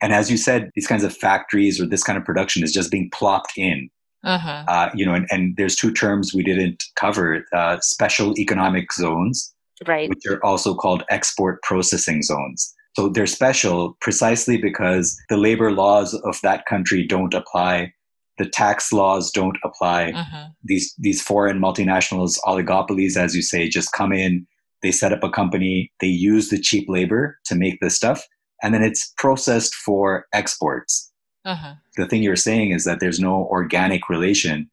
And 0.01 0.13
as 0.13 0.29
you 0.29 0.37
said, 0.37 0.69
these 0.75 0.87
kinds 0.87 1.03
of 1.03 1.15
factories 1.15 1.79
or 1.79 1.85
this 1.85 2.03
kind 2.03 2.17
of 2.17 2.25
production 2.25 2.61
is 2.61 2.73
just 2.73 2.91
being 2.91 3.09
plopped 3.11 3.53
in. 3.55 3.89
Uh-huh. 4.25 4.63
Uh, 4.67 4.89
you 4.93 5.05
know, 5.05 5.13
and, 5.13 5.27
and, 5.31 5.55
there's 5.57 5.75
two 5.75 5.91
terms 5.91 6.33
we 6.33 6.43
didn't 6.43 6.81
cover: 6.95 7.45
uh, 7.53 7.77
special 7.81 8.37
economic 8.39 8.91
zones, 8.93 9.53
right, 9.85 10.07
which 10.07 10.25
are 10.29 10.43
also 10.45 10.73
called 10.75 11.03
export 11.09 11.61
processing 11.61 12.21
zones. 12.21 12.73
So 12.95 13.09
they're 13.09 13.27
special 13.27 13.97
precisely 13.99 14.57
because 14.57 15.17
the 15.29 15.37
labor 15.37 15.71
laws 15.71 16.13
of 16.13 16.39
that 16.43 16.65
country 16.65 17.05
don't 17.05 17.33
apply 17.33 17.91
the 18.37 18.45
tax 18.45 18.91
laws 18.91 19.31
don't 19.31 19.57
apply. 19.63 20.11
Uh-huh. 20.11 20.47
These 20.63 20.93
these 20.97 21.21
foreign 21.21 21.59
multinationals, 21.59 22.39
oligopolies, 22.45 23.17
as 23.17 23.35
you 23.35 23.41
say, 23.41 23.69
just 23.69 23.91
come 23.93 24.11
in. 24.11 24.47
They 24.81 24.91
set 24.91 25.13
up 25.13 25.23
a 25.23 25.29
company. 25.29 25.91
They 25.99 26.07
use 26.07 26.49
the 26.49 26.59
cheap 26.59 26.89
labor 26.89 27.39
to 27.45 27.55
make 27.55 27.79
this 27.79 27.95
stuff, 27.95 28.25
and 28.61 28.73
then 28.73 28.83
it's 28.83 29.13
processed 29.17 29.75
for 29.75 30.25
exports. 30.33 31.11
Uh-huh. 31.45 31.75
The 31.97 32.07
thing 32.07 32.23
you're 32.23 32.35
saying 32.35 32.71
is 32.71 32.85
that 32.85 32.99
there's 32.99 33.19
no 33.19 33.45
organic 33.45 34.09
relation 34.09 34.69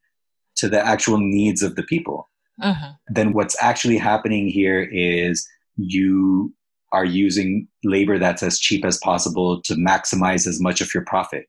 to 0.57 0.69
the 0.69 0.85
actual 0.85 1.19
needs 1.19 1.63
of 1.63 1.77
the 1.77 1.83
people. 1.83 2.29
Uh-huh. 2.63 2.93
Then 3.09 3.33
what's 3.33 3.57
actually 3.61 3.99
happening 3.99 4.49
here 4.49 4.83
is 4.83 5.47
you 5.77 6.53
are 6.93 7.05
using 7.05 7.69
labor 7.85 8.19
that's 8.19 8.43
as 8.43 8.59
cheap 8.59 8.85
as 8.85 8.99
possible 8.99 9.63
to 9.63 9.75
maximize 9.75 10.47
as 10.47 10.61
much 10.61 10.81
of 10.81 10.93
your 10.93 11.05
profit. 11.05 11.47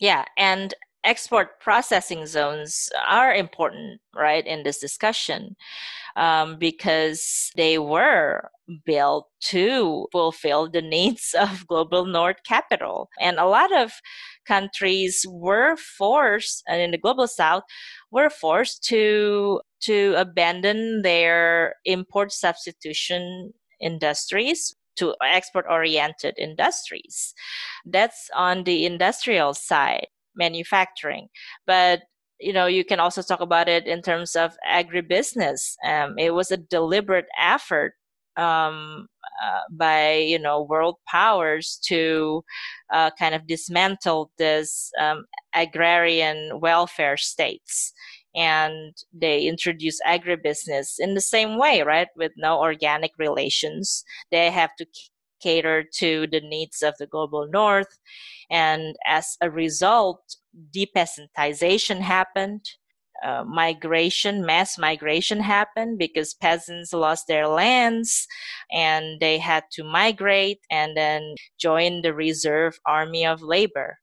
Yeah, 0.00 0.24
and 0.36 0.74
export 1.04 1.60
processing 1.60 2.26
zones 2.26 2.90
are 3.08 3.34
important, 3.34 4.00
right, 4.14 4.46
in 4.46 4.62
this 4.64 4.78
discussion 4.78 5.56
um, 6.16 6.58
because 6.58 7.52
they 7.56 7.78
were 7.78 8.50
built 8.86 9.28
to 9.42 10.08
fulfill 10.12 10.70
the 10.70 10.82
needs 10.82 11.34
of 11.40 11.66
global 11.68 12.06
north 12.06 12.38
capital. 12.46 13.08
And 13.20 13.38
a 13.38 13.46
lot 13.46 13.76
of 13.76 13.92
countries 14.46 15.26
were 15.28 15.76
forced, 15.76 16.62
and 16.68 16.80
in 16.82 16.90
the 16.92 16.98
global 16.98 17.28
south, 17.28 17.64
were 18.10 18.30
forced 18.30 18.84
to 18.86 19.60
to 19.82 20.14
abandon 20.18 21.02
their 21.02 21.76
import 21.86 22.32
substitution 22.32 23.52
industries 23.80 24.74
to 25.00 25.14
export 25.24 25.66
oriented 25.68 26.34
industries. 26.38 27.34
That's 27.84 28.30
on 28.34 28.64
the 28.64 28.86
industrial 28.86 29.54
side, 29.54 30.06
manufacturing. 30.34 31.28
But 31.66 32.02
you 32.40 32.54
know, 32.54 32.66
you 32.66 32.84
can 32.84 33.00
also 33.00 33.20
talk 33.22 33.40
about 33.40 33.68
it 33.68 33.86
in 33.86 34.00
terms 34.00 34.34
of 34.34 34.56
agribusiness. 34.66 35.74
Um, 35.84 36.14
it 36.18 36.32
was 36.32 36.50
a 36.50 36.56
deliberate 36.56 37.26
effort 37.38 37.92
um, 38.36 39.08
uh, 39.44 39.60
by 39.70 40.14
you 40.14 40.38
know 40.38 40.62
world 40.62 40.96
powers 41.06 41.78
to 41.84 42.42
uh, 42.92 43.10
kind 43.18 43.34
of 43.34 43.46
dismantle 43.46 44.30
this 44.38 44.90
um, 45.00 45.24
agrarian 45.54 46.60
welfare 46.60 47.16
states 47.16 47.92
and 48.34 48.94
they 49.12 49.42
introduce 49.42 50.00
agribusiness 50.06 50.94
in 50.98 51.14
the 51.14 51.20
same 51.20 51.58
way, 51.58 51.82
right? 51.82 52.08
With 52.16 52.32
no 52.36 52.60
organic 52.60 53.12
relations. 53.18 54.04
They 54.30 54.50
have 54.50 54.74
to 54.76 54.86
cater 55.40 55.84
to 55.94 56.26
the 56.30 56.40
needs 56.40 56.82
of 56.82 56.94
the 56.98 57.06
global 57.06 57.48
north. 57.48 57.98
And 58.50 58.96
as 59.06 59.36
a 59.40 59.50
result, 59.50 60.36
depeasantization 60.74 62.00
happened. 62.00 62.64
Uh, 63.22 63.44
migration, 63.44 64.46
mass 64.46 64.78
migration 64.78 65.40
happened 65.40 65.98
because 65.98 66.32
peasants 66.32 66.92
lost 66.94 67.26
their 67.28 67.46
lands 67.46 68.26
and 68.72 69.20
they 69.20 69.36
had 69.36 69.64
to 69.72 69.84
migrate 69.84 70.60
and 70.70 70.96
then 70.96 71.34
join 71.58 72.00
the 72.00 72.14
reserve 72.14 72.78
army 72.86 73.26
of 73.26 73.42
labor. 73.42 73.98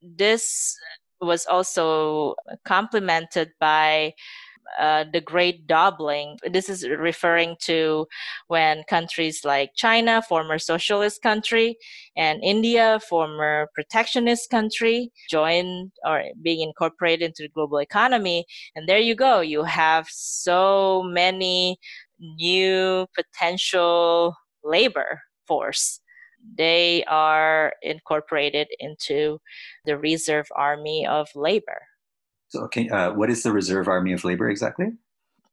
This 0.00 0.76
was 1.22 1.46
also 1.46 2.34
complemented 2.64 3.52
by 3.60 4.14
uh, 4.78 5.04
the 5.12 5.20
great 5.20 5.66
doubling. 5.66 6.38
This 6.50 6.68
is 6.68 6.88
referring 6.88 7.56
to 7.60 8.06
when 8.48 8.84
countries 8.88 9.44
like 9.44 9.72
China, 9.74 10.22
former 10.22 10.58
socialist 10.58 11.22
country, 11.22 11.76
and 12.16 12.42
India, 12.42 13.00
former 13.08 13.68
protectionist 13.74 14.50
country, 14.50 15.10
joined 15.28 15.92
or 16.06 16.22
being 16.40 16.60
incorporated 16.60 17.22
into 17.22 17.42
the 17.42 17.48
global 17.48 17.78
economy. 17.78 18.46
And 18.74 18.88
there 18.88 18.98
you 18.98 19.14
go. 19.14 19.40
You 19.40 19.64
have 19.64 20.06
so 20.08 21.02
many 21.04 21.78
new 22.18 23.06
potential 23.14 24.36
labor 24.64 25.20
force 25.46 26.00
they 26.56 27.04
are 27.04 27.72
incorporated 27.82 28.68
into 28.78 29.38
the 29.84 29.96
Reserve 29.96 30.46
Army 30.54 31.06
of 31.06 31.28
Labor. 31.34 31.82
So, 32.48 32.60
okay, 32.64 32.88
uh, 32.88 33.12
what 33.12 33.30
is 33.30 33.42
the 33.42 33.52
Reserve 33.52 33.88
Army 33.88 34.12
of 34.12 34.24
Labor 34.24 34.50
exactly? 34.50 34.92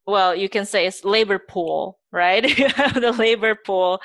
Well, 0.06 0.36
you 0.36 0.50
can 0.50 0.66
say 0.66 0.88
it's 0.88 1.06
labor 1.06 1.40
pool, 1.40 2.00
right? 2.12 2.44
the 2.96 3.16
labor 3.18 3.56
pool. 3.66 4.02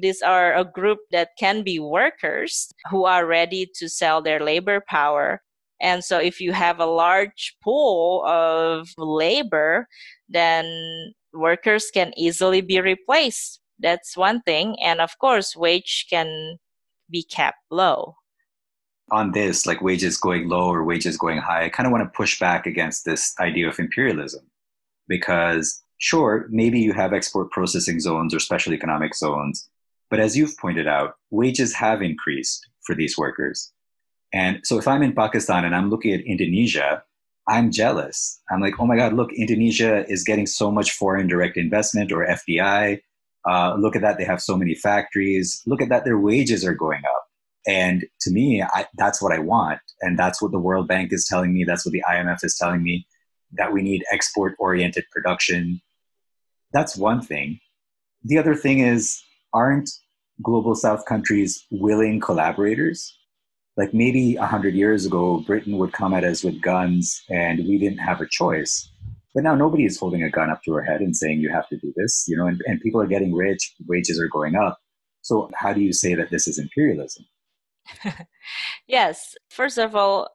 These 0.00 0.22
are 0.22 0.54
a 0.54 0.64
group 0.64 0.98
that 1.12 1.30
can 1.38 1.62
be 1.62 1.78
workers 1.78 2.72
who 2.90 3.04
are 3.04 3.26
ready 3.26 3.70
to 3.76 3.88
sell 3.88 4.20
their 4.22 4.40
labor 4.40 4.82
power. 4.88 5.42
And 5.80 6.02
so, 6.02 6.18
if 6.18 6.40
you 6.40 6.52
have 6.52 6.80
a 6.80 6.86
large 6.86 7.56
pool 7.62 8.24
of 8.26 8.88
labor, 8.96 9.86
then 10.28 11.12
workers 11.32 11.90
can 11.92 12.12
easily 12.16 12.60
be 12.60 12.80
replaced 12.80 13.60
that's 13.84 14.16
one 14.16 14.40
thing. 14.42 14.76
And 14.82 15.00
of 15.00 15.16
course, 15.18 15.54
wage 15.54 16.06
can 16.10 16.58
be 17.10 17.22
kept 17.22 17.58
low. 17.70 18.16
On 19.12 19.32
this, 19.32 19.66
like 19.66 19.82
wages 19.82 20.16
going 20.16 20.48
low 20.48 20.68
or 20.68 20.82
wages 20.82 21.18
going 21.18 21.38
high, 21.38 21.66
I 21.66 21.68
kind 21.68 21.86
of 21.86 21.92
want 21.92 22.04
to 22.04 22.16
push 22.16 22.40
back 22.40 22.66
against 22.66 23.04
this 23.04 23.34
idea 23.38 23.68
of 23.68 23.78
imperialism 23.78 24.50
because 25.06 25.82
sure, 25.98 26.46
maybe 26.50 26.80
you 26.80 26.94
have 26.94 27.12
export 27.12 27.50
processing 27.50 28.00
zones 28.00 28.34
or 28.34 28.40
special 28.40 28.72
economic 28.72 29.14
zones, 29.14 29.68
but 30.10 30.20
as 30.20 30.36
you've 30.36 30.56
pointed 30.56 30.88
out, 30.88 31.16
wages 31.30 31.74
have 31.74 32.00
increased 32.00 32.66
for 32.86 32.94
these 32.94 33.18
workers. 33.18 33.72
And 34.32 34.60
so 34.64 34.78
if 34.78 34.88
I'm 34.88 35.02
in 35.02 35.14
Pakistan 35.14 35.64
and 35.64 35.74
I'm 35.74 35.90
looking 35.90 36.12
at 36.12 36.20
Indonesia, 36.20 37.02
I'm 37.46 37.70
jealous. 37.70 38.40
I'm 38.50 38.60
like, 38.60 38.80
oh 38.80 38.86
my 38.86 38.96
God, 38.96 39.12
look, 39.12 39.32
Indonesia 39.34 40.04
is 40.08 40.24
getting 40.24 40.46
so 40.46 40.70
much 40.70 40.92
foreign 40.92 41.28
direct 41.28 41.56
investment 41.56 42.10
or 42.10 42.26
FDI. 42.26 43.00
Uh, 43.48 43.74
look 43.78 43.94
at 43.94 44.02
that, 44.02 44.18
they 44.18 44.24
have 44.24 44.40
so 44.40 44.56
many 44.56 44.74
factories. 44.74 45.62
Look 45.66 45.82
at 45.82 45.88
that, 45.90 46.04
their 46.04 46.18
wages 46.18 46.64
are 46.64 46.74
going 46.74 47.02
up. 47.04 47.24
And 47.66 48.04
to 48.20 48.30
me, 48.30 48.62
I, 48.62 48.86
that's 48.96 49.22
what 49.22 49.32
I 49.32 49.38
want. 49.38 49.80
And 50.00 50.18
that's 50.18 50.42
what 50.42 50.52
the 50.52 50.58
World 50.58 50.88
Bank 50.88 51.12
is 51.12 51.26
telling 51.26 51.52
me. 51.52 51.64
That's 51.64 51.84
what 51.84 51.92
the 51.92 52.04
IMF 52.08 52.44
is 52.44 52.56
telling 52.58 52.82
me 52.82 53.06
that 53.52 53.72
we 53.72 53.82
need 53.82 54.04
export 54.12 54.54
oriented 54.58 55.04
production. 55.10 55.80
That's 56.72 56.96
one 56.96 57.22
thing. 57.22 57.60
The 58.24 58.38
other 58.38 58.54
thing 58.54 58.80
is, 58.80 59.22
aren't 59.52 59.90
global 60.42 60.74
South 60.74 61.06
countries 61.06 61.64
willing 61.70 62.20
collaborators? 62.20 63.18
Like 63.76 63.94
maybe 63.94 64.36
100 64.36 64.74
years 64.74 65.06
ago, 65.06 65.40
Britain 65.46 65.78
would 65.78 65.92
come 65.92 66.14
at 66.14 66.24
us 66.24 66.44
with 66.44 66.60
guns 66.60 67.22
and 67.30 67.58
we 67.60 67.78
didn't 67.78 67.98
have 67.98 68.20
a 68.20 68.28
choice. 68.28 68.90
But 69.34 69.42
now 69.42 69.54
nobody 69.54 69.84
is 69.84 69.98
holding 69.98 70.22
a 70.22 70.30
gun 70.30 70.50
up 70.50 70.62
to 70.62 70.72
her 70.72 70.82
head 70.82 71.00
and 71.00 71.16
saying, 71.16 71.40
you 71.40 71.50
have 71.50 71.68
to 71.68 71.76
do 71.76 71.92
this, 71.96 72.24
you 72.28 72.36
know, 72.36 72.46
and, 72.46 72.60
and 72.66 72.80
people 72.80 73.00
are 73.00 73.06
getting 73.06 73.34
rich, 73.34 73.74
wages 73.86 74.20
are 74.20 74.28
going 74.28 74.54
up. 74.54 74.78
So 75.22 75.50
how 75.54 75.72
do 75.72 75.80
you 75.80 75.92
say 75.92 76.14
that 76.14 76.30
this 76.30 76.46
is 76.46 76.58
imperialism? 76.58 77.24
yes. 78.86 79.34
First 79.50 79.78
of 79.78 79.96
all, 79.96 80.28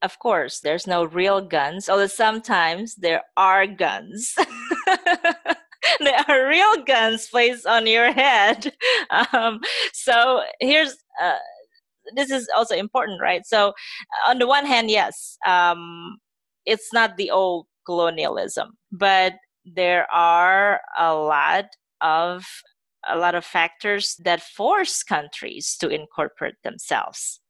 of 0.00 0.18
course, 0.18 0.60
there's 0.60 0.86
no 0.86 1.04
real 1.04 1.40
guns, 1.40 1.88
although 1.88 2.06
sometimes 2.06 2.94
there 2.94 3.22
are 3.36 3.66
guns. 3.66 4.34
there 6.00 6.24
are 6.28 6.48
real 6.48 6.84
guns 6.84 7.28
placed 7.28 7.66
on 7.66 7.86
your 7.86 8.12
head. 8.12 8.72
Um, 9.32 9.60
so 9.94 10.42
here's 10.60 10.94
uh, 11.22 11.38
this 12.14 12.30
is 12.30 12.46
also 12.54 12.74
important, 12.74 13.22
right? 13.22 13.46
So 13.46 13.72
on 14.28 14.38
the 14.38 14.46
one 14.46 14.66
hand, 14.66 14.90
yes, 14.90 15.38
um, 15.46 16.18
it's 16.66 16.92
not 16.92 17.16
the 17.16 17.30
old 17.30 17.67
colonialism, 17.88 18.68
but 18.92 19.32
there 19.64 20.06
are 20.12 20.80
a 20.98 21.14
lot 21.14 21.66
of 22.02 22.44
a 23.08 23.16
lot 23.16 23.34
of 23.34 23.44
factors 23.44 24.16
that 24.24 24.42
force 24.42 25.02
countries 25.02 25.76
to 25.80 25.88
incorporate 25.88 26.60
themselves. 26.64 27.40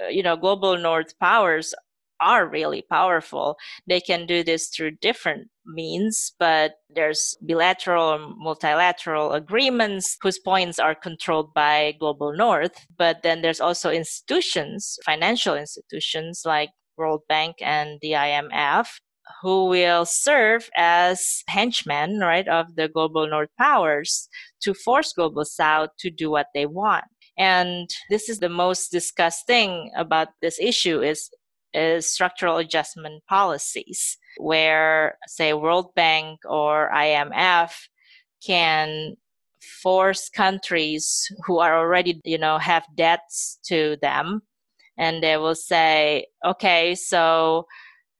Uh, 0.00 0.08
you 0.08 0.22
know, 0.22 0.36
global 0.36 0.76
north 0.76 1.18
powers 1.18 1.74
are 2.20 2.46
really 2.46 2.82
powerful. 2.82 3.56
They 3.88 4.00
can 4.00 4.26
do 4.26 4.44
this 4.44 4.68
through 4.68 5.02
different 5.08 5.48
means, 5.64 6.32
but 6.38 6.74
there's 6.94 7.36
bilateral 7.40 8.34
multilateral 8.38 9.32
agreements 9.32 10.16
whose 10.22 10.38
points 10.38 10.78
are 10.78 10.94
controlled 10.94 11.52
by 11.54 11.94
global 11.98 12.32
north. 12.32 12.86
But 12.96 13.22
then 13.22 13.42
there's 13.42 13.60
also 13.60 13.90
institutions, 13.90 14.98
financial 15.04 15.56
institutions 15.56 16.42
like 16.44 16.70
World 16.96 17.22
Bank 17.28 17.56
and 17.62 17.98
the 18.02 18.12
IMF 18.12 19.00
who 19.42 19.66
will 19.66 20.04
serve 20.04 20.68
as 20.76 21.42
henchmen, 21.48 22.20
right, 22.20 22.46
of 22.48 22.76
the 22.76 22.88
global 22.88 23.28
north 23.28 23.50
powers 23.58 24.28
to 24.62 24.74
force 24.74 25.12
global 25.12 25.44
south 25.44 25.90
to 25.98 26.10
do 26.10 26.30
what 26.30 26.48
they 26.54 26.66
want. 26.66 27.04
And 27.38 27.88
this 28.10 28.28
is 28.28 28.40
the 28.40 28.48
most 28.48 28.90
discussed 28.90 29.46
thing 29.46 29.90
about 29.96 30.28
this 30.42 30.58
issue 30.60 31.00
is 31.02 31.30
is 31.72 32.12
structural 32.12 32.56
adjustment 32.56 33.22
policies 33.28 34.18
where 34.38 35.16
say 35.26 35.52
World 35.52 35.94
Bank 35.94 36.40
or 36.44 36.90
IMF 36.92 37.70
can 38.44 39.14
force 39.82 40.28
countries 40.28 41.28
who 41.46 41.58
are 41.58 41.78
already 41.78 42.20
you 42.24 42.38
know 42.38 42.58
have 42.58 42.84
debts 42.96 43.58
to 43.64 43.96
them 44.02 44.42
and 44.98 45.22
they 45.22 45.36
will 45.36 45.54
say 45.54 46.26
okay 46.44 46.94
so 46.94 47.66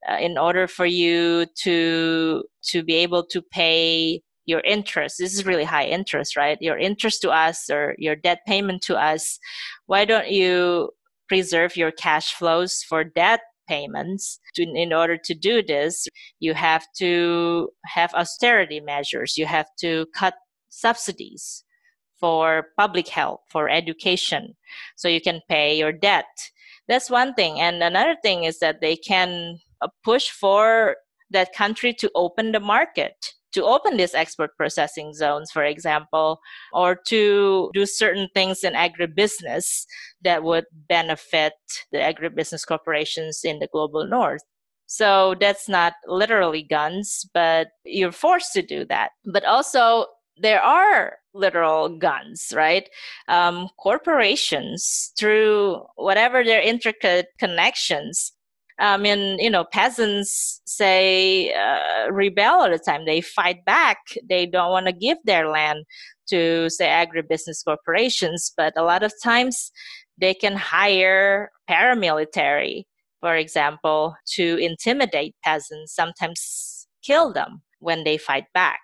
uh, 0.08 0.16
in 0.16 0.38
order 0.38 0.66
for 0.66 0.86
you 0.86 1.46
to 1.62 2.42
to 2.62 2.82
be 2.82 2.94
able 2.94 3.24
to 3.26 3.42
pay 3.42 4.22
your 4.46 4.60
interest. 4.60 5.16
This 5.18 5.34
is 5.34 5.46
really 5.46 5.64
high 5.64 5.86
interest 5.86 6.36
right? 6.36 6.58
Your 6.60 6.78
interest 6.78 7.22
to 7.22 7.30
us 7.30 7.70
or 7.70 7.94
your 7.98 8.16
debt 8.16 8.40
payment 8.46 8.82
to 8.82 8.96
us. 8.96 9.38
Why 9.86 10.04
don't 10.04 10.30
you 10.30 10.90
preserve 11.28 11.76
your 11.76 11.92
cash 11.92 12.34
flows 12.34 12.82
for 12.82 13.04
debt 13.04 13.40
payments? 13.68 14.40
To, 14.56 14.62
in 14.62 14.92
order 14.92 15.16
to 15.16 15.34
do 15.34 15.62
this 15.62 16.08
you 16.40 16.54
have 16.54 16.86
to 16.98 17.68
have 17.84 18.14
austerity 18.14 18.80
measures. 18.80 19.36
You 19.36 19.46
have 19.46 19.68
to 19.80 20.06
cut 20.14 20.34
subsidies 20.70 21.64
for 22.18 22.66
public 22.78 23.08
health 23.08 23.40
for 23.48 23.68
education 23.68 24.56
so 24.96 25.08
you 25.08 25.20
can 25.20 25.40
pay 25.48 25.76
your 25.78 25.92
debt. 25.92 26.26
That's 26.88 27.10
one 27.10 27.34
thing. 27.34 27.60
And 27.60 27.82
another 27.82 28.16
thing 28.22 28.44
is 28.44 28.58
that 28.58 28.80
they 28.80 28.96
can 28.96 29.58
push 30.04 30.30
for 30.30 30.96
that 31.30 31.52
country 31.54 31.94
to 31.94 32.10
open 32.14 32.52
the 32.52 32.60
market 32.60 33.14
to 33.52 33.64
open 33.64 33.96
these 33.96 34.14
export 34.14 34.56
processing 34.56 35.12
zones, 35.12 35.50
for 35.50 35.64
example, 35.64 36.40
or 36.72 36.94
to 36.94 37.70
do 37.74 37.86
certain 37.86 38.28
things 38.34 38.62
in 38.62 38.74
agribusiness 38.74 39.84
that 40.22 40.42
would 40.42 40.64
benefit 40.88 41.54
the 41.92 41.98
agribusiness 41.98 42.66
corporations 42.66 43.40
in 43.44 43.58
the 43.58 43.68
global 43.72 44.06
north. 44.06 44.42
So 44.86 45.34
that's 45.40 45.68
not 45.68 45.94
literally 46.06 46.62
guns, 46.62 47.24
but 47.32 47.68
you're 47.84 48.12
forced 48.12 48.52
to 48.54 48.62
do 48.62 48.84
that. 48.86 49.10
But 49.24 49.44
also, 49.44 50.06
there 50.36 50.62
are 50.62 51.18
literal 51.32 51.96
guns, 51.98 52.52
right? 52.54 52.88
Um, 53.28 53.68
corporations, 53.78 55.12
through 55.18 55.82
whatever 55.96 56.42
their 56.42 56.60
intricate 56.60 57.26
connections, 57.38 58.32
I 58.80 58.96
mean, 58.96 59.38
you 59.38 59.50
know, 59.50 59.64
peasants 59.64 60.62
say 60.64 61.52
uh, 61.52 62.10
rebel 62.10 62.62
all 62.62 62.70
the 62.70 62.78
time. 62.78 63.04
They 63.04 63.20
fight 63.20 63.64
back. 63.66 63.98
They 64.26 64.46
don't 64.46 64.70
want 64.70 64.86
to 64.86 64.92
give 64.92 65.18
their 65.24 65.48
land 65.48 65.84
to, 66.30 66.70
say, 66.70 66.86
agribusiness 66.86 67.62
corporations. 67.64 68.52
But 68.56 68.72
a 68.76 68.82
lot 68.82 69.02
of 69.02 69.12
times 69.22 69.70
they 70.16 70.32
can 70.32 70.56
hire 70.56 71.50
paramilitary, 71.68 72.84
for 73.20 73.36
example, 73.36 74.16
to 74.36 74.56
intimidate 74.56 75.34
peasants, 75.44 75.94
sometimes 75.94 76.88
kill 77.02 77.32
them 77.34 77.62
when 77.80 78.04
they 78.04 78.16
fight 78.16 78.46
back. 78.54 78.80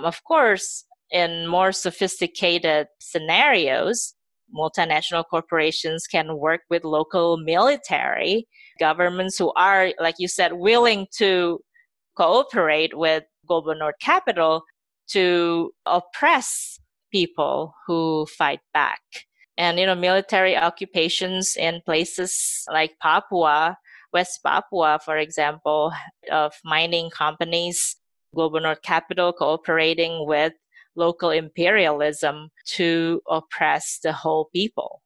Of 0.00 0.22
course, 0.24 0.84
in 1.10 1.46
more 1.46 1.72
sophisticated 1.72 2.88
scenarios, 3.00 4.14
multinational 4.54 5.24
corporations 5.30 6.06
can 6.06 6.36
work 6.36 6.60
with 6.68 6.84
local 6.84 7.38
military 7.38 8.46
governments 8.78 9.38
who 9.38 9.52
are, 9.54 9.92
like 9.98 10.16
you 10.18 10.28
said, 10.28 10.52
willing 10.52 11.06
to 11.18 11.60
cooperate 12.16 12.96
with 12.96 13.24
global 13.46 13.74
north 13.74 13.98
capital 14.00 14.64
to 15.08 15.72
oppress 15.86 16.78
people 17.12 17.74
who 17.86 18.26
fight 18.26 18.60
back. 18.72 19.00
And, 19.56 19.78
you 19.78 19.86
know, 19.86 19.94
military 19.94 20.56
occupations 20.56 21.56
in 21.56 21.80
places 21.84 22.64
like 22.70 22.98
Papua, 23.00 23.78
West 24.12 24.40
Papua, 24.42 24.98
for 25.04 25.16
example, 25.16 25.92
of 26.30 26.54
mining 26.64 27.10
companies, 27.10 27.96
global 28.34 28.60
north 28.60 28.82
capital 28.82 29.32
cooperating 29.32 30.26
with 30.26 30.52
local 30.96 31.30
imperialism 31.30 32.50
to 32.66 33.20
oppress 33.28 34.00
the 34.02 34.12
whole 34.12 34.48
people. 34.52 35.02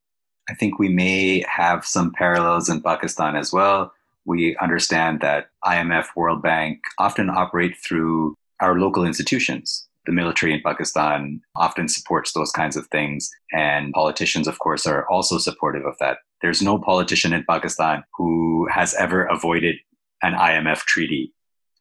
I 0.49 0.55
think 0.55 0.79
we 0.79 0.89
may 0.89 1.45
have 1.49 1.85
some 1.85 2.13
parallels 2.13 2.69
in 2.69 2.83
Pakistan 2.83 3.37
as 3.37 3.53
well. 3.53 3.93
We 4.25 4.57
understand 4.57 5.21
that 5.21 5.51
IMF, 5.65 6.07
World 6.17 6.43
Bank 6.43 6.81
often 6.99 7.29
operate 7.31 7.77
through 7.77 8.35
our 8.61 8.79
local 8.79 9.05
institutions. 9.05 9.87
The 10.07 10.13
military 10.13 10.55
in 10.55 10.63
Pakistan 10.63 11.41
often 11.55 11.87
supports 11.87 12.33
those 12.33 12.51
kinds 12.51 12.77
of 12.77 12.87
things, 12.87 13.29
and 13.53 13.93
politicians, 13.93 14.49
of 14.49 14.59
course, 14.59 14.87
are 14.87 15.07
also 15.11 15.37
supportive 15.37 15.85
of 15.85 15.97
that. 16.01 16.19
There's 16.41 16.63
no 16.63 16.79
politician 16.79 17.35
in 17.35 17.45
Pakistan 17.45 18.05
who 18.17 18.67
has 18.73 18.95
ever 18.95 19.25
avoided 19.27 19.77
an 20.23 20.33
IMF 20.33 20.79
treaty. 20.81 21.35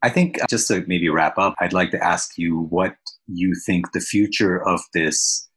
I 0.04 0.10
think 0.10 0.42
uh, 0.42 0.46
just 0.50 0.68
to 0.68 0.84
maybe 0.88 1.10
wrap 1.10 1.38
up, 1.38 1.56
I'd 1.60 1.74
like 1.74 1.92
to 1.92 2.04
ask 2.04 2.38
you 2.38 2.68
what 2.70 2.96
you 3.28 3.56
think 3.66 3.92
the 3.92 4.02
future 4.02 4.62
of 4.68 4.82
this 4.94 5.48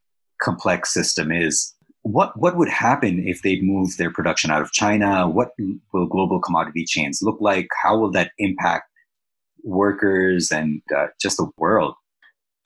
complex 0.41 0.95
system 0.95 1.31
is 1.33 1.75
what 2.03 2.39
what 2.39 2.57
would 2.57 2.69
happen 2.69 3.27
if 3.27 3.43
they 3.43 3.61
move 3.61 3.97
their 3.97 4.11
production 4.11 4.51
out 4.51 4.63
of 4.63 4.73
China? 4.73 5.29
What 5.29 5.51
will 5.93 6.07
global 6.07 6.41
commodity 6.41 6.85
chains 6.85 7.21
look 7.23 7.41
like? 7.41 7.69
How 7.83 7.99
will 7.99 8.11
that 8.13 8.33
impact 8.39 8.85
workers 9.63 10.51
and 10.51 10.81
uh, 10.97 11.09
just 11.21 11.37
the 11.37 11.51
world? 11.59 11.95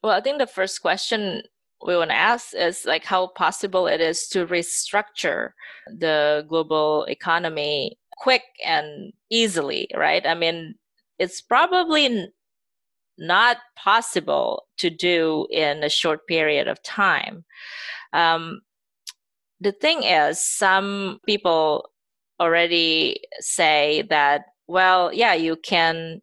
Well, 0.03 0.13
I 0.13 0.21
think 0.21 0.39
the 0.39 0.47
first 0.47 0.83
question 0.83 1.43
we 1.85 1.97
want 1.97 2.11
to 2.11 2.17
ask 2.17 2.55
is 2.55 2.85
like 2.85 3.05
how 3.05 3.29
possible 3.29 3.87
it 3.87 4.01
is 4.01 4.29
to 4.29 4.47
restructure 4.47 5.51
the 5.87 6.47
global 6.49 7.05
economy 7.05 7.99
quick 8.17 8.43
and 8.65 9.13
easily, 9.31 9.89
right? 9.95 10.25
I 10.27 10.35
mean, 10.35 10.77
it's 11.19 11.41
probably 11.41 12.29
not 13.19 13.59
possible 13.77 14.65
to 14.79 14.91
do 14.91 15.47
in 15.51 15.85
a 15.85 15.91
short 15.91 16.27
period 16.27 16.69
of 16.69 16.83
time. 16.83 17.45
Um, 18.13 18.61
the 19.65 19.73
thing 19.73 20.03
is, 20.05 20.39
some 20.39 21.19
people 21.27 21.91
already 22.41 23.21
say 23.41 24.05
that, 24.11 24.43
well, 24.67 25.13
yeah, 25.13 25.35
you 25.35 25.57
can 25.57 26.21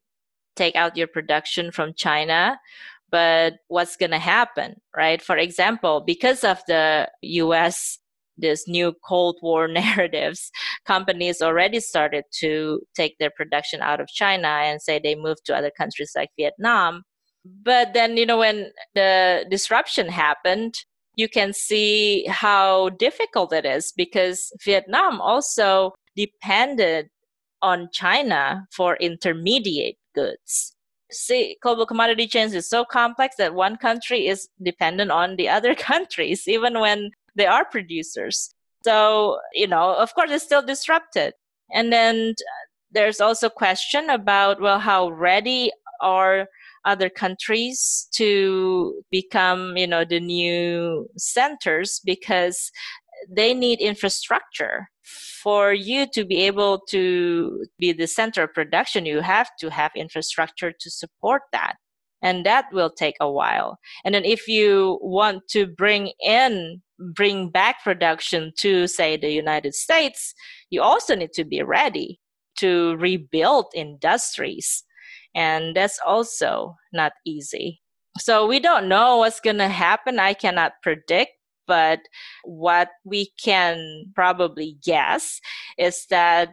take 0.55 0.75
out 0.75 0.97
your 0.97 1.07
production 1.07 1.71
from 1.71 1.93
China, 1.95 2.59
but 3.09 3.55
what's 3.67 3.97
going 3.97 4.11
to 4.11 4.19
happen, 4.19 4.75
right? 4.95 5.21
For 5.21 5.37
example, 5.37 6.03
because 6.05 6.43
of 6.43 6.61
the 6.67 7.09
US 7.21 7.97
this 8.37 8.67
new 8.67 8.93
Cold 9.05 9.37
War 9.41 9.67
narratives, 9.81 10.51
companies 10.85 11.41
already 11.41 11.79
started 11.79 12.25
to 12.39 12.81
take 12.95 13.17
their 13.19 13.31
production 13.31 13.81
out 13.81 14.01
of 14.01 14.07
China 14.07 14.47
and 14.47 14.81
say 14.81 14.99
they 14.99 15.15
moved 15.15 15.45
to 15.45 15.55
other 15.55 15.71
countries 15.77 16.11
like 16.15 16.29
Vietnam. 16.37 17.03
But 17.45 17.93
then, 17.93 18.17
you 18.17 18.25
know, 18.25 18.37
when 18.37 18.71
the 18.93 19.45
disruption 19.49 20.09
happened, 20.09 20.75
you 21.15 21.27
can 21.27 21.53
see 21.53 22.25
how 22.27 22.89
difficult 22.89 23.53
it 23.53 23.65
is 23.65 23.91
because 23.91 24.51
Vietnam 24.63 25.19
also 25.21 25.93
depended 26.15 27.09
on 27.61 27.89
China 27.91 28.67
for 28.71 28.95
intermediate 28.97 29.97
goods. 30.15 30.75
See, 31.11 31.57
global 31.61 31.85
commodity 31.85 32.27
chains 32.27 32.53
is 32.53 32.69
so 32.69 32.85
complex 32.85 33.35
that 33.37 33.53
one 33.53 33.77
country 33.77 34.27
is 34.27 34.47
dependent 34.61 35.11
on 35.11 35.35
the 35.35 35.49
other 35.57 35.75
countries, 35.75 36.47
even 36.47 36.79
when 36.79 37.11
they 37.35 37.45
are 37.45 37.65
producers. 37.65 38.53
So, 38.83 39.39
you 39.53 39.67
know, 39.67 39.93
of 39.95 40.13
course, 40.15 40.31
it's 40.31 40.43
still 40.43 40.65
disrupted. 40.65 41.33
And 41.73 41.93
then 41.93 42.31
uh, 42.31 42.65
there's 42.91 43.21
also 43.21 43.49
question 43.49 44.09
about, 44.09 44.59
well, 44.59 44.79
how 44.79 45.09
ready 45.09 45.71
are 46.01 46.47
other 46.85 47.09
countries 47.09 48.07
to 48.13 49.01
become, 49.11 49.77
you 49.77 49.87
know, 49.87 50.05
the 50.05 50.19
new 50.19 51.07
centers 51.17 52.01
because 52.03 52.71
they 53.29 53.53
need 53.53 53.79
infrastructure 53.79 54.89
for 55.03 55.73
you 55.73 56.07
to 56.13 56.25
be 56.25 56.41
able 56.41 56.79
to 56.89 57.65
be 57.77 57.91
the 57.91 58.07
center 58.07 58.43
of 58.43 58.53
production. 58.53 59.05
You 59.05 59.21
have 59.21 59.49
to 59.59 59.69
have 59.69 59.91
infrastructure 59.95 60.71
to 60.71 60.89
support 60.89 61.43
that 61.51 61.75
and 62.23 62.45
that 62.45 62.65
will 62.71 62.91
take 62.91 63.15
a 63.19 63.31
while. 63.31 63.79
And 64.05 64.13
then 64.13 64.25
if 64.25 64.47
you 64.47 64.99
want 65.01 65.47
to 65.49 65.67
bring 65.67 66.11
in 66.19 66.81
bring 67.15 67.49
back 67.49 67.83
production 67.83 68.53
to 68.55 68.85
say 68.85 69.17
the 69.17 69.31
united 69.31 69.73
states 69.73 70.35
you 70.69 70.81
also 70.81 71.15
need 71.15 71.33
to 71.33 71.43
be 71.43 71.63
ready 71.63 72.19
to 72.55 72.95
rebuild 72.97 73.65
industries 73.73 74.83
and 75.35 75.75
that's 75.75 75.99
also 76.05 76.75
not 76.93 77.13
easy. 77.25 77.81
So 78.19 78.45
we 78.45 78.59
don't 78.59 78.89
know 78.89 79.17
what's 79.17 79.39
going 79.39 79.57
to 79.59 79.69
happen. 79.69 80.19
I 80.19 80.33
cannot 80.33 80.73
predict 80.83 81.31
but 81.71 81.99
what 82.43 82.89
we 83.05 83.31
can 83.41 84.11
probably 84.13 84.77
guess 84.83 85.39
is 85.77 86.05
that 86.09 86.49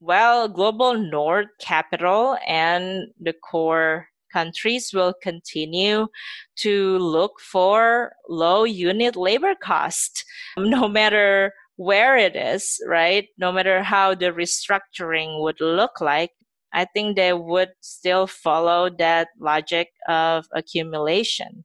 well 0.00 0.48
global 0.48 0.94
north 0.94 1.46
capital 1.60 2.36
and 2.48 3.06
the 3.20 3.32
core 3.32 4.08
countries 4.32 4.90
will 4.92 5.14
continue 5.22 6.08
to 6.56 6.98
look 6.98 7.34
for 7.40 8.12
low 8.28 8.64
unit 8.64 9.14
labor 9.14 9.54
cost 9.62 10.24
no 10.58 10.88
matter 10.88 11.52
where 11.76 12.16
it 12.16 12.34
is 12.34 12.80
right? 12.88 13.28
No 13.38 13.52
matter 13.52 13.82
how 13.82 14.14
the 14.14 14.32
restructuring 14.32 15.40
would 15.42 15.60
look 15.60 16.00
like 16.00 16.32
i 16.76 16.84
think 16.84 17.16
they 17.16 17.32
would 17.32 17.70
still 17.80 18.26
follow 18.28 18.88
that 18.88 19.28
logic 19.40 19.88
of 20.08 20.46
accumulation 20.54 21.64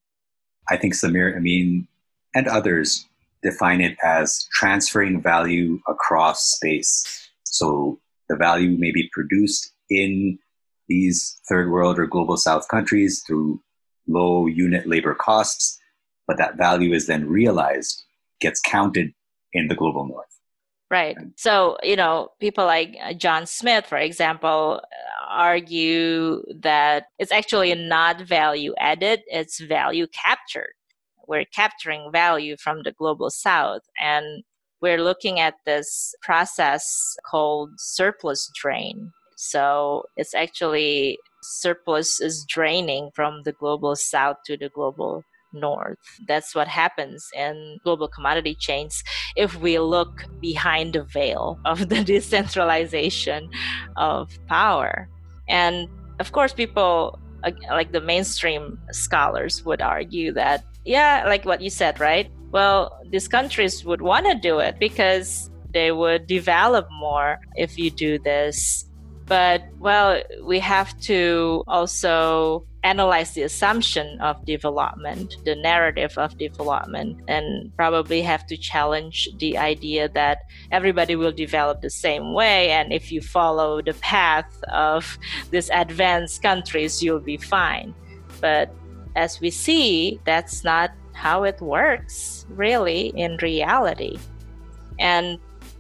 i 0.70 0.76
think 0.76 0.96
samir 0.96 1.38
amin 1.38 1.88
and 2.34 2.48
others 2.48 3.06
define 3.44 3.82
it 3.82 3.96
as 4.04 4.48
transferring 4.52 5.22
value 5.22 5.80
across 5.88 6.52
space 6.52 7.30
so 7.44 8.00
the 8.30 8.36
value 8.36 8.78
may 8.78 8.92
be 8.92 9.10
produced 9.12 9.74
in 9.90 10.40
these 10.88 11.40
third 11.48 11.70
world 11.70 12.00
or 12.00 12.08
global 12.08 12.38
south 12.38 12.68
countries 12.68 13.24
through 13.28 13.62
low 14.08 14.46
unit 14.46 14.88
labor 14.88 15.14
costs, 15.14 15.80
but 16.28 16.38
that 16.38 16.58
value 16.58 16.94
is 16.94 17.08
then 17.08 17.28
realized, 17.28 18.04
gets 18.40 18.60
counted 18.60 19.14
in 19.54 19.68
the 19.68 19.76
global 19.76 20.06
north. 20.08 20.41
Right. 20.92 21.18
So, 21.38 21.78
you 21.84 21.96
know, 21.96 22.30
people 22.42 22.66
like 22.66 22.98
uh, 23.02 23.14
John 23.14 23.46
Smith, 23.46 23.86
for 23.88 23.98
example, 23.98 24.82
argue 25.30 26.44
that 26.60 27.06
it's 27.18 27.32
actually 27.32 27.74
not 27.76 28.22
value 28.22 28.74
added, 28.78 29.22
it's 29.28 29.62
value 29.62 30.08
captured. 30.08 30.74
We're 31.30 31.46
capturing 31.46 32.12
value 32.12 32.58
from 32.58 32.84
the 32.84 32.92
global 32.92 33.30
south. 33.30 33.84
And 34.02 34.44
we're 34.82 35.02
looking 35.02 35.40
at 35.40 35.56
this 35.66 36.14
process 36.22 37.16
called 37.26 37.70
surplus 37.78 38.52
drain. 38.54 39.14
So 39.38 40.04
it's 40.18 40.36
actually 40.36 41.20
surplus 41.42 42.20
is 42.20 42.46
draining 42.50 43.12
from 43.16 43.44
the 43.46 43.54
global 43.54 43.96
south 43.96 44.38
to 44.48 44.58
the 44.58 44.70
global 44.70 45.24
north. 45.54 46.00
That's 46.28 46.56
what 46.56 46.68
happens 46.68 47.30
in 47.36 47.80
global 47.84 48.08
commodity 48.08 48.56
chains 48.56 49.04
if 49.36 49.56
we 49.58 49.80
look 49.80 50.26
behind 50.40 50.94
the 50.94 51.04
veil 51.04 51.60
of 51.66 51.90
the 51.90 52.04
decentralization 52.04 53.50
of 53.98 54.30
power. 54.48 55.10
And 55.48 55.88
of 56.20 56.32
course, 56.32 56.54
people 56.54 57.20
like 57.70 57.92
the 57.92 58.02
mainstream 58.02 58.80
scholars 58.92 59.66
would 59.66 59.82
argue 59.82 60.32
that, 60.34 60.64
yeah, 60.86 61.24
like 61.26 61.44
what 61.46 61.62
you 61.62 61.70
said, 61.70 62.00
right? 62.00 62.32
Well, 62.52 63.00
these 63.10 63.28
countries 63.28 63.84
would 63.84 64.02
want 64.02 64.28
to 64.28 64.36
do 64.36 64.60
it 64.60 64.78
because 64.80 65.50
they 65.74 65.92
would 65.92 66.28
develop 66.28 66.88
more 66.92 67.40
if 67.56 67.78
you 67.80 67.90
do 67.90 68.20
this 68.20 68.86
but 69.32 69.64
well, 69.80 70.22
we 70.44 70.60
have 70.60 71.00
to 71.02 71.64
also 71.66 72.66
analyze 72.84 73.34
the 73.34 73.44
assumption 73.44 74.20
of 74.22 74.44
development, 74.46 75.36
the 75.46 75.56
narrative 75.56 76.18
of 76.18 76.38
development, 76.38 77.22
and 77.28 77.76
probably 77.76 78.22
have 78.22 78.46
to 78.48 78.58
challenge 78.58 79.30
the 79.38 79.58
idea 79.58 80.10
that 80.10 80.40
everybody 80.72 81.16
will 81.16 81.32
develop 81.32 81.82
the 81.82 81.90
same 81.90 82.34
way. 82.34 82.72
And 82.72 82.92
if 82.92 83.12
you 83.12 83.22
follow 83.22 83.82
the 83.82 83.94
path 83.96 84.52
of 84.70 85.18
these 85.52 85.70
advanced 85.72 86.42
countries, 86.42 87.04
you'll 87.04 87.20
be 87.20 87.38
fine. 87.38 87.94
But 88.40 88.74
as 89.16 89.40
we 89.40 89.52
see, 89.52 90.20
that's 90.26 90.64
not 90.64 90.92
how 91.14 91.44
it 91.44 91.62
works 91.62 92.46
really 92.50 93.08
in 93.16 93.38
reality. 93.38 94.18
And 94.98 95.38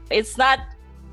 it's 0.09 0.37
not 0.37 0.59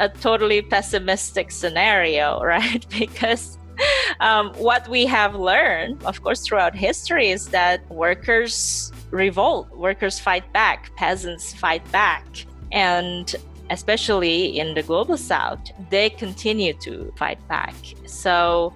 a 0.00 0.08
totally 0.08 0.62
pessimistic 0.62 1.50
scenario, 1.50 2.40
right? 2.42 2.84
because 2.90 3.57
um, 4.20 4.52
what 4.54 4.88
we 4.88 5.06
have 5.06 5.34
learned, 5.34 6.02
of 6.04 6.22
course, 6.22 6.40
throughout 6.46 6.74
history 6.74 7.30
is 7.30 7.48
that 7.48 7.88
workers 7.90 8.92
revolt, 9.10 9.74
workers 9.76 10.18
fight 10.18 10.52
back, 10.52 10.94
peasants 10.96 11.52
fight 11.52 11.90
back. 11.92 12.24
And 12.72 13.34
especially 13.70 14.58
in 14.58 14.74
the 14.74 14.82
global 14.82 15.16
south, 15.16 15.60
they 15.90 16.10
continue 16.10 16.74
to 16.74 17.12
fight 17.16 17.38
back. 17.48 17.74
So 18.06 18.72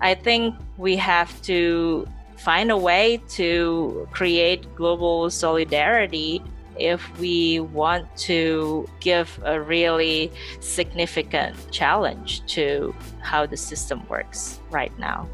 I 0.00 0.14
think 0.14 0.54
we 0.76 0.96
have 0.96 1.40
to 1.42 2.06
find 2.36 2.70
a 2.70 2.76
way 2.76 3.20
to 3.28 4.06
create 4.12 4.74
global 4.74 5.30
solidarity 5.30 6.42
if 6.78 7.18
we 7.18 7.60
want 7.60 8.04
to 8.16 8.88
give 9.00 9.40
a 9.44 9.60
really 9.60 10.30
significant 10.60 11.56
challenge 11.70 12.44
to 12.46 12.94
how 13.20 13.46
the 13.46 13.56
system 13.56 14.06
works 14.08 14.60
right 14.70 14.96
now. 14.98 15.28